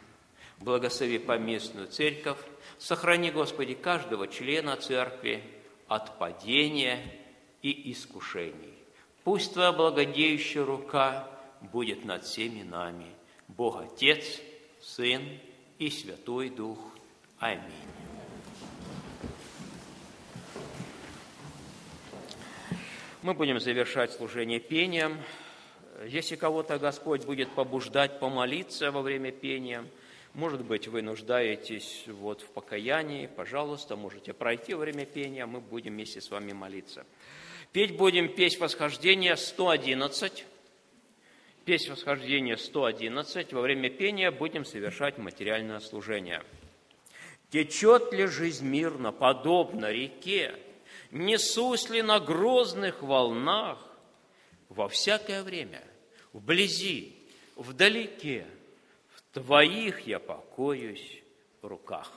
[0.58, 2.38] Благослови поместную церковь,
[2.78, 5.42] сохрани, Господи, каждого члена церкви
[5.88, 7.02] от падения
[7.62, 8.74] и искушений.
[9.24, 11.28] Пусть Твоя благодеющая рука
[11.60, 13.06] будет над всеми нами.
[13.48, 14.40] Бог Отец,
[14.82, 15.22] Сын
[15.78, 16.78] и Святой Дух.
[17.38, 17.99] Аминь.
[23.22, 25.18] Мы будем завершать служение пением.
[26.06, 29.84] Если кого-то Господь будет побуждать помолиться во время пения,
[30.32, 35.92] может быть, вы нуждаетесь вот в покаянии, пожалуйста, можете пройти во время пения, мы будем
[35.92, 37.04] вместе с вами молиться.
[37.72, 40.46] Петь будем песнь восхождения 111.
[41.66, 43.52] Песнь восхождения 111.
[43.52, 46.42] Во время пения будем совершать материальное служение.
[47.50, 50.54] Течет ли жизнь мирно, подобно реке,
[51.10, 53.78] несусь ли на грозных волнах,
[54.68, 55.82] во всякое время,
[56.32, 57.16] вблизи,
[57.56, 58.46] вдалеке,
[59.14, 61.22] в Твоих я покоюсь
[61.62, 62.10] руках.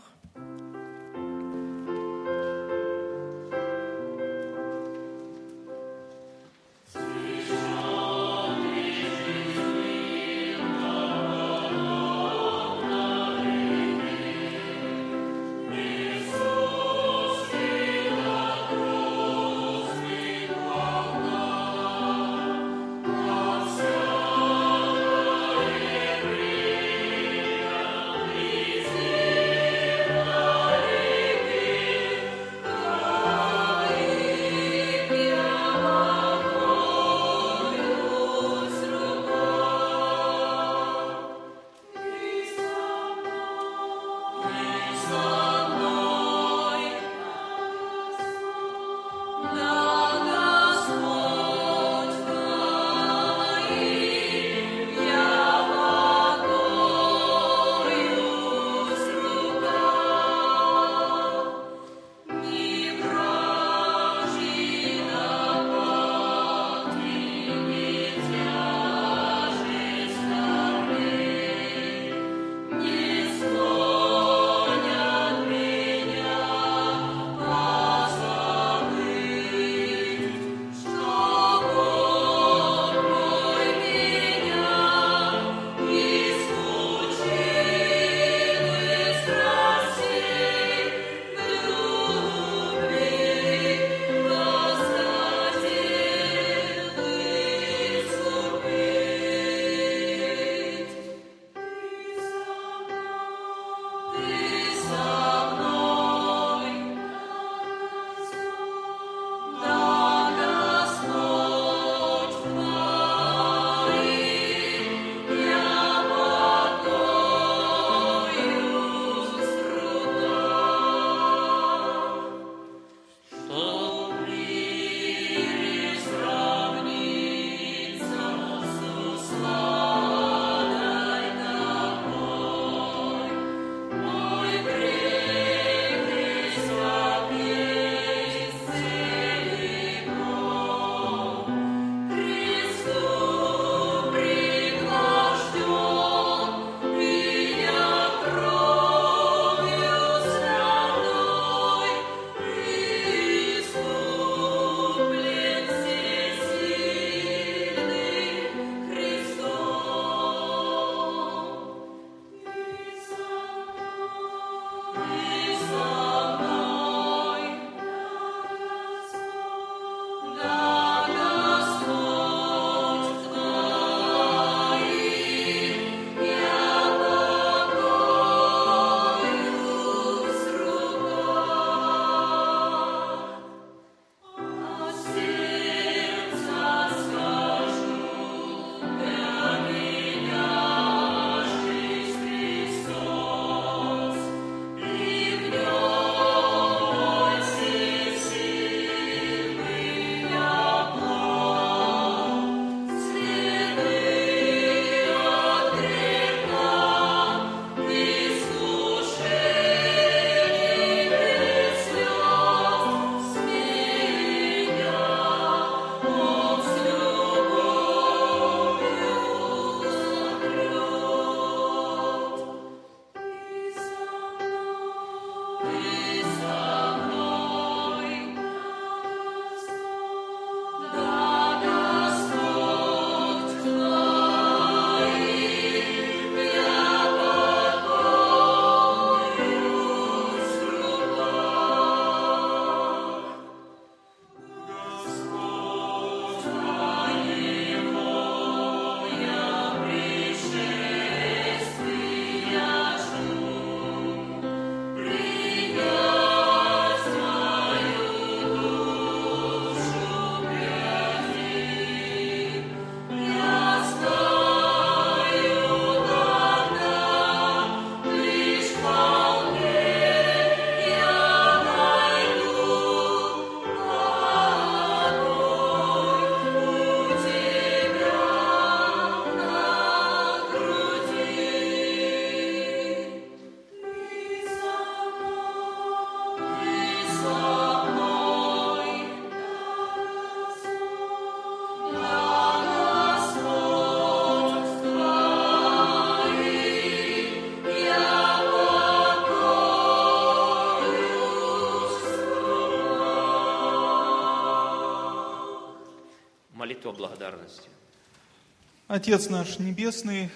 [308.95, 310.30] Отец наш Небесный,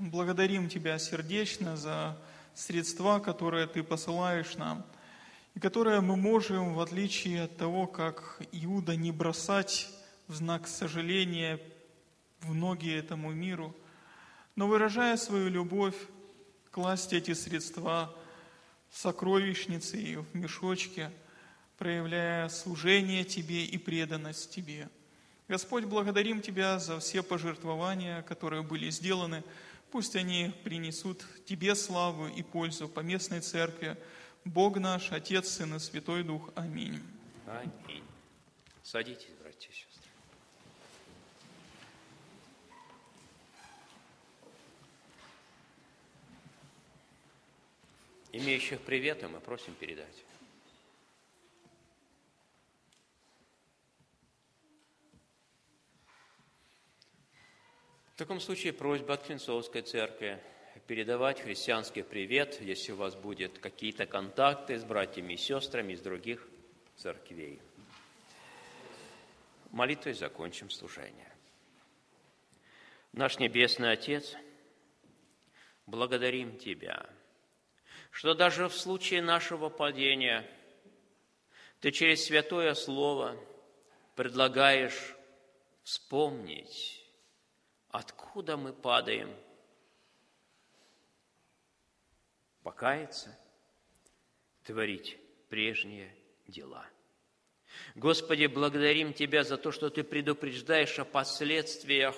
[0.00, 2.18] благодарим Тебя сердечно за
[2.52, 4.84] средства, которые Ты посылаешь нам,
[5.54, 9.88] и которые мы можем, в отличие от того, как Иуда, не бросать
[10.26, 11.60] в знак сожаления
[12.40, 13.72] в ноги этому миру,
[14.56, 15.94] но выражая свою любовь,
[16.72, 18.12] класть эти средства
[18.90, 21.12] в сокровищнице и в мешочке,
[21.78, 24.88] проявляя служение Тебе и преданность Тебе.
[25.48, 29.42] Господь, благодарим Тебя за все пожертвования, которые были сделаны.
[29.90, 33.96] Пусть они принесут Тебе славу и пользу по местной церкви.
[34.44, 36.50] Бог наш, Отец, Сын и Святой Дух.
[36.54, 37.00] Аминь.
[37.46, 38.04] Аминь.
[38.82, 40.10] Садитесь, братья и сестры.
[48.32, 50.24] Имеющих приветы мы просим передать.
[58.12, 60.38] В таком случае просьба от Клинцовской церкви
[60.86, 66.46] передавать христианский привет, если у вас будут какие-то контакты с братьями и сестрами из других
[66.96, 67.58] церквей.
[69.70, 71.32] Молитвой закончим служение.
[73.12, 74.36] Наш Небесный Отец,
[75.86, 77.08] благодарим Тебя,
[78.10, 80.46] что даже в случае нашего падения
[81.80, 83.38] Ты через Святое Слово
[84.16, 85.16] предлагаешь
[85.82, 87.01] вспомнить,
[87.92, 89.32] откуда мы падаем,
[92.62, 93.38] покаяться,
[94.64, 96.12] творить прежние
[96.46, 96.86] дела.
[97.94, 102.16] Господи, благодарим Тебя за то, что Ты предупреждаешь о последствиях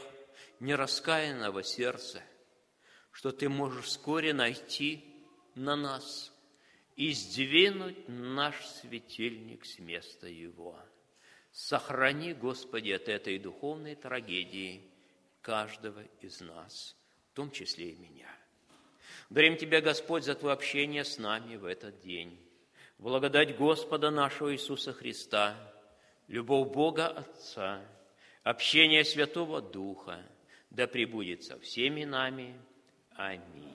[0.61, 2.23] нераскаянного сердца,
[3.11, 5.05] что Ты можешь вскоре найти
[5.57, 6.33] на нас
[6.95, 10.79] и сдвинуть наш светильник с места его.
[11.51, 14.94] Сохрани, Господи, от этой духовной трагедии
[15.45, 16.97] каждого из нас,
[17.31, 18.29] в том числе и меня.
[19.29, 22.41] Благодарим Тебя, Господь, за Твое общение с нами в этот день.
[22.99, 25.55] Благодать Господа нашего Иисуса Христа,
[26.29, 27.83] любовь Бога Отца,
[28.43, 30.25] общение Святого Духа,
[30.71, 32.59] да пребудет со всеми нами.
[33.15, 33.73] Аминь.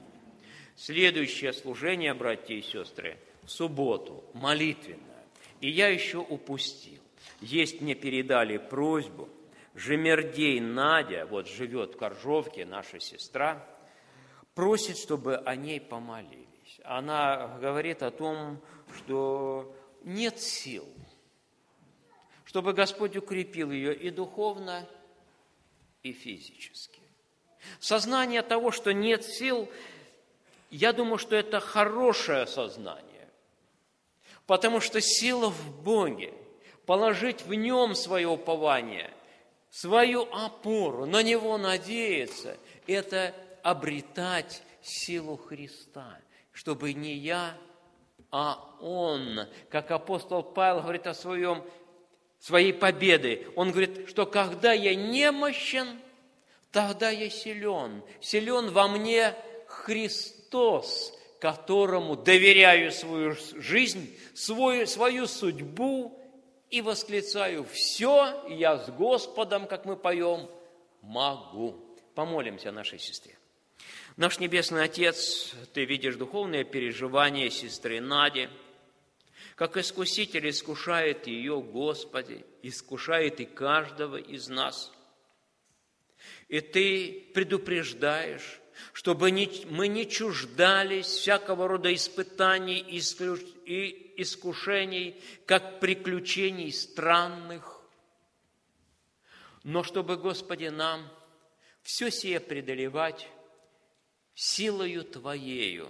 [0.76, 5.28] Следующее служение, братья и сестры, в субботу, молитвенное.
[5.62, 7.02] И я еще упустил.
[7.42, 9.30] Есть мне передали просьбу,
[9.76, 13.66] Жемердей Надя, вот живет в Коржовке, наша сестра,
[14.56, 16.80] просит, чтобы о ней помолились.
[16.84, 18.62] Она говорит о том,
[18.96, 20.88] что нет сил,
[22.46, 24.88] чтобы Господь укрепил ее и духовно,
[26.04, 27.02] и физически.
[27.80, 29.70] Сознание того, что нет сил,
[30.72, 33.28] я думаю, что это хорошее сознание,
[34.46, 36.34] потому что сила в Боге,
[36.86, 39.14] положить в Нем свое упование,
[39.70, 43.34] свою опору, на Него надеяться, это
[43.64, 46.18] обретать силу Христа,
[46.52, 47.56] чтобы не я,
[48.32, 51.64] а Он, как апостол Павел говорит о своем,
[52.40, 56.00] своей победе, он говорит, что когда я немощен,
[56.72, 58.02] тогда я силен.
[58.22, 59.36] Силен во мне
[59.68, 66.19] Христос которому доверяю свою жизнь, свою, свою судьбу
[66.70, 70.50] и восклицаю, все, я с Господом, как мы поем,
[71.02, 71.86] могу.
[72.16, 73.38] Помолимся нашей сестре.
[74.18, 78.50] Наш Небесный Отец, Ты видишь духовное переживание сестры Нади,
[79.56, 84.92] как искуситель искушает ее, Господи, искушает и каждого из нас.
[86.50, 88.60] И Ты предупреждаешь,
[88.94, 89.32] чтобы
[89.70, 92.84] мы не чуждались всякого рода испытаний
[93.70, 97.80] и искушений, как приключений странных,
[99.64, 101.08] но чтобы, Господи, нам
[101.84, 103.28] все сие преодолевать
[104.34, 105.90] силою Твоею,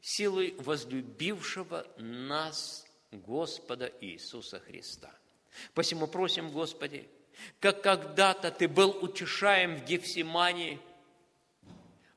[0.00, 5.10] силой возлюбившего нас Господа Иисуса Христа.
[5.72, 7.08] Посему просим, Господи,
[7.60, 10.78] как когда-то Ты был утешаем в Гефсимании–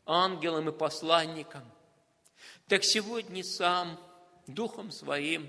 [0.09, 1.63] ангелом и посланником,
[2.67, 3.99] так сегодня сам
[4.53, 5.47] Духом Своим.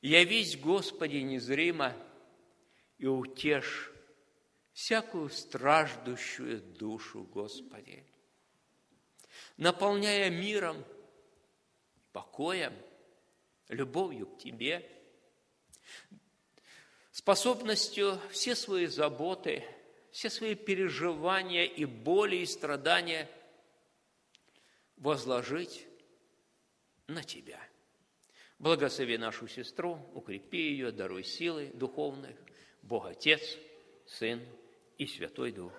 [0.00, 1.96] Явись, Господи, незримо
[2.98, 3.92] и утешь
[4.72, 8.04] всякую страждущую душу, Господи,
[9.56, 10.84] наполняя миром,
[12.12, 12.74] покоем,
[13.68, 14.88] любовью к Тебе,
[17.10, 19.64] способностью все свои заботы–
[20.16, 23.28] все свои переживания и боли и страдания
[24.96, 25.85] возложить
[27.08, 27.60] на Тебя.
[28.58, 32.36] Благослови нашу сестру, укрепи ее, даруй силы духовных.
[32.82, 33.42] Бог Отец,
[34.06, 34.40] Сын
[34.96, 35.72] и Святой Дух.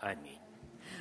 [0.00, 0.38] Аминь.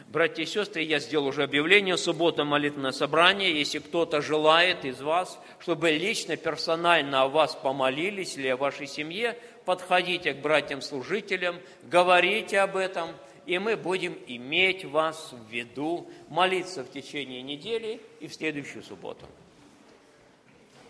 [0.08, 3.58] Братья и сестры, я сделал уже объявление, суббота молитвенное собрание.
[3.58, 9.40] Если кто-то желает из вас, чтобы лично, персонально о вас помолились или о вашей семье,
[9.66, 13.10] подходите к братьям-служителям, говорите об этом,
[13.46, 19.26] и мы будем иметь вас в виду, молиться в течение недели и в следующую субботу.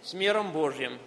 [0.08, 1.00] С миром Божьим!